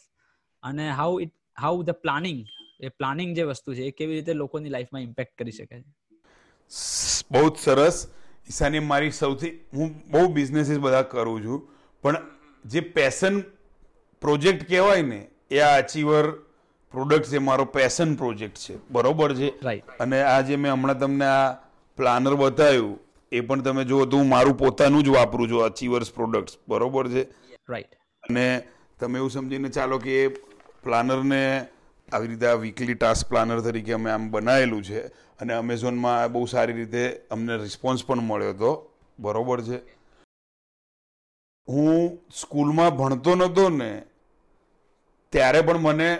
અને 0.62 0.90
how 0.90 1.20
it 1.20 1.34
how 1.60 1.82
the 1.82 1.90
planning 1.90 2.46
A 2.80 2.88
planning 2.88 3.36
જે 3.36 3.42
વસ્તુ 3.42 3.74
છે 3.74 3.82
એ 3.82 3.90
કેવી 3.90 4.14
રીતે 4.14 4.32
લોકોની 4.32 4.68
લાઈફમાં 4.68 5.02
ઇમ્પેક્ટ 5.02 5.38
કરી 5.38 5.50
શકે 5.50 5.80
છે? 5.80 5.84
બહુ 7.30 7.48
જ 7.50 7.58
સરસ. 7.58 8.08
ઈશાની 8.48 8.78
મારી 8.80 9.10
સૌથી 9.10 9.50
હું 9.74 9.94
બહુ 10.10 10.28
બિઝનેસીસ 10.28 10.78
બધા 10.78 11.02
કરું 11.02 11.44
છું 11.44 11.68
પણ 12.02 12.16
જે 12.64 12.80
પેશન 12.80 13.40
પ્રોજેક્ટ 14.22 14.68
કહેવાય 14.68 15.02
ને 15.02 15.18
એ 15.50 15.58
આ 15.60 15.76
અચીવર 15.78 16.30
પ્રોડક્ટ 16.94 17.24
છે 17.24 17.38
મારો 17.38 17.64
પેશન 17.64 18.14
પ્રોજેક્ટ 18.14 18.56
છે. 18.56 18.78
બરોબર 18.90 19.34
છે? 19.34 19.48
રાઈટ 19.62 20.00
અને 20.00 20.22
આ 20.22 20.40
જે 20.40 20.56
મેં 20.56 20.72
હમણાં 20.72 20.98
તમને 20.98 21.24
આ 21.24 21.52
પ્લાનર 21.98 22.34
બતાવ્યું 22.34 22.98
એ 23.32 23.40
પણ 23.40 23.62
તમે 23.62 23.84
જુઓ 23.84 24.06
તો 24.06 24.16
હું 24.16 24.28
મારું 24.28 24.58
પોતાનું 24.58 25.04
જ 25.04 25.08
વાપરું 25.08 25.50
છું 25.50 25.62
અચીવર્સ 25.62 26.12
પ્રોડક્ટ્સ 26.12 26.58
બરોબર 26.68 27.08
છે? 27.08 27.22
રાઈટ 27.68 27.97
અને 28.28 28.62
તમે 29.00 29.18
એવું 29.18 29.30
સમજીને 29.30 29.68
ચાલો 29.68 29.98
કે 29.98 30.14
એ 30.24 30.28
પ્લાનરને 30.84 31.42
આવી 32.08 32.28
રીતે 32.28 32.46
આ 32.46 32.56
વીકલી 32.56 32.94
ટાસ્ક 32.94 33.28
પ્લાનર 33.28 33.60
તરીકે 33.60 33.92
અમે 33.92 34.10
આમ 34.10 34.26
બનાવેલું 34.30 34.82
છે 34.82 35.00
અને 35.40 35.54
અમેઝોનમાં 35.54 36.32
બહુ 36.32 36.44
સારી 36.46 36.72
રીતે 36.72 37.04
અમને 37.30 37.56
રિસ્પોન્સ 37.56 38.04
પણ 38.06 38.20
મળ્યો 38.22 38.52
હતો 38.52 38.72
બરોબર 39.18 39.62
છે. 39.62 39.78
હું 41.68 42.18
સ્કૂલમાં 42.34 42.96
ભણતો 42.96 43.34
નહોતો 43.34 43.68
ને 43.70 43.90
ત્યારે 45.32 45.60
પણ 45.62 45.78
મને 45.78 46.10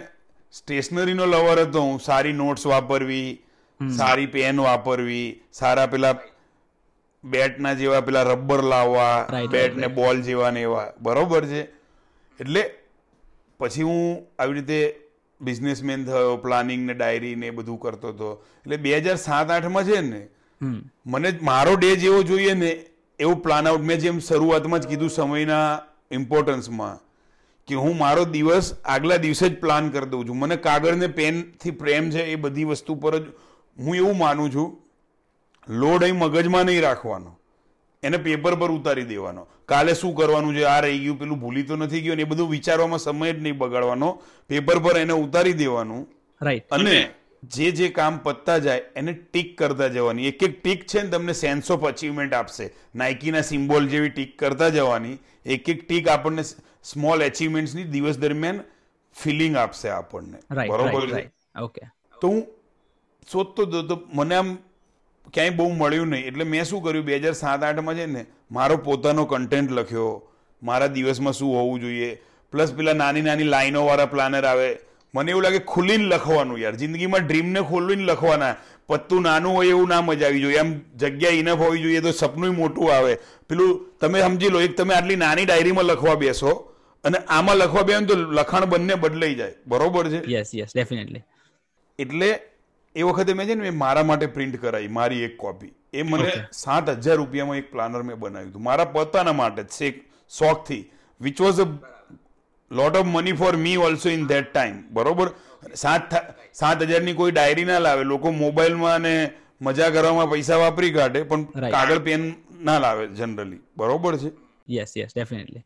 સ્ટેશનરીનો 0.52 1.26
લવર 1.26 1.60
હતો. 1.60 1.82
હું 1.82 2.00
સારી 2.00 2.32
નોટ્સ 2.32 2.66
વાપરવી 2.66 3.28
સારી 3.80 4.26
પેન 4.26 4.60
વાપરવી 4.60 5.40
સારા 5.52 5.86
પેલા 5.86 6.16
બેટના 7.24 7.74
જેવા 7.74 8.00
પેલા 8.00 8.22
રબર 8.24 8.62
લાવવા 8.62 9.16
બેટ 9.50 9.76
ને 9.76 9.88
બોલ 9.88 10.22
જેવા 10.22 10.50
ને 10.50 10.62
એવા. 10.62 10.92
બરોબર 11.02 11.44
છે? 11.46 11.62
એટલે 12.40 12.62
પછી 13.60 13.82
હું 13.82 14.02
આવી 14.38 14.54
રીતે 14.54 15.00
બિઝનેસમેન 15.40 16.04
થયો 16.04 16.36
પ્લાનિંગ 16.36 16.86
ને 16.86 16.94
ડાયરી 16.94 17.34
ને 17.34 17.46
એ 17.46 17.50
બધું 17.50 17.80
કરતો 17.80 18.08
હતો. 18.08 18.30
એટલે 18.62 18.76
બે 18.76 18.98
હજાર 18.98 19.16
સાત 19.16 19.50
આઠમાં 19.50 19.84
છે 19.84 20.00
ને 20.00 20.22
મને 21.06 21.28
મારો 21.42 21.76
ડે 21.76 21.96
જેવો 21.96 22.22
જોઈએ 22.22 22.54
ને 22.54 22.70
એવો 23.18 23.34
પ્લાન 23.44 23.68
આઉટ 23.68 23.84
મેં 23.90 23.98
જેમ 23.98 24.18
શરૂઆતમાં 24.20 24.80
જ 24.80 24.86
કીધું 24.86 25.10
સમયના 25.10 25.68
ઇમ્પોર્ટન્સમાં 26.10 27.00
કે 27.68 27.74
હું 27.74 27.96
મારો 27.98 28.24
દિવસ 28.24 28.74
આગલા 28.84 29.16
દિવસે 29.16 29.46
જ 29.48 29.54
પ્લાન 29.60 29.90
કરી 29.90 30.10
દઉં 30.10 30.28
છું. 30.28 30.38
મને 30.38 30.56
કાગળ 30.56 30.94
ને 30.96 31.06
પેનથી 31.06 31.70
પ્રેમ 31.70 32.10
છે 32.10 32.22
એ 32.32 32.36
બધી 32.36 32.64
વસ્તુ 32.64 32.94
પર 32.94 33.18
જ 33.18 33.26
હું 33.78 33.96
એવું 33.96 34.18
માનું 34.18 34.52
છું. 34.54 34.68
લોડ 35.68 36.02
અહીં 36.02 36.18
મગજમાં 36.18 36.64
નહીં 36.64 36.82
રાખવાનો. 36.82 37.37
એને 38.02 38.18
પેપર 38.18 38.54
પર 38.60 38.70
ઉતારી 38.70 39.04
દેવાનો. 39.04 39.46
કાલે 39.66 39.94
શું 39.94 40.14
કરવાનું 40.14 40.54
છે? 40.56 40.64
આ 40.64 40.80
રહી 40.80 40.98
ગયું 41.04 41.18
પેલું 41.18 41.40
ભૂલી 41.40 41.62
તો 41.62 41.76
નથી 41.76 42.02
ગયું 42.02 42.16
ને 42.16 42.22
એ 42.22 42.30
બધું 42.32 42.50
વિચારવામાં 42.50 42.98
સમય 42.98 43.32
જ 43.32 43.38
નહીં 43.38 43.58
બગાડવાનો. 43.58 44.10
પેપર 44.50 44.78
પર 44.84 44.98
એને 44.98 45.12
ઉતારી 45.12 45.56
દેવાનું. 45.62 46.02
રાઈટ 46.40 46.72
અને 46.72 47.10
જે 47.42 47.70
જે 47.72 47.88
કામ 47.98 48.18
પતતા 48.18 48.58
જાય 48.58 48.82
એને 48.96 49.12
ટીક 49.12 49.50
કરતા 49.58 49.88
જવાની. 49.88 50.26
એક 50.26 50.42
એક 50.42 50.54
ટીક 50.62 50.86
છે 50.86 51.02
ને 51.02 51.10
તમને 51.10 51.34
સેન્સ 51.34 51.70
ઓફ 51.70 51.84
અચીવમેન્ટ 51.84 52.34
આપશે. 52.34 52.70
નાઇકીના 52.94 53.42
સિમ્બોલ 53.42 53.88
જેવી 53.88 54.10
ટીક 54.10 54.38
કરતા 54.38 54.70
જવાની. 54.70 55.18
એક 55.46 55.68
એક 55.68 55.86
ટીક 55.88 56.08
આપણને 56.08 56.44
સ્મોલ 56.82 57.22
અચીવમેન્ટ્સની 57.30 57.84
દિવસ 57.84 58.18
દરમિયાન 58.18 58.62
ફિલિંગ 59.16 59.56
આપશે 59.56 59.88
આપણને. 59.90 60.38
બરોબર 60.50 61.30
ઓકે 61.66 61.82
તો 62.22 62.28
હું 62.28 62.46
શોધતો 63.28 63.66
હતો 63.66 63.82
તો 63.82 63.96
મને 64.12 64.34
આમ 64.34 64.50
ક્યાંય 65.32 65.50
બહુ 65.50 65.72
મળ્યું 65.72 66.08
નહીં. 66.08 66.24
એટલે 66.24 66.44
મેં 66.44 66.64
શું 66.64 66.82
કર્યું? 66.82 67.04
બે 67.04 67.16
હજાર 67.16 67.32
સાત 67.32 67.62
આઠમાં 67.62 67.94
છે 67.94 68.06
ને 68.06 68.26
મારો 68.50 68.76
પોતાનો 68.76 69.24
કન્ટેન્ટ 69.24 69.70
લખ્યો. 69.70 70.28
મારા 70.62 70.86
દિવસમાં 70.86 71.32
શું 71.32 71.56
હોવું 71.56 71.80
જોઈએ? 71.80 72.20
પ્લસ 72.52 72.74
પેલા 72.74 72.92
નાની 72.92 73.20
નાની 73.20 73.44
લાઈનોવાળા 73.44 74.06
પ્લાનર 74.06 74.44
આવે. 74.44 74.78
મને 75.14 75.30
એવું 75.30 75.42
લાગે 75.42 75.58
ખુલ્લીને 75.58 76.04
લખવાનું 76.04 76.58
યાર. 76.58 76.74
જિંદગીમાં 76.74 77.20
ડ્રીમને 77.26 77.60
ખોલીને 77.60 78.04
લખવાના. 78.04 78.54
પત્તું 78.86 79.22
નાનું 79.22 79.52
હોય 79.52 79.68
એવું 79.68 79.88
ના 79.88 80.00
મજા 80.00 80.26
આવી 80.26 80.40
જોઈએ. 80.40 80.56
એમ 80.56 80.80
જગ્યા 80.96 81.30
ઇનફ 81.30 81.58
હોવી 81.58 81.82
જોઈએ 81.82 82.00
તો 82.00 82.12
સપનું 82.12 82.54
મોટું 82.54 82.94
આવે. 82.94 83.18
પેલું 83.48 83.98
તમે 84.00 84.20
સમજી 84.20 84.48
લો 84.48 84.60
એક 84.60 84.76
તમે 84.76 84.94
આટલી 84.94 85.16
નાની 85.16 85.44
ડાયરીમાં 85.44 85.84
લખવા 85.84 86.14
બેસો 86.14 86.74
અને 87.04 87.18
આમાં 87.18 87.56
લખવા 87.56 87.82
બે 87.82 87.92
તો 88.06 88.14
લખાણ 88.14 88.64
બંને 88.64 88.94
બદલાઈ 88.94 89.34
જાય. 89.34 89.54
બરોબર 89.66 90.08
છે? 90.08 90.30
યસ 90.30 90.54
યસ 90.54 90.68
ડેફિનેટલી 90.74 91.22
એટલે 91.98 92.40
એ 92.98 93.02
વખતે 93.02 93.32
મેં 93.34 93.46
છે 93.48 93.54
ને 93.54 93.62
મેં 93.62 93.76
મારા 93.78 94.04
માટે 94.04 94.26
પ્રિન્ટ 94.28 94.56
કરાવી 94.56 94.92
મારી 94.98 95.22
એક 95.22 95.34
કોપી 95.36 95.72
એ 95.92 96.02
મને 96.04 96.28
સાત 96.58 96.90
હજાર 96.96 97.16
રૂપિયામાં 97.16 97.60
એક 97.62 97.70
પ્લાનર 97.72 98.02
મેં 98.02 98.16
બનાવ્યું 98.16 98.50
હતું. 98.50 98.62
મારા 98.62 98.88
પોતાના 98.96 99.32
માટે 99.34 99.62
જ 99.64 99.92
શોખથી. 100.30 100.82
Which 101.20 101.40
was 101.40 101.60
a 101.60 101.66
lot 102.70 102.96
of 102.96 103.06
money 103.06 103.32
for 103.34 103.54
me 103.58 103.76
also 103.78 104.08
in 104.10 104.26
that 104.26 104.50
time 104.52 104.76
બરોબર? 104.90 105.28
સાત 105.74 106.14
સાત 106.52 106.82
હજારની 106.82 107.14
કોઈ 107.14 107.32
ડાયરી 107.32 107.64
ના 107.64 107.78
લાવે. 107.78 108.04
લોકો 108.04 108.32
મોબાઈલમાં 108.34 108.94
અને 108.94 109.14
મજા 109.62 109.90
કરવામાં 109.90 110.30
પૈસા 110.30 110.56
વાપરી 110.56 110.92
કાઢે 110.92 111.22
પણ 111.24 111.44
કાગળ 111.70 112.00
પેન 112.00 112.22
ના 112.62 112.78
લાવે 112.78 113.06
જનરલી 113.10 113.60
બરોબર 113.76 114.14
છે? 114.18 114.30
યસ 114.68 114.92
યસ 114.96 115.12
ડેફિનેટલી 115.14 115.64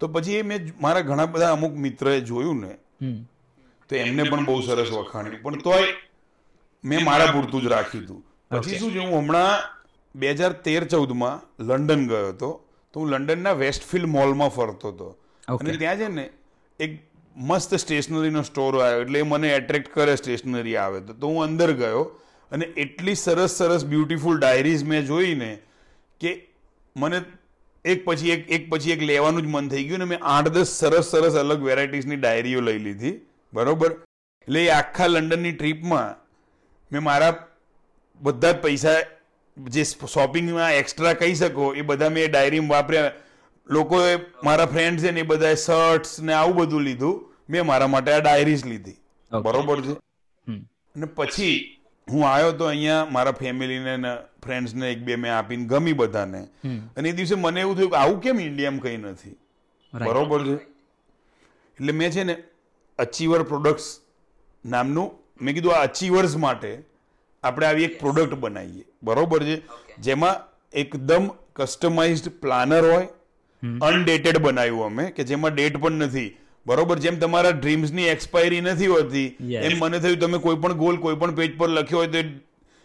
તો 0.00 0.08
પછી 0.08 0.36
એ 0.36 0.42
મેં 0.42 0.72
મારા 0.80 1.00
ઘણા 1.02 1.26
બધા 1.26 1.52
અમુક 1.52 1.74
મિત્રએ 1.76 2.20
જોયું 2.22 2.60
ને 2.60 2.72
તો 3.90 3.96
એમને 3.96 4.24
પણ 4.24 4.44
બહુ 4.44 4.60
સરસ 4.60 4.90
વખાણ્યું. 4.90 5.42
પણ 5.42 5.58
તોય 5.58 5.86
મેં 6.84 7.04
મારા 7.04 7.26
પૂરતું 7.26 7.62
જ 7.62 7.66
રાખ્યું 7.66 8.04
હતું. 8.04 8.24
પછી 8.50 8.78
શું 8.78 8.92
છે 8.92 8.98
હું 8.98 9.18
હમણાં 9.18 9.60
બે 10.14 10.30
હજાર 10.30 10.52
તેર 10.52 10.84
ચૌદમાં 10.84 11.64
લંડન 11.64 12.08
ગયો 12.08 12.28
હતો. 12.28 12.50
તો 12.92 13.00
હું 13.00 13.08
લંડનના 13.08 13.52
વેસ્ટફિલ્ડ 13.52 14.06
મોલમાં 14.06 14.48
ફરતો 14.48 14.88
હતો. 14.88 15.16
અને 15.48 15.76
ત્યાં 15.76 15.96
છે 15.96 16.08
ને 16.08 16.30
એક 16.80 16.98
મસ્ત 17.36 17.74
સ્ટેશનરીનો 17.74 18.42
સ્ટોર 18.42 18.80
આવ્યો. 18.80 19.00
એટલે 19.00 19.18
એ 19.18 19.22
મને 19.22 19.50
એટ્રેક્ટ 19.54 19.94
કરે 19.94 20.16
સ્ટેશનરી 20.16 20.76
આવે 20.76 21.00
તો. 21.00 21.12
તો 21.12 21.26
હું 21.26 21.44
અંદર 21.44 21.72
ગયો 21.72 22.04
અને 22.52 22.64
એટલી 22.64 23.14
સરસ 23.14 23.50
સરસ 23.50 23.84
બ્યુટીફુલ 23.84 24.38
ડાયરીઝ 24.38 24.84
મેં 24.84 25.06
જોઈને 25.06 25.58
કે 26.20 26.48
મને 26.96 27.20
એક 27.84 28.04
પછી 28.04 28.30
એક 28.30 28.50
એક 28.50 28.70
પછી 28.70 28.90
એક 28.90 29.02
લેવાનું 29.02 29.42
જ 29.42 29.46
મન 29.46 29.68
થઈ 29.68 29.84
ગયું 29.84 29.98
ને 29.98 30.04
મેં 30.04 30.18
આઠ 30.22 30.48
દસ 30.48 30.68
સરસ 30.68 31.10
સરસ 31.10 31.34
અલગ 31.34 31.62
વેરાયટીઝની 31.62 32.16
ડાયરીઓ 32.16 32.60
લઈ 32.60 32.78
લીધી. 32.78 33.20
બરોબર? 33.52 33.90
એટલે 34.48 34.66
એ 34.66 34.68
આખા 34.68 35.06
લંડનની 35.06 35.52
ટ્રીપમાં 35.52 36.29
મેં 36.92 37.02
મારા 37.02 37.46
બધા 38.20 38.52
જ 38.52 38.56
પૈસા 38.56 39.00
જે 39.58 39.84
શોપિંગમાં 39.84 40.72
એક્સ્ટ્રા 40.72 41.12
કહી 41.12 41.34
શકો 41.34 41.74
એ 41.74 41.82
બધા 41.82 42.08
મેં 42.08 42.30
ડાયરીમાં 42.30 42.68
વાપર્યા. 42.68 43.12
લોકોએ 43.70 44.16
મારા 44.44 44.66
ફ્રેન્ડ 44.66 45.00
છે 45.00 45.10
ને 45.10 45.20
એ 45.20 45.22
બધાએ 45.22 45.54
શર્ટ્સ 45.54 46.20
ને 46.20 46.32
આવું 46.32 46.56
બધું 46.56 46.82
લીધું. 46.82 47.34
મેં 47.50 47.66
મારા 47.66 47.86
માટે 47.86 48.12
આ 48.12 48.18
ડાયરીઝ 48.18 48.66
લીધી. 48.66 48.96
બરોબર 49.42 49.80
છે. 49.80 49.92
અને 50.94 51.06
પછી 51.06 51.76
હું 52.10 52.28
આવ્યો 52.28 52.52
તો 52.52 52.64
અહીંયા 52.64 53.06
મારા 53.10 53.32
ફેમિલીને 53.32 53.96
ને 53.96 54.16
ફ્રેન્ડ્સને 54.44 54.92
એક 54.92 55.02
બે 55.02 55.16
મેં 55.16 55.36
આપીને 55.36 55.64
ગમી 55.64 55.92
બધાને. 55.92 56.46
અને 56.96 57.08
એ 57.08 57.12
દિવસે 57.12 57.34
મને 57.34 57.60
એવું 57.60 57.76
થયું 57.76 57.90
કે 57.90 57.96
આવું 57.96 58.20
કેમ 58.20 58.40
ઇન્ડિયામાં 58.40 58.80
કંઈ 58.80 58.96
નથી? 58.96 59.36
બરોબર 59.92 60.46
છે. 60.46 60.52
એટલે 60.52 61.92
મેં 61.92 62.10
છે 62.10 62.24
ને 62.24 62.36
અચીવર 62.98 63.42
પ્રોડક્ટ્સ 63.42 64.00
નામનું 64.66 65.19
મેં 65.42 65.54
કીધું 65.54 65.74
આ 65.74 65.82
અચીવર્સ 65.82 66.36
માટે 66.36 66.72
આપણે 67.44 67.66
આવી 67.66 67.84
એક 67.84 68.00
પ્રોડક્ટ 68.00 68.34
બનાવીએ. 68.34 68.84
બરોબર 69.02 69.42
છે? 69.42 69.56
જેમાં 69.98 70.36
એકદમ 70.74 71.30
કસ્ટમાઇઝડ 71.56 72.28
પ્લાનર 72.28 72.84
હોય 72.84 73.08
અનડેટેડ 73.82 74.38
બનાવ્યું 74.38 74.84
અમે 74.84 75.10
કે 75.10 75.24
જેમાં 75.24 75.54
ડેટ 75.54 75.76
પણ 75.76 75.92
નથી. 75.92 76.36
બરોબર? 76.66 76.98
જેમ 76.98 77.18
તમારા 77.18 77.50
ડ્રીમ્સની 77.50 78.02
એક્સપાયરી 78.02 78.60
નથી 78.60 78.86
હોતી 78.86 79.26
એમ 79.56 79.78
મને 79.78 79.98
થયું 79.98 80.18
તમે 80.18 80.38
કોઈ 80.38 80.56
પણ 80.56 80.72
ગોલ 80.72 80.96
કોઈ 80.96 81.16
પણ 81.16 81.34
પેજ 81.34 81.58
પર 81.58 81.68
લખ્યો 81.68 81.98
હોય 81.98 82.06
તો 82.06 82.22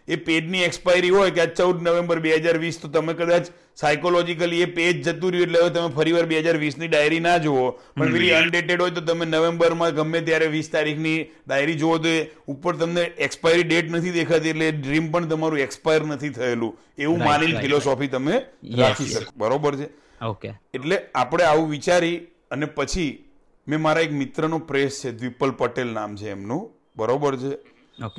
એ- 0.07 0.15
પેજની 0.15 0.61
એક્સપાયરી 0.61 1.09
હોય 1.09 1.31
કે 1.31 1.45
ચૌદ 1.55 1.81
નવેમ્બર 1.81 2.19
બે 2.19 2.35
હજાર 2.35 2.57
વીસ 2.57 2.81
તો 2.81 2.87
તમે 2.87 3.13
કદાચ 3.13 3.47
સાયકોલોજીકલી 3.75 4.61
એ 4.61 4.65
પેજ 4.65 5.07
જતું 5.07 5.31
રહ્યું 5.31 5.47
એટલે 5.47 5.59
હવે 5.59 5.69
તમે 5.69 5.89
ફરીવાર 5.95 6.25
બે 6.25 6.39
હજાર 6.39 6.57
વીસની 6.57 6.87
ડાયરી 6.87 7.19
ના 7.19 7.37
જુઓ. 7.37 7.71
પણ 7.71 8.13
પેલી 8.13 8.31
અનડેટેડ 8.31 8.81
હોય 8.81 8.91
તો 8.91 9.01
તમે 9.01 9.25
નવેમ્બરમાં 9.25 9.95
ગમે 9.95 10.21
ત્યારે 10.21 10.47
વીસ 10.47 10.69
તારીખની 10.69 11.17
ડાયરી 11.47 11.73
જુઓ 11.73 11.97
તો 11.97 12.13
ઉપર 12.47 12.75
તમને 12.75 13.01
એક્સપાયરી 13.01 13.63
ડેટ 13.63 13.91
નથી 13.91 14.11
દેખાતી 14.11 14.49
એટલે 14.49 14.71
ડ્રીમ 14.71 15.11
પણ 15.11 15.27
તમારું 15.27 15.59
એક્સપાયર 15.59 16.05
નથી 16.05 16.29
થયેલું. 16.29 16.77
એવું 16.97 17.17
માની 17.19 17.45
ફિલોસોફી 17.61 18.07
તમે 18.07 18.31
રાખી 18.77 19.05
શકો. 19.05 19.31
બરોબર 19.37 19.75
છે? 19.75 19.87
ઓકે 20.25 20.53
એટલે 20.73 20.99
આપણે 21.15 21.43
આવું 21.43 21.69
વિચારી 21.69 22.17
અને 22.51 22.65
પછી 22.65 23.25
મેં 23.67 23.81
મારા 23.81 24.01
એક 24.01 24.11
મિત્રનો 24.11 24.59
પ્રેસ 24.59 25.01
છે 25.05 25.11
દ્વિપલ 25.11 25.51
પટેલ 25.51 25.87
નામ 25.87 26.15
છે 26.15 26.29
એમનું. 26.29 26.69
બરોબર 26.95 27.37
છે? 27.37 27.53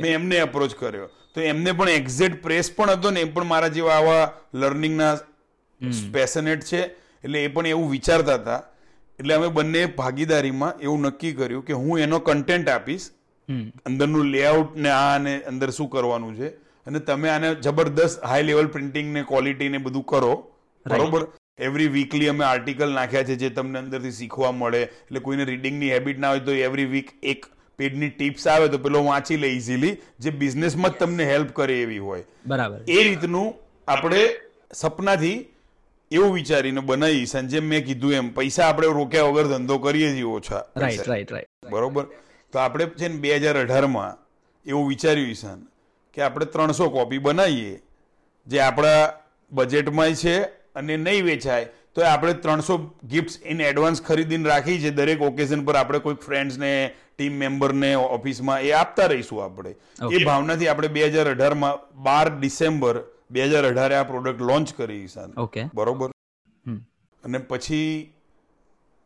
મેં 0.02 0.12
એમને 0.14 0.38
અપ્રોચ 0.38 0.74
કર્યો. 0.74 1.08
તો 1.36 1.42
એમને 1.46 1.72
પણ 1.78 1.94
એક્ઝેક્ટ 1.94 2.38
પ્રેસ 2.42 2.68
પણ 2.76 2.90
હતો 2.90 3.10
ને 3.14 3.24
એ 3.24 3.28
પણ 3.32 3.48
મારા 3.50 3.72
જેવા 3.74 3.96
આવા 3.96 4.22
લર્નિંગના 4.54 5.14
પેશનેટ 6.12 6.62
છે. 6.70 6.80
એટલે 7.24 7.44
એ 7.44 7.48
પણ 7.48 7.66
એવું 7.66 7.90
વિચારતા 7.90 8.36
હતા. 8.40 8.60
એટલે 9.18 9.34
અમે 9.34 9.48
બંને 9.48 9.82
ભાગીદારીમાં 9.98 10.84
એવું 10.84 11.06
નક્કી 11.06 11.32
કર્યું 11.32 11.64
કે 11.64 11.80
હું 11.80 12.04
એનો 12.04 12.20
કન્ટેન્ટ 12.28 12.68
આપીશ 12.68 13.08
અંદરનું 13.88 14.30
લેઆઉટ 14.34 14.78
ને 14.84 14.90
આ 14.90 15.10
અને 15.16 15.34
અંદર 15.50 15.70
શું 15.70 15.90
કરવાનું 15.90 16.36
છે. 16.38 16.48
અને 16.86 17.00
તમે 17.00 17.28
આને 17.28 17.48
જબરદસ્ત 17.66 18.24
હાઈ 18.30 18.46
લેવલ 18.50 18.70
પ્રિન્ટિંગ 18.76 19.12
ને 19.16 19.22
ક્વોલિટી 19.22 19.68
ને 19.68 19.78
બધું 19.78 20.06
કરો. 20.12 20.32
બરોબર? 20.86 21.26
એવરી 21.58 21.88
વીકલી 21.88 22.28
અમે 22.28 22.44
આર્ટિકલ 22.44 22.90
નાખ્યા 22.92 23.28
છે 23.30 23.36
જે 23.42 23.50
તમને 23.50 23.78
અંદરથી 23.78 24.14
શીખવા 24.20 24.52
મળે. 24.52 24.82
એટલે 24.82 25.20
કોઈને 25.20 25.44
રીડિંગની 25.44 25.92
હેબિટ 25.96 26.18
ના 26.24 26.32
હોય 26.34 26.46
તો 26.48 26.56
એવરી 26.68 26.88
વીક 26.96 27.12
એક 27.34 27.46
પેજની 27.76 28.08
ટિપ્સ 28.08 28.46
આવે 28.46 28.68
તો 28.68 28.78
પેલો 28.78 29.04
વાંચી 29.04 29.36
લે 29.36 29.48
ઇઝીલી 29.56 29.98
જે 30.18 30.30
બિઝનેસમાં 30.30 30.92
જ 30.92 30.98
તમને 30.98 31.24
હેલ્પ 31.24 31.52
કરે 31.52 31.82
એવી 31.82 31.98
હોય. 31.98 32.24
બરાબર. 32.46 32.80
એ 32.86 33.02
રીતનું 33.02 33.54
આપણે 33.88 34.22
સપનાથી 34.72 35.38
એવું 36.10 36.32
વિચારીને 36.32 36.80
બનાવી 36.80 37.26
સંજય 37.26 37.60
મેં 37.60 37.84
કીધું 37.84 38.12
એમ 38.12 38.30
પૈસા 38.30 38.68
આપણે 38.68 38.86
રોક્યા 38.86 39.30
વગર 39.30 39.48
ધંધો 39.48 39.78
કરીએ 39.78 40.12
છીએ 40.12 40.24
ઓછા. 40.24 40.64
રાઈટ 40.76 41.06
રાઈટ 41.06 41.30
રાઈટ 41.30 41.70
બરોબર? 41.70 42.06
તો 42.52 42.58
આપણે 42.58 42.86
છે 42.86 43.08
ને 43.08 43.16
બે 43.16 43.38
હજાર 43.38 43.56
અઢારમાં 43.56 44.18
એવું 44.66 44.88
વિચાર્યું 44.88 45.30
ઈશાન 45.30 45.66
કે 46.14 46.22
આપણે 46.22 46.46
ત્રણસો 46.46 46.90
કોપી 46.90 47.18
બનાવીએ 47.18 47.80
જે 48.46 48.60
આપણા 48.60 49.12
બજેટમાં 49.52 50.14
છે 50.14 50.36
અને 50.74 50.96
નહીં 50.96 51.24
વેચાય. 51.24 51.66
તો 51.96 52.04
આપણે 52.04 52.32
ત્રણસો 52.44 52.76
ગિફ્ટ્સ 53.08 53.36
ઇન 53.44 53.60
એડવાન્સ 53.60 54.02
ખરીદીને 54.02 54.48
રાખી 54.48 54.78
છે 54.78 54.90
દરેક 54.90 55.22
ઓકેઝન 55.22 55.62
પર 55.64 55.76
આપણે 55.76 55.98
કોઈક 55.98 56.20
ફ્રેન્ડ્સને 56.20 56.72
ટીમ 56.88 57.38
મેમ્બરને 57.44 57.92
ઓફિસમાં 57.96 58.60
એ 58.60 58.72
આપતા 58.72 59.06
રહીશું 59.06 59.44
આપણે. 59.44 59.72
એ 60.12 60.24
ભાવનાથી 60.24 60.68
આપણે 60.68 60.88
બે 60.88 61.06
હજાર 61.08 61.28
અઢારમાં 61.28 61.78
બાર 62.02 62.26
ડિસેમ્બર 62.40 63.00
બે 63.30 63.46
હજાર 63.46 63.64
અઢારે 63.64 63.96
આ 63.96 64.02
પ્રોડક્ટ 64.02 64.40
લોન્ચ 64.40 64.74
કરી 64.76 65.00
ઈશાન. 65.02 65.32
ઓકે 65.36 65.62
બરોબર? 65.74 66.10
અને 67.24 67.38
પછી 67.38 67.88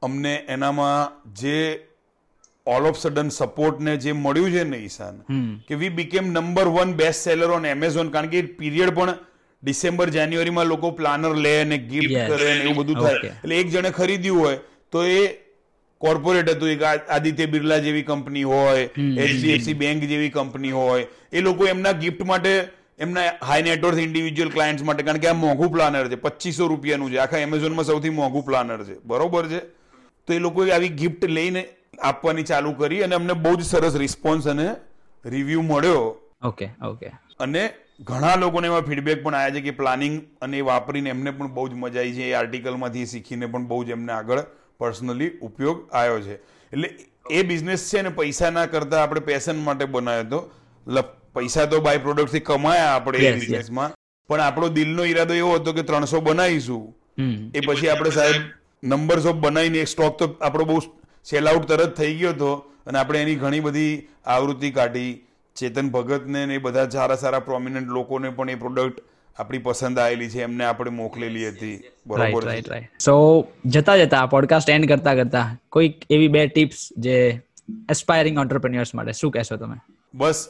અમને 0.03 0.34
એનામાં 0.49 1.32
જે 1.34 1.57
ઓલ 2.66 2.86
ઓફ 2.86 2.99
સડન 2.99 3.30
સપોર્ટ 3.30 3.80
ને 3.80 3.97
જે 3.97 4.12
મળ્યું 4.12 4.53
છે 4.53 4.64
ને 4.64 4.78
ઈશાન 4.78 5.16
કે 5.68 5.74
we 5.74 5.88
became 5.91 6.30
number 6.32 6.68
one 6.68 6.93
best 6.93 7.28
seller 7.28 7.51
on 7.51 7.64
Amazon 7.66 8.11
કારણ 8.11 8.28
કે 8.28 8.43
પીરિયડ 8.59 8.95
પણ 8.95 9.18
ડિસેમ્બર 9.62 10.08
જાન્યુઆરીમાં 10.16 10.66
લોકો 10.72 10.90
પ્લાનર 10.98 11.32
લે 11.44 11.54
અને 11.61 11.78
ગિફ્ટ 11.92 12.18
કરે 12.32 12.50
અને 12.52 12.64
એવું 12.64 12.76
બધું 12.80 13.00
થાય. 13.04 13.32
એટલે 13.36 13.54
એક 13.61 13.70
જણે 13.74 13.90
ખરીદ્યું 14.00 14.42
હોય 14.42 14.58
તો 14.92 15.04
એ 15.18 15.22
કોર્પોરેટ 16.00 16.50
હતું 16.50 16.70
એક 16.74 16.84
આદિત્ય 17.16 17.46
બિરલા 17.54 17.80
જેવી 17.86 18.04
કંપની 18.11 18.44
હોય 18.52 18.84
એચડીએફસી 19.24 19.78
બેંક 19.82 20.06
જેવી 20.12 20.30
કંપની 20.36 20.76
હોય 20.76 21.08
એ 21.32 21.40
લોકો 21.40 21.66
એમના 21.72 21.92
ગિફ્ટ 22.04 22.22
માટે 22.30 22.52
એમના 23.06 23.26
હાઈ 23.48 23.66
નેટવર્થ 23.66 24.00
ઇન્ડિવિજ્યુઅલ 24.06 24.52
ક્લાયન્ટ્સ 24.54 24.86
માટે 24.88 25.02
કારણ 25.08 25.20
કે 25.24 25.28
આ 25.32 25.36
મોંઘું 25.42 25.70
પ્લાનર 25.74 26.08
છે 26.08 26.18
પચીસો 26.24 26.70
રૂપિયાનું 26.72 27.12
છે 27.12 27.20
આખા 27.24 27.42
એમેઝોનમાં 27.48 27.86
સૌથી 27.90 28.14
મોંઘું 28.20 28.44
પ્લાનર 28.48 28.80
છે. 28.88 28.96
બરોબર 29.04 29.44
છે? 29.52 29.61
તો 30.28 30.32
એ 30.32 30.38
લોકોએ 30.38 30.72
આવી 30.72 30.92
ગિફ્ટ 31.02 31.24
લઈને 31.38 31.62
આપવાની 32.11 32.48
ચાલુ 32.50 32.72
કરી 32.80 33.02
અને 33.06 33.14
અમને 33.14 33.34
બહુ 33.44 33.52
જ 33.61 33.68
સરસ 33.72 33.94
રિસ્પોન્સ 34.04 34.50
અને 34.54 34.66
રિવ્યુ 35.24 35.62
મળ્યો. 35.62 36.04
ઓકે 36.50 36.66
ઓકે 36.90 37.12
અને 37.40 37.62
ઘણા 38.01 38.36
લોકોને 38.36 38.66
એવા 38.66 38.82
ફીડબેક 38.82 39.22
પણ 39.24 39.34
આવ્યા 39.34 39.55
છે 39.55 39.61
કે 39.61 39.72
પ્લાનિંગ 39.78 40.14
અને 40.44 40.61
વાપરીને 40.68 41.11
એમને 41.11 41.32
પણ 41.38 41.53
બહુ 41.57 41.68
જ 41.68 41.74
મજા 41.74 42.01
આવી 42.01 42.14
છે. 42.18 42.28
એ 42.28 42.34
આર્ટિકલમાંથી 42.34 43.07
શીખીને 43.07 43.46
પણ 43.46 43.66
બહુ 43.72 43.84
જ 43.84 43.90
એમને 43.96 44.12
આગળ 44.12 44.40
પર્સનલી 44.80 45.30
ઉપયોગ 45.48 45.82
આવ્યો 45.92 46.20
છે. 46.20 46.36
એટલે 46.72 46.88
એ 47.30 47.42
બિઝનેસ 47.42 47.84
છે 47.90 48.03
ને 48.03 48.11
પૈસા 48.20 48.51
ના 48.51 48.66
કરતા 48.66 49.03
આપણે 49.03 49.20
પેશન 49.20 49.61
માટે 49.66 49.84
બનાવ્યો 49.86 50.40
હતો 50.86 51.05
પૈસા 51.34 51.66
તો 51.66 51.80
બાય 51.80 51.98
પ્રોડક્ટથી 51.98 52.40
કમાયા 52.40 52.94
આપણે 52.94 53.18
એ. 53.18 53.32
બિઝનેસમાં 53.34 53.92
પણ 54.30 54.40
આપણો 54.40 54.68
દિલનો 54.78 55.05
ઈરાદો 55.05 55.34
એવો 55.34 55.55
હતો 55.59 55.72
કે 55.72 55.82
ત્રણસો 55.82 56.20
બનાવીશું. 56.20 56.84
એ 57.55 57.61
પછી 57.61 57.88
આપણે 57.88 58.11
સાહેબ 58.11 58.42
નંબર્સ 58.82 59.26
ઓફ 59.26 59.36
બનાવીને 59.36 59.78
એક 59.78 59.88
સ્ટોક 59.88 60.18
તો 60.18 60.34
આપણો 60.40 60.64
બહુ 60.64 60.80
સેલ 61.26 61.48
આઉટ 61.48 61.68
તરત 61.68 61.92
થઈ 61.96 62.14
ગયો 62.18 62.32
હતો 62.32 62.53
અને 62.86 62.98
આપણે 62.98 63.22
એની 63.22 63.40
ઘણી 63.42 63.61
બધી 63.61 63.92
આવૃત્તિ 64.26 64.70
કાઢી. 64.70 65.12
ચેતન 65.61 65.90
ભગતને 65.90 66.46
ને 66.46 66.54
એ 66.54 66.58
બધા 66.58 66.88
સારા 66.88 67.16
સારા 67.16 67.38
પ્રોમિનન્ટ 67.38 67.88
લોકોને 67.88 68.30
પણ 68.30 68.50
એ 68.50 68.54
પ્રોડક્ટ 68.54 69.02
આપણી 69.36 69.58
પસંદ 69.58 69.98
આવેલી 69.98 70.30
છે 70.30 70.42
એમને 70.42 70.64
આપણે 70.64 70.90
મોકલેલી 70.90 71.48
હતી. 71.48 71.76
બરોબર 72.06 72.44
રાઈટ 72.44 72.68
રાઈટ 72.68 73.00
સો 73.00 73.14
જતા 73.66 73.96
જતા 73.96 74.26
પોડકાસ્ટ 74.26 74.70
એન્ડ 74.70 74.88
કરતા 74.88 75.14
કરતા 75.14 75.46
કોઈક 75.68 76.02
એવી 76.11 76.28
બે 76.28 76.46
ટિપ્સ 76.46 76.88
જે 76.98 77.16
એસ્પાયરિંગ 77.90 78.38
ઓન્ટરપ્રિન્યોર્સ 78.38 78.94
માટે 78.94 79.12
શું 79.12 79.30
કહેશો 79.30 79.56
તમે? 79.56 79.76
બસ 80.14 80.48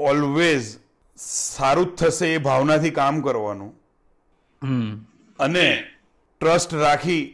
ઓલવેઝ 0.00 0.76
સારું 1.16 1.86
જ 1.86 1.96
થશે 1.96 2.28
એ 2.34 2.38
ભાવનાથી 2.38 2.90
કામ 2.90 3.20
કરવાનું. 3.20 3.72
અને 5.38 5.66
ટ્રસ્ટ 6.40 6.74
રાખી 6.74 7.24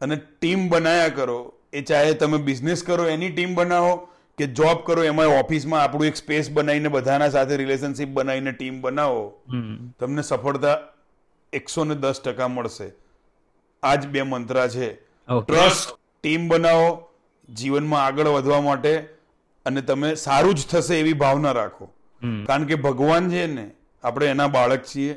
અને 0.00 0.16
ટીમ 0.16 0.68
બનાયા 0.68 1.08
કરો. 1.08 1.40
એ 1.72 1.82
ચાહે 1.82 2.14
તમે 2.14 2.38
બિઝનેસ 2.38 2.82
કરો 2.82 3.04
એની 3.08 3.28
ટીમ 3.28 3.54
બનાવો 3.54 3.94
કે 4.38 4.46
જોબ 4.58 4.78
કરો 4.86 5.04
એમાં 5.04 5.26
ઓફિસમાં 5.26 5.82
આપણું 5.82 6.06
એક 6.06 6.16
સ્પેસ 6.16 6.50
બનાવીને 6.50 6.88
બધાના 6.88 7.28
સાથે 7.28 7.56
રિલેશનશિપ 7.56 8.08
બનાવીને 8.08 8.52
ટીમ 8.52 8.80
બનાવો 8.80 9.24
તમને 10.00 10.22
સફળતા 10.22 10.76
એકસો 11.52 11.84
ને 11.84 11.94
દસ 11.94 12.20
ટકા 12.24 12.48
મળશે. 12.48 12.88
આ 13.82 13.94
જ 13.94 14.06
બે 14.06 14.22
મંત્રા 14.22 14.68
છે. 14.68 14.88
ટ્રસ્ટ 15.46 15.96
ટીમ 16.22 16.48
બનાવો 16.48 16.88
જીવનમાં 17.48 18.04
આગળ 18.04 18.28
વધવા 18.28 18.60
માટે 18.60 18.94
અને 19.66 19.80
તમે 19.82 20.14
સારું 20.14 20.54
જ 20.54 20.66
થશે 20.66 21.00
એવી 21.00 21.12
ભાવના 21.12 21.52
રાખો. 21.52 21.90
કારણ 22.46 22.64
કે 22.64 22.74
ભગવાન 22.74 23.30
છે 23.30 23.46
ને 23.46 23.66
આપણે 24.04 24.26
એના 24.26 24.48
બાળક 24.48 24.82
છીએ. 24.84 25.12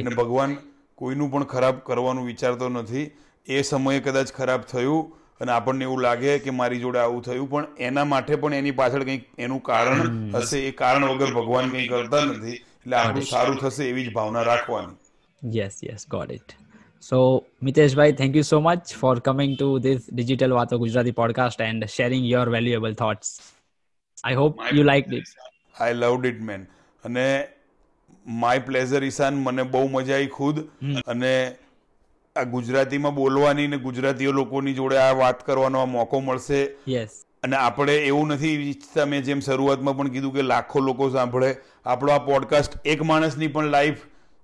અને 0.00 0.14
ભગવાન 0.14 0.56
કોઈનું 0.94 1.30
પણ 1.32 1.44
ખરાબ 1.44 1.76
કરવાનું 1.78 2.26
વિચારતો 2.26 2.68
નથી. 2.68 3.10
એ 3.46 3.62
સમયે 3.62 4.00
કદાચ 4.00 4.32
ખરાબ 4.32 4.60
થયું 4.60 5.02
અને 5.40 5.52
આપણને 5.52 5.84
એવું 5.84 6.02
લાગે 6.02 6.38
કે 6.44 6.50
મારી 6.60 6.80
જોડે 6.80 6.98
આવું 6.98 7.22
થયું 7.22 7.48
પણ 7.50 7.66
એના 7.88 8.04
માટે 8.12 8.34
પણ 8.36 8.54
એની 8.54 8.76
પાછળ 8.82 9.02
કંઈક 9.02 9.24
એનું 9.38 9.62
કારણ 9.62 10.02
હશે 10.36 10.60
એ 10.68 10.74
કારણ 10.82 11.08
વગર 11.12 11.32
ભગવાન 11.38 11.70
કંઈ 11.70 11.88
કરતા 11.88 12.24
નથી 12.24 12.58
એટલે 12.58 12.96
આપણું 12.96 13.26
સારું 13.30 13.56
થશે 13.56 13.88
એવી 13.88 14.06
જ 14.06 14.12
ભાવના 14.12 14.42
રાખવાની 14.42 14.94
Yes, 15.42 15.74
yes, 15.82 16.04
got 16.08 16.30
it. 16.30 16.54
So, 17.02 17.16
Mitesh 17.62 17.94
bhai, 17.94 18.12
thank 18.12 18.34
you 18.34 18.42
so 18.42 18.60
much 18.60 18.92
for 18.94 19.10
coming 19.20 19.56
to 19.56 19.66
this 19.78 20.06
Digital 20.20 20.50
Vato 20.50 20.78
Gujarati 20.78 21.12
podcast 21.12 21.60
and 21.60 21.88
sharing 21.90 22.24
your 22.24 22.44
valuable 22.50 22.94
thoughts. 22.94 23.32
I 24.24 24.32
hope 24.34 24.62
you 24.72 24.84
liked 24.84 25.12
it. 25.12 25.34
I 25.80 25.94
loved 25.94 26.26
it 26.26 26.40
man 26.42 26.64
અને 27.04 27.26
my 28.26 28.58
pleasure 28.58 29.04
ઈશાન 29.04 29.34
મને 29.34 29.62
બહુ 29.62 29.82
મજા 29.88 30.14
આવી 30.14 30.26
ખુદ 30.26 30.60
અને 31.06 31.32
આ 32.36 32.42
ગુજરાતીમાં 32.42 33.14
બોલવાની 33.14 33.66
ને 33.66 33.76
ગુજરાતીઓ 33.76 34.32
લોકોની 34.32 34.74
જોડે 34.74 34.96
આ 34.96 35.12
વાત 35.12 35.46
કરવાનો 35.46 35.78
આ 35.78 35.84
મોકો 35.84 36.20
મળશે? 36.20 36.70
યસ 36.88 37.08
અને 37.42 37.56
આપણે 37.56 37.96
એવું 37.96 38.28
નથી 38.28 38.48
ઈચ્છતા 38.48 39.04
મેં 39.04 39.22
જેમ 39.22 39.40
શરૂઆતમાં 39.40 39.96
પણ 39.96 40.08
કીધું 40.08 40.34
કે 40.34 40.42
લાખો 40.42 40.80
લોકો 40.80 41.10
સાંભળે 41.10 41.56
આપણો 41.84 42.12
આ 42.12 42.18
પોડકાસ્ટ 42.18 42.86
એક 42.86 43.02
માણસની 43.02 43.46
પણ 43.46 43.64
લાઈફ 43.66 43.96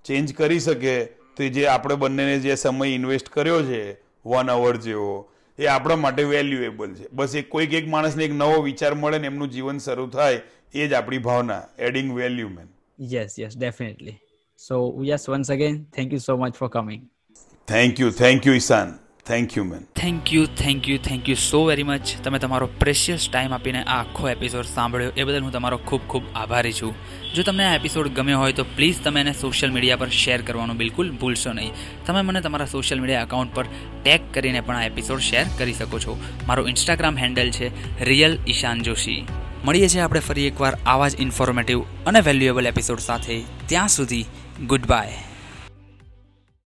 ચેન્જ 0.04 0.34
કરી 0.34 0.60
શકે 0.60 1.04
તો 1.04 1.48
જે 1.48 1.66
આપણે 1.66 1.94
બંનેને 1.94 2.38
જે 2.38 2.54
સમય 2.54 2.88
ઇન્વેસ્ટ 2.88 3.28
કર્યો 3.28 3.62
છે 3.62 3.92
વન 4.26 4.50
અવર 4.50 4.76
જેવો 4.76 5.28
એ 5.58 5.66
આપણા 5.66 5.96
માટે 5.96 6.22
વેલ્યુએબલ 6.22 6.94
છે. 6.94 7.08
બસ 7.12 7.34
એ 7.34 7.42
કોઈક 7.42 7.74
એક 7.74 7.88
માણસને 7.88 8.24
એક 8.24 8.32
નવો 8.32 8.62
વિચાર 8.62 8.94
મળે 8.94 9.18
ને 9.18 9.26
એમનું 9.26 9.50
જીવન 9.50 9.78
શરૂ 9.78 10.06
થાય 10.06 10.40
એ 10.74 10.88
જ 10.88 10.92
આપણી 10.92 11.18
ભાવના 11.18 11.62
adding 11.78 12.14
value 12.14 12.48
man 12.48 12.68
yes 13.00 13.38
yes 13.38 13.58
definitely 13.58 14.18
so 14.58 15.04
yes 15.04 15.30
once 15.30 15.52
again 15.52 15.84
thank 15.84 16.12
you 16.12 16.18
so 16.18 16.36
much 16.36 16.54
for 16.54 16.68
coming. 16.68 17.09
Thank 17.70 18.00
you 18.00 18.10
thank 18.10 18.46
you 18.46 18.52
Ishaan 18.52 18.88
thank 19.26 19.56
you 19.56 19.64
man 19.64 19.82
thank 19.94 20.32
you 20.32 20.46
thank 20.46 20.88
you 20.88 20.98
thank 20.98 21.28
you 21.28 21.34
so 21.34 21.64
very 21.64 21.82
much 21.82 22.14
તમે 22.24 22.38
તમારો 22.38 22.66
precious 22.66 23.30
time 23.30 23.54
આપીને 23.54 23.82
આ 23.82 24.00
આખો 24.00 24.28
episode 24.28 24.64
સાંભળ્યો. 24.64 25.12
એ 25.16 25.24
બદલ 25.24 25.42
હું 25.42 25.52
તમારો 25.52 25.76
ખૂબ 25.76 26.00
ખૂબ 26.08 26.22
આભારી 26.34 26.72
છું. 26.72 26.94
જો 27.34 27.42
તમને 27.42 27.64
આ 27.64 27.74
એપિસોડ 27.74 28.08
ગમ્યો 28.08 28.38
હોય 28.38 28.52
તો 28.52 28.64
પ્લીઝ 28.64 28.96
તમે 29.04 29.20
એને 29.20 29.32
સોશિયલ 29.32 29.72
મીડિયા 29.72 29.96
પર 29.96 30.08
શેર 30.08 30.42
કરવાનું 30.42 30.76
બિલકુલ 30.76 31.10
ભૂલશો 31.10 31.52
નહીં. 31.52 31.72
તમે 32.06 32.22
મને 32.22 32.40
તમારા 32.40 32.66
સોશિયલ 32.66 33.00
મીડિયા 33.00 33.22
એકાઉન્ટ 33.22 33.54
પર 33.54 33.64
ટેગ 34.02 34.20
કરીને 34.34 34.60
પણ 34.60 34.76
આ 34.76 34.84
એપિસોડ 34.84 35.18
શેર 35.18 35.46
કરી 35.58 35.72
શકો 35.72 35.98
છો. 35.98 36.20
મારો 36.46 36.68
ઇન્સ્ટાગ્રામ 36.68 37.18
હેન્ડલ 37.18 37.50
છે 37.50 37.72
રિયલ 38.04 38.38
ઈશાન 38.48 38.82
જોશી 38.82 39.26
મળીએ 39.64 39.88
છીએ 39.88 40.00
આપણે 40.00 40.20
ફરી 40.20 40.46
એકવાર 40.46 40.74
આવા 40.86 41.08
જ 41.08 41.20
ઇન્ફોર્મેટિવ 41.20 41.82
અને 41.82 42.20
વેલ્યુએબલ 42.20 42.66
એપિસોડ 42.66 42.98
સાથે. 42.98 43.42
ત્યાં 43.66 43.88
સુધી 43.88 44.24
ગુડ 44.66 44.86
બાય 44.86 45.29